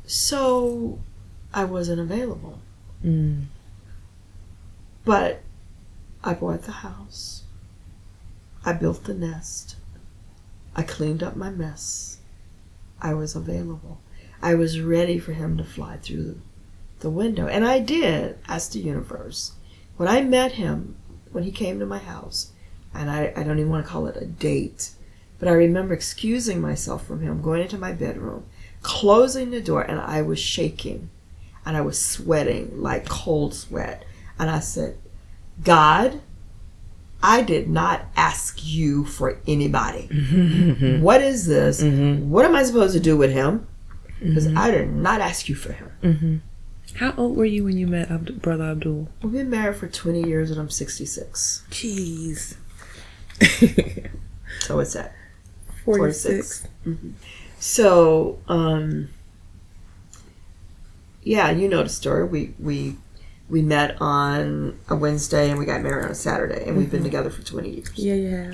So 0.08 1.00
I 1.52 1.64
wasn't 1.64 2.00
available. 2.00 2.60
Mm. 3.04 3.44
But 5.04 5.42
I 6.24 6.32
bought 6.32 6.62
the 6.62 6.72
house. 6.72 7.42
I 8.64 8.72
built 8.72 9.04
the 9.04 9.12
nest. 9.12 9.76
I 10.74 10.82
cleaned 10.82 11.22
up 11.22 11.36
my 11.36 11.50
mess. 11.50 12.18
I 13.02 13.12
was 13.12 13.36
available. 13.36 14.00
I 14.40 14.54
was 14.54 14.80
ready 14.80 15.18
for 15.18 15.32
him 15.32 15.58
to 15.58 15.64
fly 15.64 15.98
through 15.98 16.40
the 17.00 17.10
window. 17.10 17.46
And 17.46 17.66
I 17.66 17.78
did, 17.78 18.38
ask 18.48 18.72
the 18.72 18.80
universe. 18.80 19.52
When 19.98 20.08
I 20.08 20.22
met 20.22 20.52
him, 20.52 20.96
when 21.32 21.44
he 21.44 21.52
came 21.52 21.78
to 21.80 21.86
my 21.86 21.98
house, 21.98 22.52
and 22.94 23.10
I, 23.10 23.32
I 23.36 23.42
don't 23.42 23.58
even 23.58 23.70
want 23.70 23.84
to 23.84 23.90
call 23.90 24.06
it 24.06 24.16
a 24.16 24.24
date, 24.24 24.92
but 25.38 25.48
I 25.48 25.52
remember 25.52 25.92
excusing 25.92 26.62
myself 26.62 27.06
from 27.06 27.20
him, 27.20 27.42
going 27.42 27.60
into 27.60 27.76
my 27.76 27.92
bedroom, 27.92 28.46
closing 28.82 29.50
the 29.50 29.60
door, 29.60 29.82
and 29.82 30.00
I 30.00 30.22
was 30.22 30.38
shaking 30.38 31.10
and 31.66 31.76
I 31.76 31.80
was 31.82 32.00
sweating 32.00 32.80
like 32.82 33.06
cold 33.08 33.52
sweat. 33.54 34.04
And 34.38 34.48
I 34.50 34.60
said, 34.60 34.96
God, 35.64 36.20
I 37.22 37.42
did 37.42 37.68
not 37.68 38.06
ask 38.16 38.64
you 38.64 39.04
for 39.04 39.38
anybody. 39.46 40.08
Mm-hmm. 40.10 41.02
What 41.02 41.20
is 41.20 41.46
this? 41.46 41.82
Mhm. 41.82 42.26
What 42.26 42.44
am 42.44 42.54
I 42.54 42.62
supposed 42.62 42.94
to 42.94 43.00
do 43.00 43.16
with 43.16 43.32
him? 43.32 43.66
Because 44.20 44.46
I 44.54 44.70
did 44.70 44.92
not 44.92 45.20
ask 45.20 45.48
you 45.48 45.54
for 45.54 45.72
him. 45.72 45.90
Mm-hmm. 46.02 46.36
How 46.96 47.12
old 47.16 47.36
were 47.36 47.44
you 47.44 47.64
when 47.64 47.76
you 47.76 47.86
met 47.86 48.10
Abd- 48.10 48.40
Brother 48.40 48.64
Abdul? 48.64 49.08
We've 49.22 49.32
been 49.32 49.50
married 49.50 49.76
for 49.76 49.88
20 49.88 50.26
years 50.26 50.50
and 50.50 50.58
I'm 50.60 50.70
66. 50.70 51.64
Jeez. 51.70 52.56
So 54.60 54.76
what's 54.76 54.94
that? 54.94 55.14
46. 55.84 56.66
So, 57.60 58.38
um, 58.48 59.08
yeah, 61.22 61.50
you 61.50 61.68
know 61.68 61.82
the 61.82 61.88
story. 61.88 62.24
We, 62.24 62.54
we, 62.58 62.96
we 63.48 63.62
met 63.62 63.96
on 64.00 64.78
a 64.88 64.96
Wednesday 64.96 65.50
and 65.50 65.58
we 65.58 65.64
got 65.66 65.82
married 65.82 66.04
on 66.04 66.10
a 66.10 66.14
Saturday 66.14 66.64
and 66.66 66.76
we've 66.76 66.90
been 66.90 67.02
together 67.02 67.30
for 67.30 67.42
20 67.42 67.68
years. 67.70 67.90
Yeah, 67.94 68.14
yeah. 68.14 68.52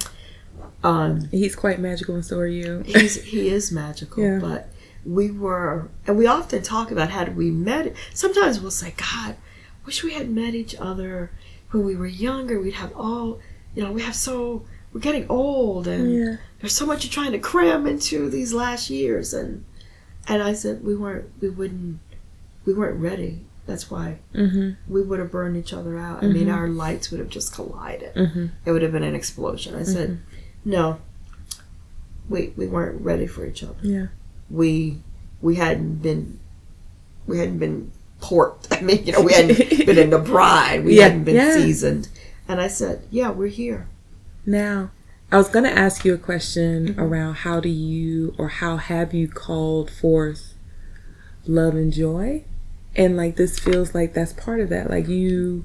Um, 0.82 1.28
He's 1.30 1.56
quite 1.56 1.80
magical, 1.80 2.14
and 2.14 2.24
so 2.24 2.38
are 2.38 2.46
you. 2.46 2.82
he's 2.86 3.22
he 3.22 3.48
is 3.48 3.72
magical 3.72 4.22
Yeah. 4.22 4.38
but 4.38 4.68
we 5.06 5.30
were 5.30 5.88
and 6.06 6.16
we 6.18 6.26
often 6.26 6.62
talk 6.62 6.90
about 6.90 7.10
how 7.10 7.24
we 7.26 7.50
met 7.50 7.94
sometimes 8.14 8.58
we'll 8.60 8.70
say 8.70 8.94
god 8.96 9.36
wish 9.84 10.02
we 10.02 10.14
had 10.14 10.30
met 10.30 10.54
each 10.54 10.74
other 10.76 11.30
when 11.70 11.84
we 11.84 11.94
were 11.94 12.06
younger 12.06 12.58
we'd 12.58 12.72
have 12.74 12.90
all 12.96 13.38
you 13.74 13.82
know 13.82 13.92
we 13.92 14.00
have 14.00 14.14
so 14.14 14.64
we're 14.94 15.00
getting 15.00 15.26
old 15.28 15.86
and 15.86 16.14
yeah. 16.14 16.36
There's 16.64 16.72
so 16.74 16.86
much 16.86 17.04
you're 17.04 17.12
trying 17.12 17.32
to 17.32 17.38
cram 17.38 17.86
into 17.86 18.30
these 18.30 18.54
last 18.54 18.88
years 18.88 19.34
and 19.34 19.64
and 20.26 20.42
i 20.42 20.52
said 20.54 20.82
we 20.82 20.94
weren't 20.96 21.26
we 21.40 21.50
wouldn't 21.50 21.98
we 22.64 22.72
weren't 22.72 22.98
ready 22.98 23.40
that's 23.66 23.90
why 23.90 24.18
Mm-hmm. 24.34 24.70
we 24.92 25.02
would 25.02 25.18
have 25.18 25.30
burned 25.30 25.56
each 25.56 25.72
other 25.74 25.98
out 25.98 26.24
i 26.24 26.26
mean 26.26 26.46
Mhm. 26.46 26.54
our 26.56 26.68
lights 26.68 27.10
would 27.10 27.20
have 27.20 27.28
just 27.28 27.52
collided 27.54 28.14
Mm-hmm. 28.14 28.46
it 28.64 28.70
would 28.72 28.82
have 28.82 28.92
been 28.92 29.02
an 29.02 29.14
explosion 29.14 29.74
i 29.74 29.82
said 29.82 30.20
no 30.64 30.98
we 32.28 32.52
we 32.56 32.66
weren't 32.66 33.00
ready 33.02 33.26
for 33.26 33.44
each 33.46 33.62
other 33.62 33.76
Yeah. 33.82 34.06
we 34.50 35.00
we 35.42 35.56
hadn't 35.56 35.96
been 36.02 36.40
we 37.26 37.38
hadn't 37.38 37.58
been 37.58 37.90
porked. 38.20 38.68
I 38.70 38.80
mean, 38.80 39.04
you 39.04 39.12
know, 39.12 39.20
we 39.20 39.32
hadn't 39.34 39.86
been 39.86 39.98
in 39.98 40.10
the 40.10 40.18
bride. 40.18 40.84
We 40.84 40.96
Yeah, 40.98 41.04
hadn't 41.04 41.24
been 41.24 41.36
yeah. 41.36 41.54
seasoned. 41.54 42.08
And 42.48 42.60
I 42.60 42.68
said, 42.68 43.02
"Yeah, 43.10 43.30
we're 43.30 43.48
here." 43.48 43.88
Now, 44.46 44.90
I 45.32 45.36
was 45.38 45.48
going 45.48 45.64
to 45.64 45.76
ask 45.76 46.04
you 46.04 46.14
a 46.14 46.18
question 46.18 46.88
Mm-hmm. 46.88 47.00
around 47.00 47.34
how 47.36 47.60
do 47.60 47.68
you 47.68 48.34
or 48.38 48.48
how 48.48 48.76
have 48.76 49.12
you 49.14 49.28
called 49.28 49.90
forth 49.90 50.54
love 51.46 51.74
and 51.74 51.92
joy? 51.92 52.44
And 52.96 53.16
like 53.16 53.36
this 53.36 53.58
feels 53.58 53.94
like 53.94 54.14
that's 54.14 54.32
part 54.32 54.60
of 54.60 54.68
that. 54.68 54.88
Like 54.90 55.08
you 55.08 55.64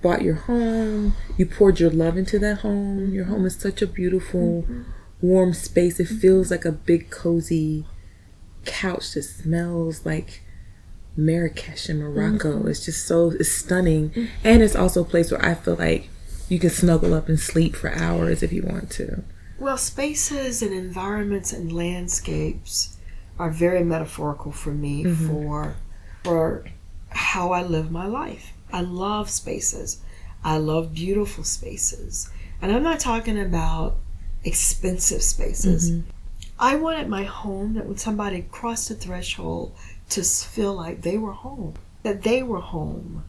bought 0.00 0.22
your 0.22 0.36
home, 0.36 1.14
you 1.36 1.44
poured 1.46 1.80
your 1.80 1.90
love 1.90 2.16
into 2.16 2.38
that 2.38 2.58
home. 2.58 3.12
Your 3.12 3.24
home 3.24 3.44
is 3.46 3.56
such 3.56 3.82
a 3.82 3.86
beautiful, 3.86 4.62
Mm-hmm. 4.62 4.82
warm 5.20 5.52
space. 5.54 5.98
It 5.98 6.06
feels 6.06 6.50
like 6.52 6.64
a 6.64 6.70
big, 6.72 7.10
cozy 7.10 7.84
couch 8.64 9.14
that 9.14 9.22
smells 9.24 10.06
like 10.06 10.42
Marrakesh 11.16 11.88
in 11.88 11.98
Morocco. 11.98 12.58
Mm-hmm. 12.60 12.68
It's 12.68 12.84
just 12.84 13.04
so 13.06 13.30
it's 13.30 13.50
stunning, 13.50 14.28
and 14.44 14.62
it's 14.62 14.76
also 14.76 15.00
a 15.02 15.04
place 15.04 15.32
where 15.32 15.44
I 15.44 15.54
feel 15.54 15.74
like 15.74 16.08
you 16.48 16.58
can 16.58 16.70
snuggle 16.70 17.14
up 17.14 17.28
and 17.28 17.38
sleep 17.38 17.76
for 17.76 17.92
hours 17.92 18.42
if 18.42 18.52
you 18.52 18.62
want 18.62 18.90
to. 18.92 19.22
Well, 19.58 19.76
spaces 19.76 20.62
and 20.62 20.72
environments 20.72 21.52
and 21.52 21.72
landscapes 21.72 22.96
are 23.38 23.50
very 23.50 23.84
metaphorical 23.84 24.52
for 24.52 24.70
me 24.70 25.04
mm-hmm. 25.04 25.26
for 25.26 25.76
for 26.24 26.64
how 27.10 27.52
I 27.52 27.62
live 27.62 27.90
my 27.90 28.06
life. 28.06 28.52
I 28.72 28.82
love 28.82 29.30
spaces. 29.30 30.00
I 30.44 30.58
love 30.58 30.94
beautiful 30.94 31.44
spaces. 31.44 32.30
And 32.60 32.72
I'm 32.72 32.82
not 32.82 33.00
talking 33.00 33.40
about 33.40 33.96
expensive 34.44 35.22
spaces. 35.22 35.90
Mm-hmm. 35.90 36.10
I 36.58 36.76
wanted 36.76 37.08
my 37.08 37.22
home 37.22 37.74
that 37.74 37.86
when 37.86 37.96
somebody 37.96 38.42
crossed 38.50 38.88
the 38.88 38.94
threshold 38.94 39.74
to 40.10 40.22
feel 40.22 40.74
like 40.74 41.02
they 41.02 41.16
were 41.16 41.32
home, 41.32 41.74
that 42.02 42.22
they 42.22 42.42
were 42.42 42.60
home, 42.60 43.24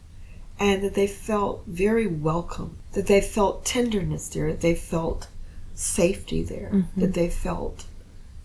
and 0.60 0.84
that 0.84 0.96
they 0.96 1.08
felt 1.08 1.64
very 1.68 2.08
welcome, 2.08 2.79
that 2.94 3.08
they 3.08 3.22
felt 3.22 3.66
tenderness 3.66 4.28
there, 4.30 4.48
that 4.48 4.62
they 4.62 4.76
felt 4.76 5.28
safety 5.74 6.44
there, 6.44 6.86
that 6.98 7.14
they 7.14 7.30
felt 7.30 7.86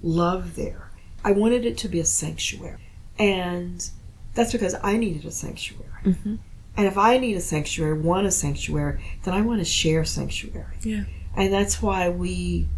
love 0.03 0.55
there. 0.55 0.90
I 1.24 1.32
wanted 1.32 1.64
it 1.64 1.78
to 1.78 1.88
be 1.88 1.99
a 2.01 2.05
sanctuary. 2.05 2.78
And 3.18 3.88
that's 4.34 4.53
because 4.53 4.74
I 4.82 4.97
needed 4.97 5.24
a 5.24 5.30
sanctuary. 5.30 5.88
Mhm. 6.05 6.38
And 6.76 6.86
if 6.86 6.99
I 6.99 7.18
need 7.18 7.36
a 7.36 7.40
sanctuary, 7.40 7.99
want 7.99 8.26
a 8.26 8.30
sanctuary, 8.30 9.01
then 9.22 9.32
I 9.34 9.40
want 9.40 9.61
to 9.61 9.64
share 9.64 10.05
sanctuary. 10.05 10.76
Yeah. 10.82 11.05
And 11.36 11.53
that's 11.53 11.80
why 11.80 12.09
we 12.09 12.68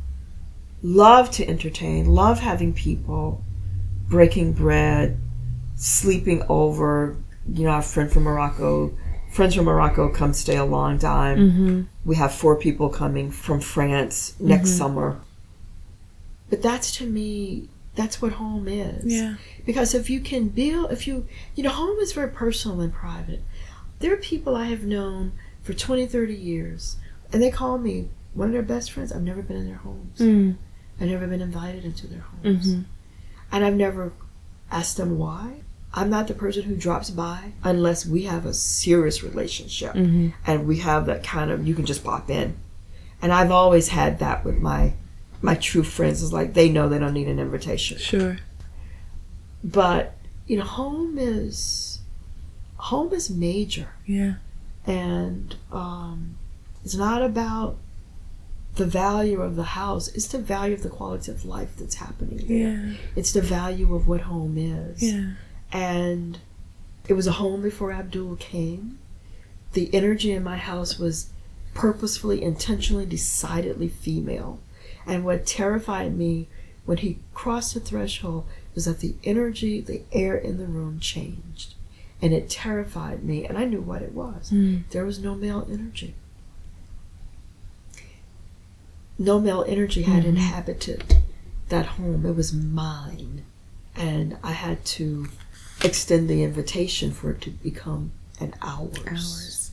love 0.82 1.30
to 1.32 1.48
entertain, 1.48 2.06
love 2.06 2.40
having 2.40 2.72
people 2.72 3.42
breaking 4.08 4.52
bread, 4.52 5.18
sleeping 5.74 6.42
over. 6.48 7.16
You 7.48 7.64
know, 7.64 7.70
our 7.70 7.82
friend 7.82 8.10
from 8.10 8.24
Morocco 8.24 8.92
friends 9.36 9.54
from 9.54 9.66
Morocco 9.66 10.08
come 10.08 10.32
stay 10.32 10.56
a 10.56 10.64
long 10.64 10.98
time. 10.98 11.38
Mm-hmm. 11.38 11.82
We 12.04 12.16
have 12.16 12.34
four 12.34 12.56
people 12.56 12.88
coming 12.88 13.30
from 13.30 13.60
France 13.60 14.34
next 14.40 14.70
summer. 14.70 15.20
But 16.48 16.62
that's 16.62 16.90
to 16.96 17.06
me, 17.06 17.68
that's 17.94 18.22
what 18.22 18.32
home 18.32 18.66
is. 18.66 19.04
Yeah. 19.04 19.34
Because 19.64 19.94
if 19.94 20.08
you 20.08 20.20
can 20.20 20.48
build, 20.48 20.90
if 20.90 21.06
you, 21.06 21.26
you 21.54 21.62
know, 21.62 21.70
home 21.70 21.98
is 21.98 22.12
very 22.12 22.30
personal 22.30 22.80
and 22.80 22.92
private. 22.92 23.42
There 23.98 24.12
are 24.12 24.18
people 24.18 24.56
I 24.56 24.66
have 24.66 24.84
known 24.84 25.32
for 25.62 25.74
20, 25.74 26.06
30 26.06 26.34
years, 26.34 26.96
and 27.32 27.42
they 27.42 27.50
call 27.50 27.78
me 27.78 28.08
one 28.34 28.48
of 28.48 28.52
their 28.52 28.62
best 28.62 28.90
friends. 28.90 29.12
I've 29.12 29.22
never 29.22 29.42
been 29.42 29.56
in 29.56 29.66
their 29.66 29.76
homes. 29.76 30.18
Mm. 30.18 30.56
I've 31.00 31.08
never 31.08 31.26
been 31.26 31.42
invited 31.42 31.84
into 31.84 32.06
their 32.06 32.20
homes. 32.20 32.74
Mhm. 32.74 32.84
And 33.52 33.64
I've 33.64 33.74
never 33.74 34.12
asked 34.70 34.96
them 34.96 35.18
why. 35.18 35.60
I'm 35.96 36.10
not 36.10 36.28
the 36.28 36.34
person 36.34 36.62
who 36.64 36.76
drops 36.76 37.08
by 37.10 37.52
unless 37.64 38.04
we 38.06 38.24
have 38.24 38.44
a 38.46 38.52
serious 38.54 39.22
relationship 39.24 39.94
Mhm. 39.94 40.34
and 40.46 40.66
we 40.66 40.76
have 40.80 41.06
that 41.06 41.24
kind 41.24 41.50
of 41.50 41.66
you 41.66 41.74
can 41.74 41.86
just 41.86 42.04
pop 42.04 42.28
in. 42.30 42.54
And 43.22 43.32
I've 43.32 43.50
always 43.50 43.88
had 43.88 44.18
that 44.18 44.44
with 44.44 44.58
my 44.58 44.92
my 45.42 45.54
true 45.54 45.82
friends. 45.82 46.22
It's 46.22 46.32
like 46.32 46.52
they 46.54 46.68
know 46.68 46.88
they 46.88 46.98
don't 46.98 47.14
need 47.14 47.28
an 47.28 47.38
invitation. 47.38 47.98
Sure. 47.98 48.36
But 49.64 50.14
you 50.46 50.56
know, 50.58 50.64
home 50.64 51.16
is 51.18 52.00
home 52.76 53.12
is 53.12 53.30
major, 53.30 53.88
Yeah. 54.06 54.34
and 54.86 55.56
um, 55.72 56.36
it's 56.84 56.94
not 56.94 57.22
about 57.22 57.78
the 58.76 58.86
value 58.86 59.40
of 59.40 59.56
the 59.56 59.64
house. 59.80 60.08
It's 60.08 60.26
the 60.28 60.38
value 60.38 60.74
of 60.74 60.82
the 60.82 60.90
quality 60.90 61.32
of 61.32 61.44
life 61.46 61.70
that's 61.78 61.96
happening 61.96 62.46
there. 62.46 62.84
Yeah. 62.86 62.94
It's 63.16 63.32
the 63.32 63.40
value 63.40 63.94
of 63.94 64.06
what 64.06 64.20
home 64.22 64.56
is. 64.58 65.02
Yeah. 65.02 65.30
And 65.72 66.38
it 67.08 67.14
was 67.14 67.26
a 67.26 67.32
home 67.32 67.62
before 67.62 67.92
Abdul 67.92 68.36
came. 68.36 68.98
The 69.72 69.92
energy 69.94 70.32
in 70.32 70.42
my 70.42 70.56
house 70.56 70.98
was 70.98 71.30
purposefully, 71.74 72.42
intentionally, 72.42 73.06
decidedly 73.06 73.88
female. 73.88 74.60
And 75.06 75.24
what 75.24 75.46
terrified 75.46 76.16
me 76.16 76.48
when 76.84 76.98
he 76.98 77.18
crossed 77.34 77.74
the 77.74 77.80
threshold 77.80 78.46
was 78.74 78.86
that 78.86 79.00
the 79.00 79.14
energy, 79.24 79.80
the 79.80 80.02
air 80.12 80.36
in 80.36 80.58
the 80.58 80.66
room 80.66 81.00
changed. 81.00 81.74
And 82.22 82.32
it 82.32 82.48
terrified 82.48 83.24
me, 83.24 83.44
and 83.44 83.58
I 83.58 83.66
knew 83.66 83.82
what 83.82 84.02
it 84.02 84.12
was. 84.12 84.50
Mm. 84.50 84.84
There 84.90 85.04
was 85.04 85.18
no 85.18 85.34
male 85.34 85.68
energy. 85.70 86.14
No 89.18 89.38
male 89.40 89.64
energy 89.68 90.02
had 90.02 90.24
Mhm. 90.24 90.28
inhabited 90.28 91.18
that 91.68 91.86
home. 91.86 92.24
It 92.24 92.34
was 92.36 92.52
mine. 92.52 93.42
And 93.94 94.36
I 94.42 94.52
had 94.52 94.84
to 94.96 95.28
extend 95.82 96.28
the 96.28 96.42
invitation 96.42 97.12
for 97.12 97.30
it 97.30 97.40
to 97.42 97.50
become 97.50 98.12
an 98.40 98.54
ours. 98.62 98.98
Hours. 99.06 99.70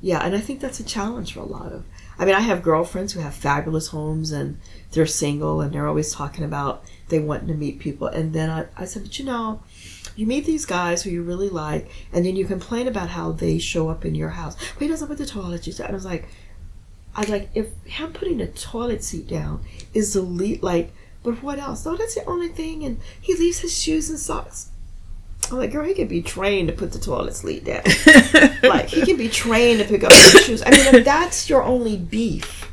Yeah, 0.00 0.18
and 0.18 0.34
I 0.34 0.40
think 0.40 0.60
that's 0.60 0.80
a 0.80 0.84
challenge 0.84 1.32
for 1.32 1.40
a 1.40 1.44
lot 1.44 1.72
of. 1.72 1.84
I 2.18 2.24
mean, 2.24 2.34
I 2.34 2.40
have 2.40 2.62
girlfriends 2.62 3.14
who 3.14 3.20
have 3.20 3.34
fabulous 3.34 3.88
homes 3.88 4.32
and 4.32 4.60
they're 4.92 5.06
single 5.06 5.60
and 5.60 5.72
they're 5.72 5.88
always 5.88 6.12
talking 6.12 6.44
about 6.44 6.84
they 7.08 7.18
want 7.18 7.48
to 7.48 7.54
meet 7.54 7.78
people. 7.78 8.06
And 8.06 8.32
then 8.32 8.50
I, 8.50 8.66
I 8.76 8.84
said, 8.84 9.02
but 9.02 9.18
you 9.18 9.24
know, 9.24 9.62
you 10.14 10.26
meet 10.26 10.44
these 10.44 10.66
guys 10.66 11.02
who 11.02 11.10
you 11.10 11.22
really 11.22 11.48
like, 11.48 11.90
and 12.12 12.24
then 12.24 12.36
you 12.36 12.44
complain 12.44 12.86
about 12.86 13.08
how 13.08 13.32
they 13.32 13.58
show 13.58 13.88
up 13.88 14.04
in 14.04 14.14
your 14.14 14.28
house. 14.28 14.56
But 14.74 14.82
he 14.82 14.88
doesn't 14.88 15.08
put 15.08 15.18
the 15.18 15.26
toilet 15.26 15.64
seat 15.64 15.78
down. 15.78 15.86
And 15.86 15.94
I 15.94 15.96
was 15.96 16.04
like, 16.04 16.28
I 17.16 17.20
was 17.20 17.30
like, 17.30 17.50
if 17.54 17.72
him 17.84 18.12
putting 18.12 18.38
the 18.38 18.48
toilet 18.48 19.02
seat 19.02 19.26
down 19.26 19.64
is 19.92 20.12
the 20.12 20.20
lead, 20.20 20.62
like, 20.62 20.92
but 21.22 21.42
what 21.42 21.58
else? 21.58 21.86
No, 21.86 21.96
that's 21.96 22.14
the 22.14 22.24
only 22.26 22.48
thing. 22.48 22.84
And 22.84 23.00
he 23.20 23.34
leaves 23.34 23.60
his 23.60 23.80
shoes 23.80 24.10
and 24.10 24.18
socks. 24.18 24.68
I'm 25.52 25.58
like, 25.58 25.72
girl, 25.72 25.84
he 25.84 25.94
could 25.94 26.08
be 26.08 26.22
trained 26.22 26.68
to 26.68 26.74
put 26.74 26.92
the 26.92 26.98
toilet 26.98 27.34
seat 27.36 27.64
down. 27.64 27.82
like, 28.62 28.88
he 28.88 29.04
can 29.04 29.16
be 29.16 29.28
trained 29.28 29.80
to 29.80 29.86
pick 29.86 30.02
up 30.04 30.12
his 30.12 30.44
shoes. 30.44 30.62
I 30.64 30.70
mean, 30.70 30.94
if 30.94 31.04
that's 31.12 31.48
your 31.48 31.62
only 31.62 31.96
beef, 31.96 32.70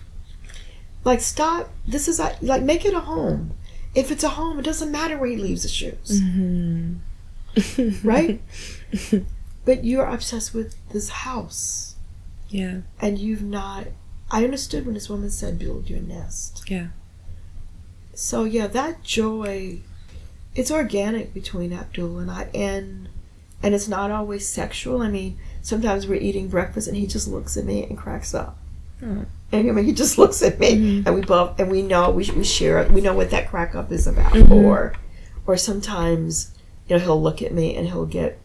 like, 1.04 1.20
stop. 1.22 1.70
This 1.88 2.08
is 2.08 2.20
like, 2.20 2.42
like 2.42 2.64
make 2.64 2.86
it 2.86 2.94
a 2.94 3.00
home. 3.00 3.52
If 3.94 4.10
it's 4.12 4.24
a 4.24 4.30
home, 4.30 4.58
it 4.60 4.64
doesn't 4.64 4.92
matter 4.92 5.18
where 5.18 5.30
he 5.30 5.36
leaves 5.38 5.64
his 5.64 5.74
shoes, 5.74 6.22
Mhm. 6.22 7.00
right? 8.04 8.42
but 9.66 9.84
you're 9.84 10.06
obsessed 10.06 10.54
with 10.54 10.76
this 10.92 11.10
house, 11.10 11.96
Yeah. 12.50 12.82
and 13.02 13.20
you've 13.20 13.44
not. 13.44 13.88
I 14.30 14.46
understood 14.46 14.86
when 14.86 14.94
this 14.94 15.10
woman 15.10 15.30
said, 15.30 15.60
"Build 15.60 15.90
your 15.90 16.00
nest." 16.00 16.64
Yeah. 16.70 16.88
So 18.14 18.46
yeah, 18.46 18.68
that 18.68 19.04
joy, 19.04 19.80
it's 20.56 20.72
organic 20.72 21.34
between 21.34 21.72
Abdul 21.74 22.20
and 22.20 22.30
I, 22.32 22.50
and 22.54 23.10
and 23.64 23.76
it's 23.76 23.88
not 23.88 24.10
always 24.12 24.48
sexual. 24.48 25.02
I 25.02 25.10
mean, 25.10 25.38
sometimes 25.62 26.08
we're 26.08 26.16
eating 26.20 26.48
breakfast 26.48 26.88
and 26.88 26.98
he 26.98 27.06
just 27.06 27.28
looks 27.28 27.56
at 27.58 27.64
me 27.66 27.84
and 27.84 27.98
cracks 27.98 28.34
up. 28.34 28.58
Oh. 29.04 29.26
And 29.52 29.70
I 29.70 29.72
mean, 29.74 29.86
he 29.86 29.92
just 29.94 30.18
looks 30.18 30.42
at 30.42 30.60
me, 30.60 30.72
Mhm. 30.76 31.06
and 31.06 31.16
we 31.16 31.22
both 31.22 31.60
and 31.60 31.70
we 31.70 31.82
know 31.82 32.10
we 32.12 32.30
we 32.32 32.44
share 32.44 32.80
it. 32.80 32.92
We 32.92 33.02
know 33.02 33.14
what 33.14 33.30
that 33.32 33.50
crack 33.50 33.76
up 33.76 33.92
is 33.92 34.08
about, 34.08 34.34
Mhm. 34.34 34.52
or 34.52 34.94
or 35.46 35.58
sometimes 35.58 36.52
you 36.88 36.96
know 36.98 37.02
he'll 37.04 37.22
look 37.22 37.42
at 37.42 37.54
me 37.54 37.76
and 37.76 37.88
he'll 37.88 38.06
get 38.06 38.40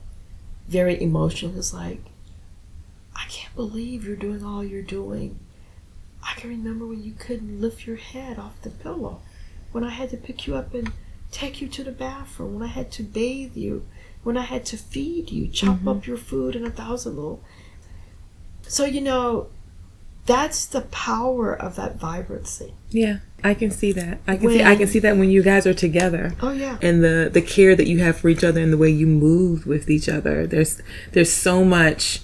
very 0.69 1.01
emotional. 1.01 1.53
He's 1.53 1.73
like, 1.73 2.01
I 3.15 3.25
can't 3.29 3.55
believe 3.55 4.05
you're 4.07 4.17
doing 4.17 4.45
all 4.45 4.65
you're 4.65 4.83
doing. 4.83 5.39
I 6.23 6.35
can 6.39 6.51
remember 6.51 6.87
when 6.87 7.03
you 7.05 7.13
couldn't 7.19 7.61
lift 7.61 7.87
your 7.87 7.97
head 7.97 8.39
off 8.39 8.61
the 8.63 8.71
pillow, 8.71 9.21
when 9.73 9.85
I 9.85 9.91
had 9.91 10.11
to 10.11 10.17
pick 10.17 10.47
you 10.47 10.57
up 10.57 10.75
and 10.75 10.91
take 11.31 11.61
you 11.61 11.69
to 11.69 11.85
the 11.85 11.93
bathroom, 11.93 12.55
when 12.55 12.63
I 12.63 12.73
had 12.73 12.91
to 12.93 13.03
bathe 13.03 13.57
you, 13.57 13.85
when 14.23 14.37
I 14.37 14.43
had 14.43 14.65
to 14.67 14.77
feed 14.77 15.31
you, 15.31 15.47
chop 15.49 15.81
Mhm. 15.81 15.89
up 15.99 16.07
your 16.07 16.17
food 16.17 16.57
in 16.57 16.65
a 16.65 16.71
thousand 16.71 17.17
little. 17.17 17.41
So, 18.67 18.85
you 18.85 19.01
know, 19.01 19.47
that's 20.27 20.65
the 20.67 20.81
power 20.81 21.55
of 21.55 21.77
that 21.77 22.01
vibrancy. 22.01 22.75
Yeah. 22.91 23.19
I 23.45 23.55
can 23.55 23.71
see 23.71 23.93
that. 23.93 24.19
I 24.27 24.37
can 24.37 24.49
see. 24.51 24.63
I 24.63 24.75
can 24.75 24.89
see 24.89 24.99
that 24.99 25.17
when 25.17 25.31
you 25.31 25.41
guys 25.43 25.67
are 25.69 25.75
together. 25.75 26.35
Oh, 26.41 26.51
yeah. 26.51 26.79
and 26.83 27.05
the 27.05 27.31
the 27.33 27.43
care 27.43 27.77
that 27.77 27.87
you 27.87 27.99
have 28.01 28.17
for 28.17 28.29
each 28.29 28.43
other 28.43 28.61
and 28.61 28.73
the 28.73 28.77
way 28.79 28.91
you 28.91 29.07
move 29.07 29.67
with 29.67 29.89
each 29.89 30.09
other 30.09 30.47
there's 30.49 30.81
there's 31.13 31.31
so 31.31 31.65
much 31.65 32.23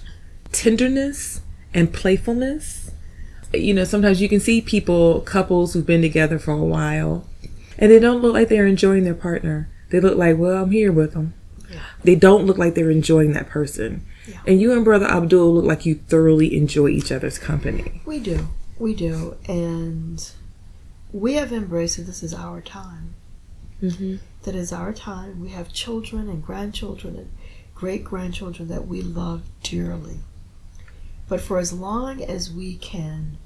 tenderness 0.51 1.39
and 1.73 1.93
playfulness 1.93 2.91
you 3.53 3.73
know 3.73 3.83
sometimes 3.85 4.19
you 4.21 4.27
can 4.27 4.39
see 4.39 4.59
people 4.59 5.21
couples 5.21 5.73
who've 5.73 5.85
been 5.85 6.01
together 6.01 6.37
for 6.39 6.51
a 6.51 6.57
while 6.57 7.25
and 7.77 7.91
they 7.91 7.99
don't 7.99 8.21
look 8.21 8.33
like 8.33 8.49
they're 8.49 8.65
enjoying 8.67 9.03
their 9.03 9.13
partner 9.13 9.69
they 9.89 9.99
look 9.99 10.17
like 10.17 10.37
well 10.37 10.63
i'm 10.63 10.71
here 10.71 10.91
with 10.91 11.13
them 11.13 11.33
Yeah. 11.69 11.79
they 12.03 12.15
don't 12.15 12.45
look 12.45 12.57
like 12.57 12.75
they're 12.75 12.89
enjoying 12.91 13.33
that 13.33 13.47
person 13.49 14.05
Yeah. 14.27 14.39
and 14.47 14.59
you 14.61 14.71
and 14.73 14.83
brother 14.83 15.05
abdul 15.07 15.53
look 15.53 15.65
like 15.65 15.85
you 15.85 15.95
thoroughly 15.95 16.55
enjoy 16.55 16.89
each 16.89 17.11
other's 17.11 17.37
company 17.39 18.01
We 18.05 18.19
do. 18.19 18.47
We 18.79 18.95
do. 18.95 19.37
And 19.47 20.29
we 21.13 21.33
have 21.33 21.53
embraced 21.53 21.97
that 21.97 22.03
this 22.03 22.23
is 22.23 22.33
our 22.33 22.59
time. 22.59 23.13
mm-hmm. 23.81 24.15
that 24.43 24.55
is 24.55 24.73
our 24.73 24.91
time. 24.91 25.39
We 25.39 25.49
have 25.49 25.71
children 25.71 26.27
and 26.27 26.43
grandchildren 26.43 27.15
and 27.17 27.31
great 27.75 28.03
grandchildren 28.03 28.67
that 28.69 28.87
we 28.87 29.01
love 29.01 29.43
dearly. 29.61 30.17
But 31.29 31.39
for 31.39 31.59
as 31.59 31.71
long 31.71 32.21
as 32.23 32.51
we 32.51 32.75
can 32.77 33.37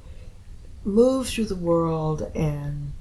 move 0.86 1.28
through 1.28 1.46
the 1.46 1.56
world 1.56 2.32
and 2.34 2.94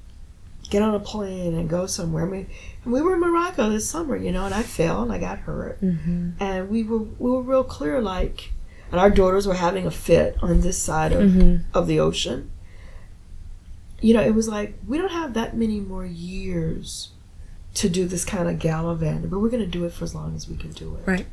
get 0.69 0.81
on 0.81 0.93
a 0.95 0.99
plane 0.99 1.53
and 1.55 1.69
go 1.69 1.85
somewhere, 1.85 2.25
I 2.25 2.29
mean, 2.29 2.47
and 2.83 2.93
we 2.93 3.01
were 3.01 3.13
in 3.15 3.21
Morocco 3.21 3.69
this 3.69 3.89
summer, 3.89 4.15
you 4.15 4.31
know, 4.31 4.45
and 4.45 4.53
I 4.53 4.63
fell 4.63 5.01
and 5.03 5.11
I 5.11 5.17
got 5.19 5.39
hurt, 5.39 5.81
Mm-hmm. 5.81 6.31
and 6.39 6.69
we 6.69 6.83
were 6.83 6.99
we 6.99 7.31
were 7.31 7.41
real 7.41 7.63
clear, 7.63 8.01
like, 8.01 8.51
and 8.91 8.99
our 8.99 9.09
daughters 9.09 9.47
were 9.47 9.53
having 9.55 9.85
a 9.85 9.91
fit 9.91 10.37
on 10.41 10.61
this 10.61 10.77
side 10.81 11.11
of 11.13 11.21
Mm-hmm. 11.31 11.77
of 11.77 11.87
the 11.87 11.99
ocean. 11.99 12.51
You 14.01 14.13
know, 14.13 14.21
it 14.21 14.35
was 14.35 14.47
like 14.47 14.77
we 14.87 14.97
don't 14.97 15.11
have 15.11 15.33
that 15.33 15.55
many 15.57 15.79
more 15.79 16.05
years 16.05 17.09
to 17.75 17.89
do 17.89 18.05
this 18.07 18.25
kind 18.25 18.47
of 18.49 18.59
gallivanting, 18.59 19.29
but 19.29 19.39
we're 19.39 19.49
going 19.49 19.63
to 19.63 19.67
do 19.79 19.85
it 19.85 19.91
for 19.93 20.03
as 20.03 20.13
long 20.15 20.35
as 20.35 20.47
we 20.49 20.55
can 20.57 20.71
do 20.71 20.95
it. 20.95 21.03
Right. 21.07 21.25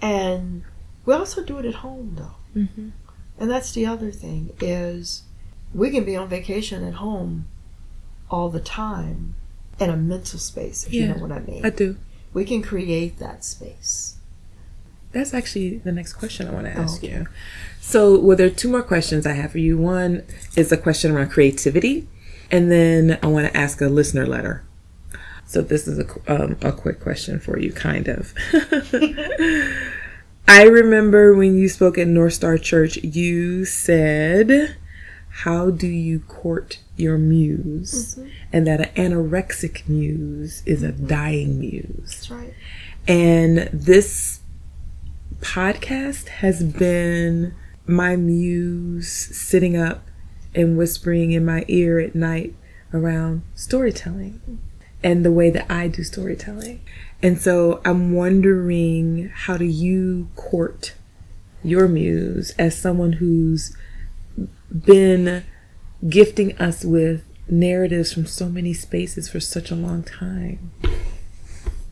And 0.00 0.64
we 1.04 1.14
also 1.14 1.42
do 1.42 1.58
it 1.58 1.64
at 1.64 1.74
home, 1.76 2.16
though. 2.18 2.60
Mm-hmm. 2.60 2.88
And 3.38 3.50
that's 3.50 3.72
the 3.72 3.86
other 3.86 4.10
thing 4.10 4.50
is 4.60 5.22
we 5.74 5.90
can 5.90 6.04
be 6.04 6.16
on 6.16 6.28
vacation 6.28 6.84
at 6.84 6.94
home 6.94 7.46
all 8.32 8.48
the 8.48 8.60
time 8.60 9.36
in 9.78 9.90
a 9.90 9.96
mental 9.96 10.38
space, 10.38 10.86
if 10.86 10.92
you 10.92 11.02
Yeah. 11.02 11.12
know 11.12 11.22
what 11.22 11.32
I 11.32 11.40
mean. 11.40 11.64
i 11.64 11.70
do 11.70 11.96
we 12.34 12.44
can 12.44 12.62
create 12.62 13.18
that 13.18 13.44
space. 13.44 14.16
That's 15.12 15.34
actually 15.34 15.78
the 15.78 15.92
next 15.92 16.14
question 16.14 16.48
I 16.48 16.52
want 16.52 16.66
to 16.66 16.72
ask 16.72 17.04
okay. 17.04 17.12
you. 17.12 17.26
So, 17.80 18.18
well, 18.18 18.36
there 18.36 18.46
are 18.46 18.50
two 18.50 18.70
more 18.70 18.82
questions 18.82 19.26
I 19.26 19.32
have 19.32 19.52
for 19.52 19.58
you. 19.58 19.76
One 19.76 20.22
is 20.56 20.72
a 20.72 20.78
question 20.78 21.12
around 21.12 21.30
creativity, 21.30 22.08
and 22.50 22.70
then 22.72 23.18
I 23.22 23.26
want 23.26 23.46
to 23.46 23.56
ask 23.56 23.80
a 23.82 23.88
listener 23.88 24.26
letter. 24.26 24.64
So, 25.44 25.60
this 25.60 25.86
is 25.86 25.98
a, 25.98 26.06
um, 26.26 26.56
a 26.62 26.72
quick 26.72 27.00
question 27.00 27.38
for 27.38 27.58
you, 27.58 27.72
kind 27.72 28.08
of. 28.08 28.32
I 30.48 30.62
remember 30.64 31.34
when 31.34 31.58
you 31.58 31.68
spoke 31.68 31.98
at 31.98 32.08
North 32.08 32.32
Star 32.32 32.56
Church, 32.56 32.96
you 32.96 33.66
said, 33.66 34.76
How 35.32 35.70
do 35.70 35.86
you 35.86 36.20
court 36.20 36.78
your 36.96 37.16
muse? 37.16 38.14
Mm-hmm. 38.14 38.28
And 38.52 38.66
that 38.66 38.96
an 38.96 39.10
anorexic 39.10 39.88
muse 39.88 40.62
is 40.66 40.82
a 40.82 40.92
mm-hmm. 40.92 41.06
dying 41.06 41.58
muse. 41.58 42.28
That's 42.28 42.30
right. 42.30 42.54
And 43.08 43.70
this 43.72 44.40
podcast 45.40 46.28
has 46.28 46.62
been 46.62 47.54
my 47.86 48.14
muse 48.14 49.10
sitting 49.10 49.76
up 49.76 50.06
and 50.54 50.76
whispering 50.76 51.32
in 51.32 51.44
my 51.44 51.64
ear 51.66 51.98
at 51.98 52.14
night 52.14 52.54
around 52.92 53.42
storytelling 53.54 54.40
mm-hmm. 54.42 54.56
and 55.02 55.24
the 55.24 55.32
way 55.32 55.50
that 55.50 55.70
I 55.70 55.88
do 55.88 56.04
storytelling. 56.04 56.80
And 57.22 57.40
so 57.40 57.80
I'm 57.84 58.12
wondering 58.12 59.30
how 59.34 59.56
do 59.56 59.64
you 59.64 60.28
court 60.36 60.94
your 61.64 61.88
muse 61.88 62.50
as 62.58 62.76
someone 62.76 63.14
who's 63.14 63.76
been 64.72 65.44
gifting 66.08 66.56
us 66.58 66.84
with 66.84 67.24
narratives 67.48 68.12
from 68.12 68.26
so 68.26 68.48
many 68.48 68.72
spaces 68.72 69.28
for 69.28 69.40
such 69.40 69.70
a 69.70 69.74
long 69.74 70.02
time? 70.02 70.70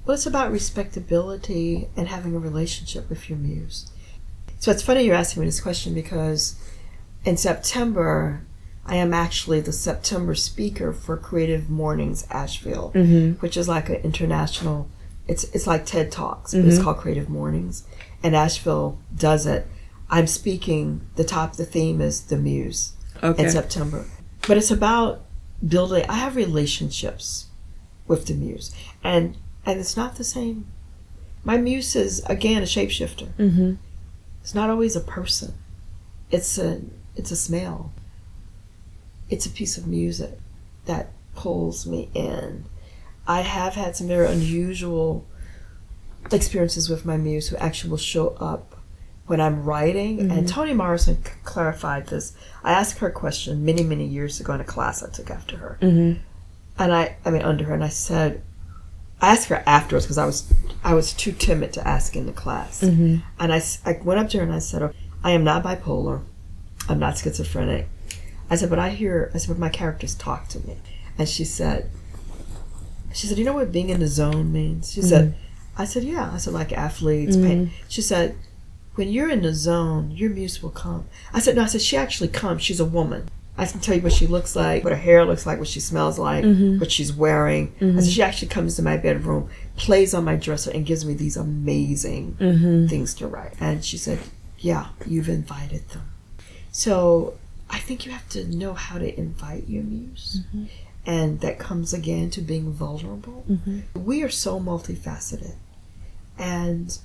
Well, 0.05 0.15
it's 0.15 0.27
about 0.27 0.51
respectability 0.51 1.89
and 1.97 2.09
having 2.09 2.35
a 2.35 2.39
relationship 2.39 3.09
with 3.09 3.29
your 3.29 3.39
muse. 3.39 3.91
So 4.59 4.71
it's 4.71 4.83
funny 4.83 5.05
you're 5.05 5.15
asking 5.15 5.41
me 5.43 5.47
this 5.47 5.61
question 5.61 5.95
because 5.95 6.57
in 7.25 7.37
September, 7.37 8.43
I 8.85 8.97
am 8.97 9.13
actually 9.15 9.61
the 9.61 9.73
September 9.73 10.35
speaker 10.35 10.93
for 10.93 11.17
Creative 11.17 11.69
Mornings 11.71 12.27
Asheville, 12.31 12.93
Mm-hmm. 12.95 13.41
which 13.41 13.57
is 13.57 13.69
like 13.69 13.89
an 13.89 13.97
international. 13.97 14.89
It's 15.29 15.45
it's 15.45 15.67
like 15.67 15.87
TED 15.87 16.11
Talks, 16.11 16.53
but 16.53 16.61
Mm-hmm. 16.61 16.69
it's 16.71 16.83
called 16.83 16.97
Creative 16.97 17.29
Mornings, 17.29 17.85
and 18.23 18.35
Asheville 18.35 18.99
does 19.17 19.47
it. 19.47 19.67
I'm 20.11 20.27
speaking. 20.27 21.03
The 21.17 21.25
top, 21.25 21.57
the 21.57 21.65
theme 21.65 22.01
is 22.01 22.23
the 22.23 22.37
muse 22.37 22.93
Okay. 23.23 23.45
in 23.45 23.51
September, 23.51 24.07
but 24.49 24.57
it's 24.57 24.71
about 24.71 25.25
building. 25.67 26.05
I 26.09 26.15
have 26.15 26.37
relationships 26.37 27.47
with 28.07 28.27
the 28.27 28.35
muse, 28.35 28.75
and 29.05 29.37
and 29.65 29.79
it's 29.79 29.97
not 29.97 30.17
the 30.17 30.25
same. 30.25 30.67
My 31.45 31.57
muse 31.57 31.95
is 31.97 32.21
again 32.27 32.63
a 32.63 32.67
shapeshifter. 32.67 33.29
Mm-hmm. 33.39 33.75
It's 34.43 34.55
not 34.55 34.69
always 34.71 34.97
a 34.97 35.01
person. 35.01 35.55
It's 36.31 36.59
a 36.59 36.81
it's 37.17 37.31
a 37.31 37.37
smell. 37.37 37.93
It's 39.29 39.47
a 39.47 39.51
piece 39.51 39.79
of 39.79 39.87
music 39.87 40.39
that 40.87 41.13
pulls 41.37 41.87
me 41.87 42.11
in. 42.15 42.65
I 43.29 43.43
have 43.43 43.75
had 43.75 43.95
some 43.97 44.09
very 44.09 44.27
unusual 44.27 45.25
experiences 46.33 46.89
with 46.89 47.05
my 47.05 47.17
muse 47.17 47.49
who 47.49 47.57
actually 47.57 47.91
will 47.91 47.97
show 47.99 48.31
up 48.41 48.70
when 49.31 49.41
I'm 49.41 49.63
writing. 49.63 50.29
And 50.29 50.49
Toni 50.49 50.75
Morrison 50.75 51.25
c- 51.25 51.31
clarified 51.45 52.09
this. 52.09 52.33
I 52.65 52.73
asked 52.73 52.99
her 52.99 53.07
a 53.07 53.13
question 53.13 53.65
many, 53.65 53.85
many 53.85 54.05
years 54.05 54.41
ago 54.41 54.55
in 54.55 54.61
a 54.61 54.65
class 54.65 55.05
I 55.05 55.09
took 55.09 55.31
after 55.31 55.57
her. 55.57 55.79
Mm-hmm. 55.81 56.21
And 56.83 56.93
I, 56.93 57.15
I 57.25 57.31
mean, 57.31 57.43
under 57.43 57.63
her, 57.67 57.75
and 57.75 57.85
I 57.85 57.91
said, 57.91 58.43
I 59.21 59.31
asked 59.31 59.47
her 59.49 59.63
afterwards 59.67 60.07
because 60.07 60.19
I 60.19 60.27
was, 60.27 60.53
I 60.83 60.95
was 60.95 61.13
too 61.13 61.31
timid 61.31 61.73
to 61.75 61.87
ask 61.87 62.17
in 62.17 62.27
the 62.27 62.33
class. 62.33 62.81
Mm-hmm. 62.83 63.19
And 63.39 63.53
I, 63.53 63.63
I 63.87 64.01
went 64.03 64.19
up 64.19 64.31
to 64.31 64.39
her 64.39 64.43
and 64.43 64.53
I 64.53 64.59
said, 64.59 64.83
"Oh, 64.83 64.93
I 65.23 65.31
am 65.31 65.45
not 65.45 65.63
bipolar. 65.63 66.23
I'm 66.89 66.99
not 66.99 67.17
schizophrenic. 67.19 67.87
I 68.51 68.57
said, 68.57 68.69
but 68.69 68.81
I 68.81 68.89
hear, 68.89 69.31
I 69.33 69.39
said, 69.39 69.51
but 69.51 69.61
my 69.61 69.69
characters 69.69 70.17
talk 70.17 70.49
to 70.49 70.59
me. 70.67 70.77
And 71.17 71.29
she 71.29 71.45
said, 71.45 71.89
she 73.15 73.29
said, 73.29 73.39
you 73.39 73.45
know 73.45 73.53
what 73.53 73.71
being 73.71 73.91
in 73.91 74.01
the 74.01 74.09
zone 74.09 74.53
means? 74.53 74.93
She 74.93 75.03
said, 75.03 75.37
I 75.79 75.85
said, 75.85 76.03
yeah. 76.03 76.33
I 76.33 76.39
said, 76.39 76.53
like 76.53 76.73
athletes. 76.73 77.37
pain. 77.37 77.71
She 77.89 78.03
said, 78.03 78.37
when 78.95 79.09
you're 79.09 79.31
in 79.31 79.43
the 79.43 79.55
zone, 79.55 80.11
your 80.11 80.31
muse 80.31 80.63
will 80.63 80.71
come. 80.71 81.07
I 81.33 81.41
said, 81.41 81.57
no, 81.57 81.63
I 81.63 81.67
said, 81.67 81.83
she 81.83 81.97
actually 81.97 82.29
comes. 82.29 82.63
She's 82.63 82.81
a 82.81 82.85
woman. 82.85 83.29
I 83.57 83.67
can 83.67 83.81
tell 83.81 83.95
you 83.95 84.01
what 84.01 84.13
she 84.13 84.27
looks 84.27 84.57
like, 84.57 84.85
what 84.85 84.93
her 84.93 84.99
hair 84.99 85.25
looks 85.25 85.45
like, 85.45 85.59
what 85.59 85.69
she 85.69 85.81
smells 85.81 86.19
like, 86.19 86.45
mm-hmm. 86.45 86.79
what 86.79 86.91
she's 86.91 87.13
wearing. 87.13 87.75
I 87.77 87.81
said, 87.81 87.87
mm-hmm. 87.89 88.09
she 88.09 88.23
actually 88.23 88.49
comes 88.49 88.77
to 88.77 88.83
my 88.83 88.97
bedroom, 88.97 89.51
plays 89.77 90.15
on 90.15 90.25
my 90.25 90.37
dresser, 90.37 90.71
and 90.71 90.87
gives 90.87 91.05
me 91.05 91.13
these 91.15 91.37
amazing 91.37 92.37
mm-hmm. 92.41 92.87
things 92.87 93.13
to 93.15 93.27
write. 93.27 93.53
And 93.61 93.85
she 93.85 93.99
said, 93.99 94.21
yeah, 94.59 94.89
you've 95.07 95.29
invited 95.29 95.89
them. 95.91 96.11
So 96.73 97.35
I 97.69 97.79
think 97.79 98.07
you 98.07 98.13
have 98.13 98.29
to 98.31 98.45
know 98.45 98.73
how 98.75 98.99
to 98.99 99.19
invite 99.19 99.69
your 99.69 99.83
muse. 99.83 100.43
And 101.05 101.41
that 101.41 101.59
comes 101.59 101.93
again 101.93 102.31
to 102.31 102.41
being 102.41 102.73
vulnerable. 102.73 103.45
We 103.95 104.23
are 104.23 104.31
so 104.31 104.59
multifaceted. 104.59 105.55
And 106.39 106.99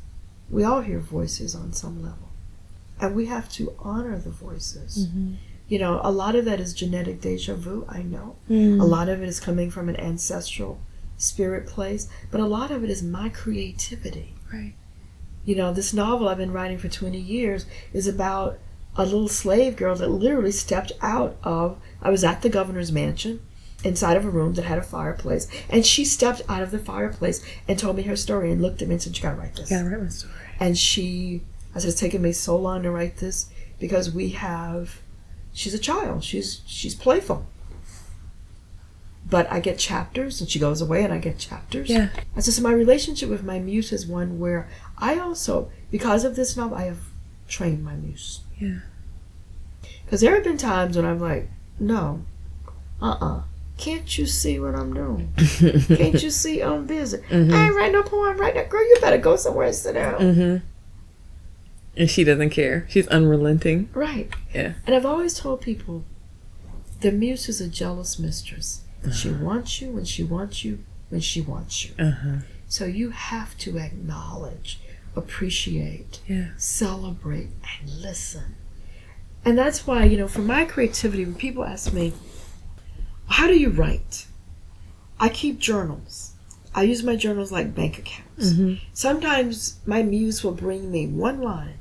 we 0.50 0.64
all 0.64 0.82
hear 0.82 1.00
voices 1.00 1.56
on 1.56 1.74
some 1.74 2.02
level. 2.02 2.30
And 3.00 3.16
we 3.16 3.26
have 3.26 3.50
to 3.54 3.74
honor 3.80 4.18
the 4.18 4.30
voices. 4.30 5.08
Mm-hmm. 5.08 5.34
You 5.68 5.80
know, 5.80 6.00
a 6.04 6.12
lot 6.12 6.36
of 6.36 6.46
that 6.46 6.60
is 6.60 6.74
genetic 6.74 7.22
deja 7.22 7.56
vu, 7.56 7.86
I 7.90 8.04
know. 8.04 8.36
Mm. 8.50 8.80
A 8.80 8.86
lot 8.86 9.10
of 9.10 9.22
it 9.22 9.28
is 9.28 9.40
coming 9.40 9.72
from 9.72 9.90
an 9.90 10.00
ancestral 10.00 10.80
spirit 11.18 11.66
place, 11.66 12.08
but 12.32 12.40
a 12.40 12.46
lot 12.46 12.72
of 12.72 12.84
it 12.84 12.90
is 12.90 13.02
my 13.02 13.30
creativity. 13.30 14.36
Right. 14.54 14.74
You 15.44 15.56
know, 15.56 15.74
this 15.74 15.94
novel 15.94 16.30
I've 16.30 16.38
been 16.38 16.54
writing 16.54 16.78
for 16.78 16.88
20 16.88 17.20
years 17.20 17.66
is 17.94 18.08
about 18.08 18.60
a 18.96 19.04
little 19.04 19.28
slave 19.28 19.76
girl 19.76 19.96
that 19.96 20.10
literally 20.10 20.52
stepped 20.52 20.92
out 21.02 21.38
of, 21.44 21.80
I 22.02 22.10
was 22.10 22.24
at 22.24 22.42
the 22.42 22.50
governor's 22.50 22.92
mansion 22.92 23.42
inside 23.86 24.18
of 24.18 24.26
a 24.26 24.30
room 24.30 24.56
that 24.56 24.66
had 24.66 24.78
a 24.78 24.84
fireplace, 24.84 25.48
and 25.70 25.86
she 25.86 26.04
stepped 26.04 26.42
out 26.50 26.62
of 26.62 26.72
the 26.72 26.80
fireplace 26.80 27.46
and 27.68 27.78
told 27.78 27.96
me 27.96 28.04
her 28.04 28.16
story 28.16 28.52
and 28.52 28.62
looked 28.62 28.82
at 28.82 28.88
me 28.88 28.96
and 28.96 29.02
said, 29.02 29.16
You 29.16 29.24
gotta 29.24 29.38
write 29.38 29.56
this. 29.56 29.70
Gotta 29.70 29.90
write 29.90 30.02
my 30.02 30.10
story. 30.10 30.34
And 30.60 30.78
she, 30.78 31.42
I 31.74 31.80
said, 31.80 31.90
It's 31.90 32.00
taken 32.00 32.22
me 32.22 32.32
so 32.32 32.58
long 32.58 32.84
to 32.84 32.92
write 32.92 33.18
this 33.18 33.50
because 33.80 34.12
we 34.12 34.30
have, 34.30 35.02
she's 35.54 35.74
a 35.74 35.80
child, 35.80 36.24
she's, 36.24 36.62
she's 36.66 36.96
playful. 36.96 37.46
But 39.28 39.52
I 39.52 39.60
get 39.60 39.80
chapters, 39.80 40.40
and 40.40 40.50
she 40.50 40.60
goes 40.60 40.82
away, 40.82 41.04
and 41.04 41.12
I 41.12 41.18
get 41.18 41.40
chapters. 41.40 41.90
Yeah. 41.90 42.10
I 42.36 42.42
said, 42.42 42.54
so 42.54 42.62
my 42.62 42.72
relationship 42.72 43.30
with 43.30 43.44
my 43.44 43.60
muse 43.60 43.92
is 43.92 44.06
one 44.06 44.40
where 44.40 44.70
I 44.98 45.18
also, 45.18 45.72
because 45.90 46.24
of 46.24 46.36
this 46.36 46.56
novel, 46.56 46.78
I 46.78 46.84
have 46.84 47.00
trained 47.48 47.84
my 47.84 47.96
muse. 47.96 48.42
Yeah. 48.60 48.80
Because 50.04 50.22
there 50.22 50.36
have 50.36 50.44
been 50.44 50.58
times 50.58 50.96
when 50.96 51.06
I'm 51.06 51.20
like, 51.20 51.50
no, 51.80 52.24
uh 53.02 53.18
uh 53.20 53.42
Can't 53.78 54.18
you 54.18 54.26
see 54.26 54.60
what 54.60 54.74
I'm 54.76 54.94
doing? 54.94 55.34
Can't 55.38 56.22
you 56.24 56.30
see 56.30 56.62
I'm 56.64 56.86
busy? 56.86 57.20
I 57.32 57.36
ain't 57.36 57.76
writing 57.76 57.94
no 57.94 58.04
poem 58.04 58.38
right 58.38 58.56
now. 58.56 58.64
Girl, 58.64 58.82
you 58.82 58.98
better 59.02 59.18
go 59.18 59.36
somewhere 59.36 59.68
and 59.68 59.76
sit 59.76 59.94
down. 59.94 60.20
Mm-hmm. 60.20 60.66
And 61.98 62.10
she 62.10 62.24
doesn't 62.24 62.50
care. 62.52 62.86
She's 62.90 63.08
unrelenting. 63.08 63.90
Right. 63.94 64.30
Yeah. 64.54 64.74
And 64.86 64.96
I've 64.96 65.06
always 65.06 65.34
told 65.34 65.62
people 65.62 66.04
the 67.02 67.12
muse 67.12 67.50
is 67.50 67.60
a 67.62 67.68
jealous 67.68 68.18
mistress. 68.18 68.82
She 69.14 69.30
wants 69.30 69.82
you 69.82 69.92
when 69.92 70.06
she 70.06 70.24
wants 70.24 70.64
you 70.66 70.80
when 71.10 71.22
she 71.22 71.40
wants 71.42 71.86
you. 71.86 71.94
Uh-huh. 72.00 72.38
So 72.68 72.86
you 72.86 73.12
have 73.12 73.56
to 73.60 73.78
acknowledge, 73.78 74.80
appreciate, 75.16 76.20
Yeah. 76.28 76.50
celebrate, 76.58 77.50
and 77.80 77.90
listen. 78.02 78.56
And 79.46 79.58
that's 79.58 79.86
why, 79.86 80.06
you 80.06 80.18
know, 80.18 80.28
for 80.28 80.42
my 80.42 80.66
creativity, 80.66 81.24
when 81.24 81.36
people 81.36 81.64
ask 81.64 81.94
me, 81.94 82.14
how 83.28 83.48
do 83.48 83.58
you 83.58 83.70
write? 83.70 84.28
I 85.20 85.30
keep 85.30 85.60
journals. 85.60 86.34
I 86.74 86.84
use 86.84 87.04
my 87.04 87.16
journals 87.16 87.52
like 87.52 87.74
bank 87.74 87.98
accounts. 87.98 88.52
Mhm. 88.52 88.80
Sometimes 88.94 89.78
my 89.86 90.04
muse 90.04 90.44
will 90.44 90.52
bring 90.54 90.92
me 90.92 91.08
one 91.08 91.42
line, 91.42 91.80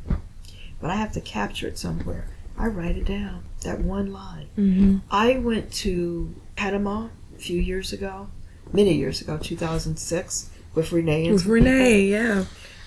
but 0.80 0.90
I 0.90 0.96
have 0.96 1.12
to 1.12 1.20
capture 1.20 1.66
it 1.66 1.78
somewhere. 1.78 2.28
I 2.56 2.66
write 2.68 2.96
it 2.96 3.04
down, 3.04 3.42
that 3.62 3.80
one 3.80 4.12
line. 4.12 4.46
Mm-hmm. 4.56 4.98
I 5.10 5.38
went 5.38 5.72
to 5.82 6.34
Panama 6.54 7.08
a 7.34 7.38
few 7.40 7.60
years 7.60 7.92
ago, 7.92 8.28
many 8.72 8.94
years 8.94 9.20
ago, 9.20 9.36
2006, 9.36 10.50
with 10.74 10.92
Renee 10.92 11.24
and 11.24 11.34
With 11.34 11.46
Renee, 11.46 12.02
yeah. 12.02 12.44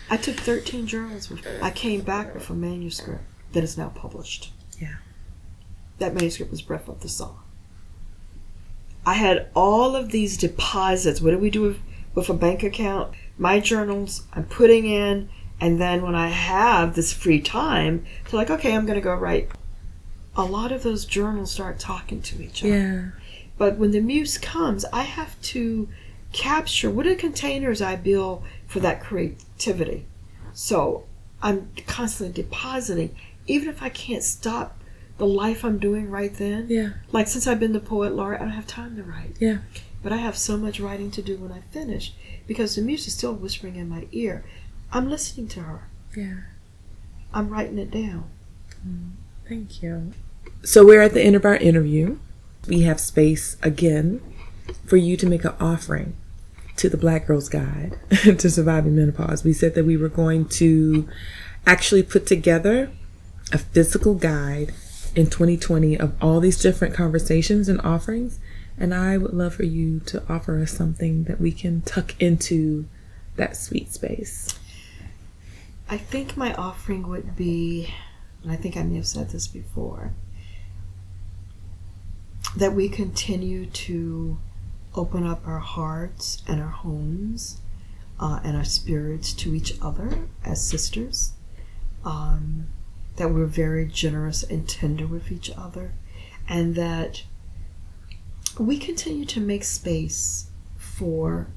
I 0.10 0.16
took 0.16 0.38
13 0.38 0.88
journals 0.88 1.30
with. 1.30 1.45
I 1.62 1.72
came 1.72 1.99
back 2.01 2.34
with 2.34 2.49
a 2.49 2.53
manuscript 2.53 3.24
that 3.51 3.64
is 3.64 3.78
now 3.78 3.89
published. 3.89 4.53
Yeah. 4.80 4.95
That 5.99 6.14
manuscript 6.14 6.51
was 6.51 6.62
Breath 6.62 6.88
of 6.88 7.01
the 7.01 7.10
Song. 7.10 7.39
I 9.08 9.14
had 9.14 9.47
all 9.55 9.95
of 9.95 10.12
these 10.12 10.36
deposits. 10.36 11.22
What 11.22 11.32
do 11.32 11.38
we 11.38 11.49
do 11.49 11.62
with, 11.62 11.80
with 12.14 12.28
a 12.28 12.34
bank 12.34 12.62
account? 12.62 13.14
My 13.38 13.62
journals 13.62 14.24
I'm 14.34 14.43
putting 14.43 14.86
in, 14.86 15.30
and 15.62 15.80
then 15.80 16.01
when 16.01 16.14
I 16.14 16.28
have 16.28 16.93
this 16.93 17.14
free 17.14 17.39
time, 17.39 18.05
to 18.28 18.36
like, 18.36 18.49
okay, 18.49 18.76
I'm 18.76 18.86
going 18.86 18.99
to 18.99 19.01
go 19.01 19.16
write. 19.16 19.49
A 20.36 20.43
lot 20.43 20.74
of 20.74 20.84
those 20.84 21.05
journals 21.05 21.51
start 21.53 21.80
talking 21.80 22.22
to 22.24 22.43
each 22.43 22.66
other. 22.66 22.74
Yeah. 22.74 23.05
But 23.58 23.78
when 23.78 23.91
the 23.91 24.01
muse 24.01 24.38
comes, 24.38 24.84
I 24.91 25.03
have 25.03 25.41
to 25.53 25.88
capture 26.34 26.89
what 26.91 27.08
are 27.08 27.12
the 27.12 27.16
containers 27.16 27.82
I 27.82 27.95
build 27.95 28.43
for 28.68 28.82
that 28.82 29.01
creativity. 29.01 30.05
So 30.51 31.05
I'm 31.41 31.70
constantly 31.88 32.43
depositing, 32.43 33.16
even 33.47 33.70
if 33.70 33.82
I 33.82 33.88
can't 33.88 34.24
stop 34.24 34.78
the 35.18 35.28
life 35.28 35.63
I'm 35.63 35.80
doing 35.80 36.09
right 36.09 36.34
then. 36.34 36.68
Yeah. 36.70 36.89
Like 37.11 37.28
since 37.28 37.47
I've 37.47 37.59
been 37.59 37.74
the 37.74 37.80
poet 37.80 38.13
laureate, 38.13 38.41
I 38.41 38.45
don't 38.45 38.53
have 38.53 38.68
time 38.68 38.95
to 38.97 39.03
write. 39.03 39.36
Yeah. 39.39 39.59
But 40.03 40.13
I 40.13 40.18
have 40.18 40.38
so 40.38 40.57
much 40.57 40.80
writing 40.80 41.11
to 41.11 41.22
do 41.22 41.38
when 41.38 41.51
I 41.51 41.61
finish 41.72 42.13
because 42.45 42.76
the 42.76 42.82
muse 42.82 43.07
is 43.07 43.13
still 43.13 43.34
whispering 43.34 43.76
in 43.76 43.89
my 43.89 44.07
ear. 44.11 44.45
I'm 44.91 45.09
listening 45.09 45.47
to 45.49 45.61
her. 45.61 45.89
Yeah. 46.15 46.36
I'm 47.34 47.49
writing 47.49 47.78
it 47.78 47.91
down. 47.91 48.30
Thank 49.47 49.82
you. 49.82 50.13
So 50.63 50.86
we're 50.86 51.01
at 51.01 51.13
the 51.13 51.22
end 51.22 51.36
of 51.36 51.45
our 51.45 51.55
interview. 51.55 52.20
We 52.68 52.82
have 52.82 52.99
space 52.99 53.57
again 53.61 54.22
for 54.86 54.97
you 54.97 55.18
to 55.18 55.26
make 55.26 55.45
an 55.45 55.53
offering 55.59 56.15
to 56.78 56.89
the 56.89 56.97
Black 56.97 57.28
Girl's 57.28 57.49
Guide 57.49 57.97
to 58.09 58.49
Surviving 58.49 58.95
Menopause. 58.95 59.43
We 59.43 59.53
said 59.53 59.76
that 59.76 59.86
we 59.86 59.97
were 59.97 60.09
going 60.09 60.45
to 60.49 61.07
actually 61.65 62.03
put 62.03 62.26
together 62.26 62.91
a 63.51 63.57
physical 63.57 64.13
guide 64.13 64.74
in 65.18 65.26
2020 65.26 65.97
of 65.97 66.13
all 66.22 66.39
these 66.39 66.61
different 66.61 66.93
conversations 66.93 67.68
and 67.68 67.82
offerings. 67.82 68.39
And 68.78 68.93
I 68.93 69.18
would 69.18 69.34
love 69.34 69.55
for 69.55 69.63
you 69.63 69.99
to 70.01 70.22
offer 70.30 70.61
us 70.61 70.72
something 70.72 71.24
that 71.24 71.41
we 71.41 71.51
can 71.51 71.82
tuck 71.82 72.13
into 72.22 72.88
that 73.36 73.57
sweet 73.57 73.91
space. 73.91 74.59
I 75.89 75.97
think 75.97 76.38
my 76.38 76.53
offering 76.53 77.07
would 77.07 77.36
be, 77.36 77.91
and 78.43 78.51
I 78.51 78.57
think 78.57 78.78
I 78.78 78.84
may 78.84 78.97
have 78.97 79.07
said 79.07 79.32
this 79.32 79.47
before, 79.47 80.13
that 82.55 82.74
we 82.74 82.88
continue 82.88 83.65
to 83.65 84.38
open 84.93 85.26
up 85.26 85.47
our 85.47 85.59
hearts 85.59 86.43
and 86.47 86.61
our 86.61 86.70
homes 86.70 87.59
uh, 88.20 88.39
and 88.43 88.55
our 88.55 88.63
spirits 88.63 89.34
to 89.34 89.55
each 89.55 89.74
other 89.82 90.28
as 90.45 90.63
sisters. 90.63 91.34
Um, 92.05 92.68
that 93.18 93.32
we're 93.32 93.45
very 93.45 93.86
generous 93.86 94.43
and 94.43 94.68
tender 94.68 95.05
with 95.05 95.32
each 95.32 95.51
other, 95.57 95.93
and 96.47 96.76
that 96.76 97.24
we 98.57 98.78
continue 98.78 99.26
to 99.26 99.39
make 99.39 99.63
space 99.63 100.49
for, 100.78 101.47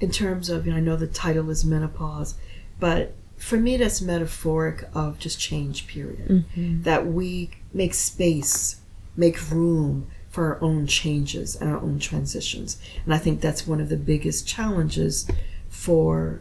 in 0.00 0.10
terms 0.10 0.48
of, 0.48 0.66
you 0.66 0.72
know, 0.72 0.78
I 0.78 0.80
know 0.80 0.96
the 0.96 1.06
title 1.06 1.50
is 1.50 1.64
menopause, 1.64 2.34
but 2.80 3.14
for 3.36 3.56
me, 3.56 3.76
that's 3.76 4.00
metaphoric 4.00 4.88
of 4.94 5.18
just 5.18 5.38
change, 5.38 5.86
period. 5.86 6.28
Mm-hmm. 6.28 6.82
That 6.82 7.06
we 7.06 7.50
make 7.72 7.94
space, 7.94 8.80
make 9.16 9.50
room 9.50 10.08
for 10.30 10.54
our 10.54 10.62
own 10.62 10.86
changes 10.86 11.54
and 11.54 11.70
our 11.70 11.78
own 11.78 11.98
transitions. 11.98 12.80
And 13.04 13.14
I 13.14 13.18
think 13.18 13.40
that's 13.40 13.66
one 13.66 13.80
of 13.80 13.88
the 13.88 13.96
biggest 13.96 14.46
challenges 14.46 15.28
for 15.68 16.40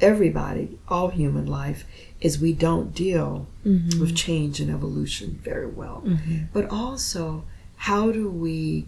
everybody, 0.00 0.78
all 0.88 1.08
human 1.08 1.46
life, 1.46 1.84
is 2.20 2.40
we 2.40 2.52
don't 2.52 2.94
deal 2.94 3.46
mm-hmm. 3.64 4.00
with 4.00 4.14
change 4.14 4.60
and 4.60 4.70
evolution 4.70 5.40
very 5.42 5.66
well. 5.66 6.02
Mm-hmm. 6.04 6.44
But 6.52 6.68
also, 6.70 7.44
how 7.76 8.12
do 8.12 8.28
we 8.28 8.86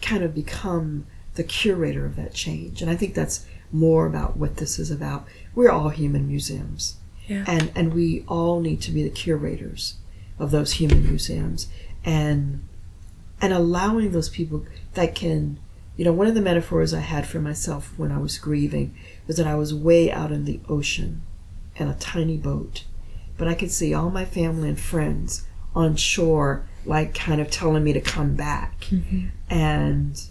kind 0.00 0.22
of 0.22 0.34
become 0.34 1.06
the 1.34 1.42
curator 1.42 2.06
of 2.06 2.16
that 2.16 2.34
change? 2.34 2.80
And 2.80 2.90
I 2.90 2.96
think 2.96 3.14
that's 3.14 3.46
more 3.72 4.06
about 4.06 4.36
what 4.36 4.58
this 4.58 4.78
is 4.78 4.90
about. 4.90 5.26
We're 5.54 5.70
all 5.70 5.88
human 5.88 6.28
museums. 6.28 6.96
Yeah. 7.26 7.44
And 7.46 7.72
and 7.74 7.94
we 7.94 8.24
all 8.28 8.60
need 8.60 8.80
to 8.82 8.90
be 8.90 9.02
the 9.02 9.10
curators 9.10 9.96
of 10.38 10.50
those 10.50 10.74
human 10.74 11.04
museums 11.04 11.68
and 12.04 12.66
and 13.40 13.52
allowing 13.52 14.12
those 14.12 14.28
people 14.28 14.66
that 14.94 15.14
can 15.14 15.58
you 15.96 16.04
know 16.04 16.12
one 16.12 16.26
of 16.26 16.34
the 16.34 16.40
metaphors 16.40 16.92
I 16.92 17.00
had 17.00 17.26
for 17.26 17.40
myself 17.40 17.92
when 17.96 18.10
I 18.10 18.18
was 18.18 18.38
grieving 18.38 18.94
was 19.26 19.36
that 19.36 19.46
I 19.46 19.54
was 19.54 19.72
way 19.72 20.10
out 20.10 20.32
in 20.32 20.44
the 20.44 20.60
ocean 20.68 21.22
in 21.76 21.88
a 21.88 21.94
tiny 21.94 22.36
boat, 22.36 22.84
but 23.36 23.48
I 23.48 23.54
could 23.54 23.70
see 23.70 23.94
all 23.94 24.10
my 24.10 24.24
family 24.24 24.68
and 24.68 24.80
friends 24.80 25.46
on 25.74 25.96
shore, 25.96 26.66
like 26.84 27.14
kind 27.14 27.40
of 27.40 27.50
telling 27.50 27.84
me 27.84 27.92
to 27.92 28.00
come 28.00 28.34
back. 28.34 28.86
Mm-hmm. 28.90 29.28
And 29.48 30.22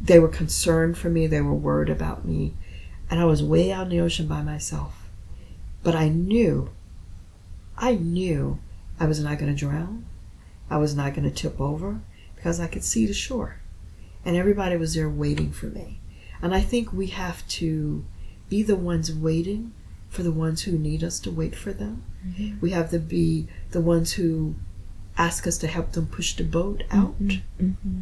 they 0.00 0.18
were 0.18 0.28
concerned 0.28 0.96
for 0.98 1.10
me, 1.10 1.26
they 1.26 1.40
were 1.40 1.54
worried 1.54 1.90
about 1.90 2.24
me. 2.24 2.54
And 3.10 3.20
I 3.20 3.24
was 3.24 3.42
way 3.42 3.72
out 3.72 3.84
in 3.84 3.90
the 3.90 4.00
ocean 4.00 4.26
by 4.26 4.42
myself. 4.42 5.08
But 5.82 5.94
I 5.94 6.08
knew, 6.08 6.70
I 7.76 7.94
knew 7.94 8.58
I 8.98 9.06
was 9.06 9.22
not 9.22 9.38
going 9.38 9.54
to 9.54 9.58
drown. 9.58 10.06
I 10.68 10.78
was 10.78 10.96
not 10.96 11.14
going 11.14 11.28
to 11.28 11.34
tip 11.34 11.60
over 11.60 12.00
because 12.34 12.58
I 12.58 12.66
could 12.66 12.82
see 12.82 13.06
the 13.06 13.14
shore. 13.14 13.60
And 14.24 14.36
everybody 14.36 14.76
was 14.76 14.94
there 14.94 15.08
waiting 15.08 15.52
for 15.52 15.66
me. 15.66 16.00
And 16.42 16.54
I 16.54 16.60
think 16.60 16.92
we 16.92 17.08
have 17.08 17.46
to 17.48 18.04
be 18.48 18.62
the 18.62 18.76
ones 18.76 19.12
waiting 19.12 19.72
for 20.16 20.22
the 20.22 20.32
ones 20.32 20.62
who 20.62 20.72
need 20.72 21.04
us 21.04 21.20
to 21.20 21.30
wait 21.30 21.54
for 21.54 21.74
them. 21.74 22.02
Mm-hmm. 22.26 22.60
We 22.60 22.70
have 22.70 22.90
to 22.90 22.98
be 22.98 23.48
the 23.72 23.82
ones 23.82 24.14
who 24.14 24.54
ask 25.18 25.46
us 25.46 25.58
to 25.58 25.66
help 25.66 25.92
them 25.92 26.06
push 26.06 26.34
the 26.34 26.42
boat 26.42 26.84
mm-hmm. 26.88 26.98
out. 26.98 27.18
Mm-hmm. 27.18 28.00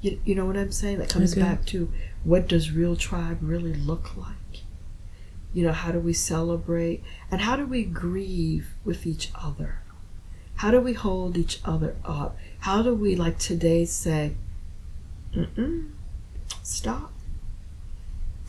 You, 0.00 0.20
you 0.24 0.34
know 0.34 0.44
what 0.44 0.56
I'm 0.56 0.72
saying? 0.72 0.98
That 0.98 1.08
comes 1.08 1.36
back 1.36 1.64
to 1.66 1.92
what 2.24 2.48
does 2.48 2.72
real 2.72 2.96
tribe 2.96 3.38
really 3.42 3.74
look 3.74 4.16
like? 4.16 4.64
You 5.54 5.64
know, 5.64 5.72
how 5.72 5.92
do 5.92 6.00
we 6.00 6.12
celebrate 6.12 7.04
and 7.30 7.42
how 7.42 7.54
do 7.54 7.64
we 7.64 7.84
grieve 7.84 8.74
with 8.84 9.06
each 9.06 9.30
other? 9.40 9.82
How 10.56 10.72
do 10.72 10.80
we 10.80 10.94
hold 10.94 11.36
each 11.36 11.60
other 11.64 11.94
up? 12.04 12.36
How 12.60 12.82
do 12.82 12.92
we, 12.92 13.14
like 13.14 13.38
today, 13.38 13.84
say, 13.84 14.34
Mm-mm, 15.32 15.90
stop, 16.64 17.12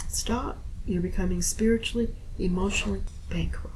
stop. 0.07 0.57
You're 0.87 1.03
becoming 1.03 1.43
spiritually 1.43 2.15
emotionally 2.43 3.01
bankrupt. 3.29 3.75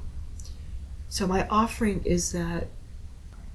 So, 1.10 1.28
my 1.28 1.48
offering 1.48 2.04
is 2.04 2.32
that 2.34 2.68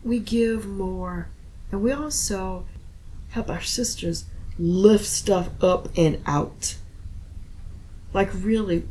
we 0.03 0.19
give 0.19 0.67
more 0.67 1.29
and 1.71 1.83
we 1.83 1.93
also 1.93 2.67
help 3.31 3.49
our 3.49 3.61
sisters 3.61 4.25
lift 4.59 5.07
stuff 5.07 5.49
up 5.63 5.89
and 5.97 6.21
out. 6.27 6.77
Like, 8.13 8.31
really, 8.35 8.89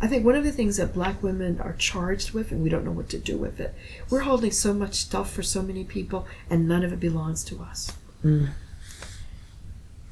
I 0.00 0.06
think 0.06 0.24
one 0.24 0.34
of 0.34 0.44
the 0.44 0.52
things 0.52 0.76
that 0.76 0.92
black 0.92 1.22
women 1.22 1.60
are 1.60 1.72
charged 1.72 2.32
with, 2.32 2.52
and 2.52 2.62
we 2.62 2.68
don't 2.68 2.84
know 2.84 2.92
what 2.92 3.08
to 3.10 3.18
do 3.18 3.36
with 3.36 3.58
it, 3.58 3.74
we're 4.10 4.20
holding 4.20 4.50
so 4.50 4.74
much 4.74 4.94
stuff 4.94 5.32
for 5.32 5.42
so 5.42 5.62
many 5.62 5.84
people, 5.84 6.26
and 6.50 6.68
none 6.68 6.84
of 6.84 6.92
it 6.92 7.00
belongs 7.00 7.42
to 7.44 7.60
us. 7.60 7.92
Mm. 8.22 8.50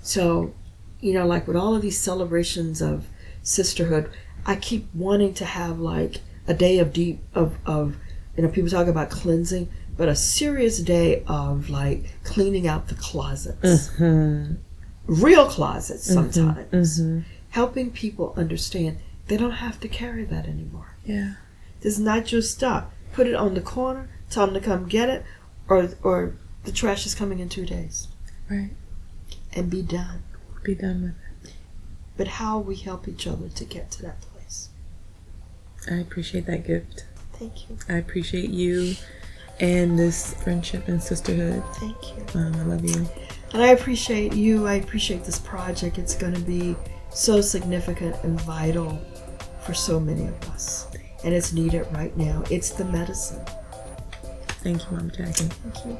So, 0.02 0.54
you 1.00 1.12
know, 1.12 1.26
like 1.26 1.46
with 1.46 1.56
all 1.56 1.74
of 1.74 1.82
these 1.82 1.98
celebrations 1.98 2.80
of 2.80 3.06
sisterhood, 3.42 4.10
I 4.46 4.56
keep 4.56 4.88
wanting 4.94 5.34
to 5.34 5.44
have 5.44 5.80
like 5.80 6.20
a 6.46 6.54
day 6.54 6.78
of 6.78 6.92
deep 6.92 7.20
of 7.34 7.58
of 7.66 7.96
you 8.36 8.42
know 8.42 8.48
people 8.48 8.70
talk 8.70 8.86
about 8.86 9.10
cleansing, 9.10 9.68
but 9.96 10.08
a 10.08 10.14
serious 10.14 10.78
day 10.78 11.24
of 11.26 11.68
like 11.68 12.04
cleaning 12.22 12.68
out 12.68 12.88
the 12.88 12.94
closets, 12.94 13.88
mm-hmm. 13.88 14.54
real 15.06 15.46
closets 15.46 16.08
mm-hmm. 16.08 16.30
sometimes, 16.30 17.00
mm-hmm. 17.00 17.20
helping 17.50 17.90
people 17.90 18.32
understand 18.36 18.98
they 19.26 19.36
don't 19.36 19.52
have 19.52 19.80
to 19.80 19.88
carry 19.88 20.24
that 20.24 20.46
anymore. 20.46 20.96
Yeah, 21.04 21.34
is 21.82 21.98
not 21.98 22.32
your 22.32 22.42
stuff. 22.42 22.84
Put 23.12 23.26
it 23.26 23.34
on 23.34 23.54
the 23.54 23.60
corner. 23.60 24.08
Tell 24.30 24.46
them 24.46 24.54
to 24.54 24.60
come 24.60 24.86
get 24.86 25.08
it, 25.08 25.24
or 25.68 25.90
or 26.02 26.36
the 26.64 26.72
trash 26.72 27.06
is 27.06 27.14
coming 27.14 27.38
in 27.38 27.48
two 27.48 27.66
days. 27.66 28.08
Right. 28.50 28.70
And 29.54 29.70
be 29.70 29.82
done. 29.82 30.22
Be 30.62 30.74
done 30.74 31.02
with 31.02 31.50
it. 31.50 31.56
But 32.16 32.28
how 32.28 32.58
we 32.58 32.76
help 32.76 33.08
each 33.08 33.26
other 33.26 33.48
to 33.48 33.64
get 33.64 33.90
to 33.92 34.02
that 34.02 34.20
place. 34.20 34.35
I 35.90 35.96
appreciate 35.96 36.46
that 36.46 36.66
gift. 36.66 37.04
Thank 37.34 37.68
you. 37.68 37.78
I 37.88 37.94
appreciate 37.94 38.50
you 38.50 38.94
and 39.60 39.98
this 39.98 40.34
friendship 40.42 40.88
and 40.88 41.02
sisterhood. 41.02 41.62
Thank 41.76 41.96
you. 42.16 42.24
Um, 42.34 42.54
I 42.54 42.62
love 42.62 42.84
you. 42.84 43.08
And 43.52 43.62
I 43.62 43.68
appreciate 43.68 44.34
you. 44.34 44.66
I 44.66 44.74
appreciate 44.74 45.24
this 45.24 45.38
project. 45.38 45.98
It's 45.98 46.14
going 46.14 46.34
to 46.34 46.40
be 46.40 46.76
so 47.10 47.40
significant 47.40 48.16
and 48.22 48.40
vital 48.42 48.98
for 49.64 49.74
so 49.74 49.98
many 49.98 50.26
of 50.26 50.50
us. 50.50 50.88
And 51.24 51.34
it's 51.34 51.52
needed 51.52 51.86
right 51.92 52.14
now. 52.16 52.44
It's 52.50 52.70
the 52.70 52.84
medicine. 52.84 53.44
Thank 54.62 54.82
you, 54.84 54.96
Mom 54.96 55.10
Jaki. 55.10 55.50
Thank 55.50 55.86
you. 55.86 55.98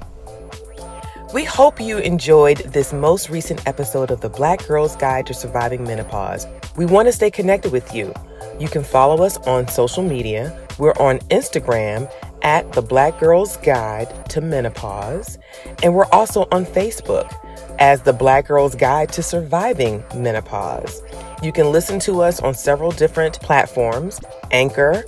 We 1.35 1.45
hope 1.45 1.81
you 1.81 1.99
enjoyed 1.99 2.59
this 2.59 2.93
most 2.93 3.31
recent 3.31 3.67
episode 3.67 4.11
of 4.11 4.21
the 4.21 4.29
Black 4.29 4.67
Girl's 4.67 4.95
Guide 4.97 5.27
to 5.27 5.35
Surviving 5.35 5.83
Menopause. 5.83 6.47
We 6.77 6.87
want 6.87 7.09
to 7.09 7.13
stay 7.13 7.31
connected 7.31 7.73
with 7.73 7.95
you. 7.95 8.15
You 8.59 8.69
can 8.69 8.83
follow 8.85 9.23
us 9.23 9.37
on 9.39 9.69
social 9.69 10.03
media. 10.03 10.59
We're 10.79 10.95
on 10.95 11.19
Instagram 11.31 12.11
at 12.43 12.73
the 12.73 12.83
Black 12.83 13.19
Girls 13.19 13.57
Guide 13.59 14.31
to 14.31 14.41
Menopause, 14.41 15.39
and 15.83 15.95
we're 15.95 16.07
also 16.07 16.47
on 16.53 16.65
Facebook 16.65 17.35
as 17.79 18.03
the 18.03 18.13
Black 18.13 18.47
Girls 18.47 18.75
Guide 18.75 19.13
to 19.13 19.23
Surviving 19.23 20.03
Menopause. 20.15 21.03
You 21.43 21.53
can 21.53 21.71
listen 21.71 21.99
to 22.01 22.23
us 22.23 22.41
on 22.41 22.55
several 22.55 22.91
different 22.93 23.41
platforms 23.41 24.21
Anchor, 24.51 25.05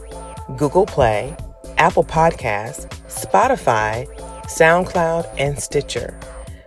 Google 0.57 0.85
Play, 0.85 1.35
Apple 1.79 2.05
Podcasts, 2.05 2.87
Spotify, 3.09 4.07
SoundCloud, 4.45 5.27
and 5.39 5.59
Stitcher. 5.59 6.19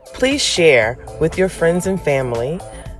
Please 0.05 0.41
share 0.41 0.97
with 1.19 1.37
your 1.37 1.49
friends 1.49 1.85
and 1.85 2.01
family, 2.01 2.59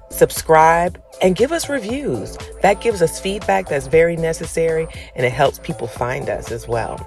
subscribe, 0.10 1.01
and 1.22 1.36
give 1.36 1.52
us 1.52 1.70
reviews. 1.70 2.38
That 2.62 2.82
gives 2.82 3.02
us 3.02 3.20
feedback 3.20 3.70
that's 3.70 3.88
very 3.88 4.16
necessary 4.16 4.88
and 5.16 5.26
it 5.26 5.32
helps 5.32 5.60
people 5.60 5.88
find 5.88 6.30
us 6.30 6.52
as 6.52 6.68
well. 6.68 6.98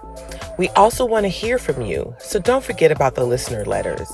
We 0.59 0.69
also 0.71 1.05
want 1.05 1.25
to 1.25 1.29
hear 1.29 1.59
from 1.59 1.83
you, 1.83 2.15
so 2.19 2.39
don't 2.39 2.65
forget 2.65 2.93
about 2.93 3.17
the 3.17 3.25
listener 3.25 3.65
letters. 3.65 4.09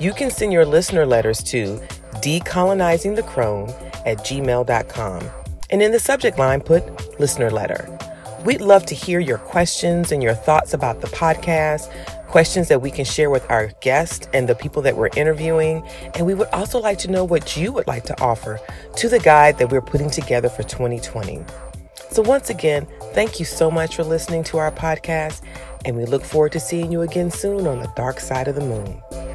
You 0.00 0.12
can 0.12 0.30
send 0.30 0.52
your 0.52 0.64
listener 0.64 1.04
letters 1.06 1.42
to 1.44 1.78
decolonizingthecrone 2.22 3.70
at 4.06 4.18
gmail.com. 4.18 5.30
And 5.70 5.82
in 5.82 5.92
the 5.92 6.00
subject 6.00 6.38
line, 6.38 6.60
put 6.60 7.18
listener 7.20 7.50
letter. 7.50 7.98
We'd 8.44 8.60
love 8.60 8.86
to 8.86 8.94
hear 8.94 9.20
your 9.20 9.38
questions 9.38 10.12
and 10.12 10.22
your 10.22 10.34
thoughts 10.34 10.74
about 10.74 11.00
the 11.00 11.06
podcast, 11.08 11.90
questions 12.26 12.68
that 12.68 12.82
we 12.82 12.90
can 12.90 13.04
share 13.04 13.30
with 13.30 13.48
our 13.50 13.68
guests 13.80 14.28
and 14.32 14.48
the 14.48 14.54
people 14.54 14.82
that 14.82 14.96
we're 14.96 15.10
interviewing. 15.16 15.86
And 16.14 16.26
we 16.26 16.34
would 16.34 16.48
also 16.48 16.80
like 16.80 16.98
to 16.98 17.10
know 17.10 17.24
what 17.24 17.56
you 17.56 17.72
would 17.72 17.86
like 17.86 18.04
to 18.04 18.20
offer 18.20 18.60
to 18.96 19.08
the 19.08 19.20
guide 19.20 19.58
that 19.58 19.70
we're 19.70 19.80
putting 19.80 20.10
together 20.10 20.48
for 20.48 20.62
2020. 20.62 21.44
So, 22.10 22.20
once 22.20 22.50
again, 22.50 22.86
Thank 23.12 23.38
you 23.38 23.44
so 23.44 23.70
much 23.70 23.96
for 23.96 24.04
listening 24.04 24.42
to 24.44 24.56
our 24.56 24.72
podcast, 24.72 25.42
and 25.84 25.98
we 25.98 26.06
look 26.06 26.24
forward 26.24 26.52
to 26.52 26.60
seeing 26.60 26.90
you 26.90 27.02
again 27.02 27.30
soon 27.30 27.66
on 27.66 27.80
the 27.80 27.92
dark 27.94 28.20
side 28.20 28.48
of 28.48 28.54
the 28.54 28.62
moon. 28.62 29.31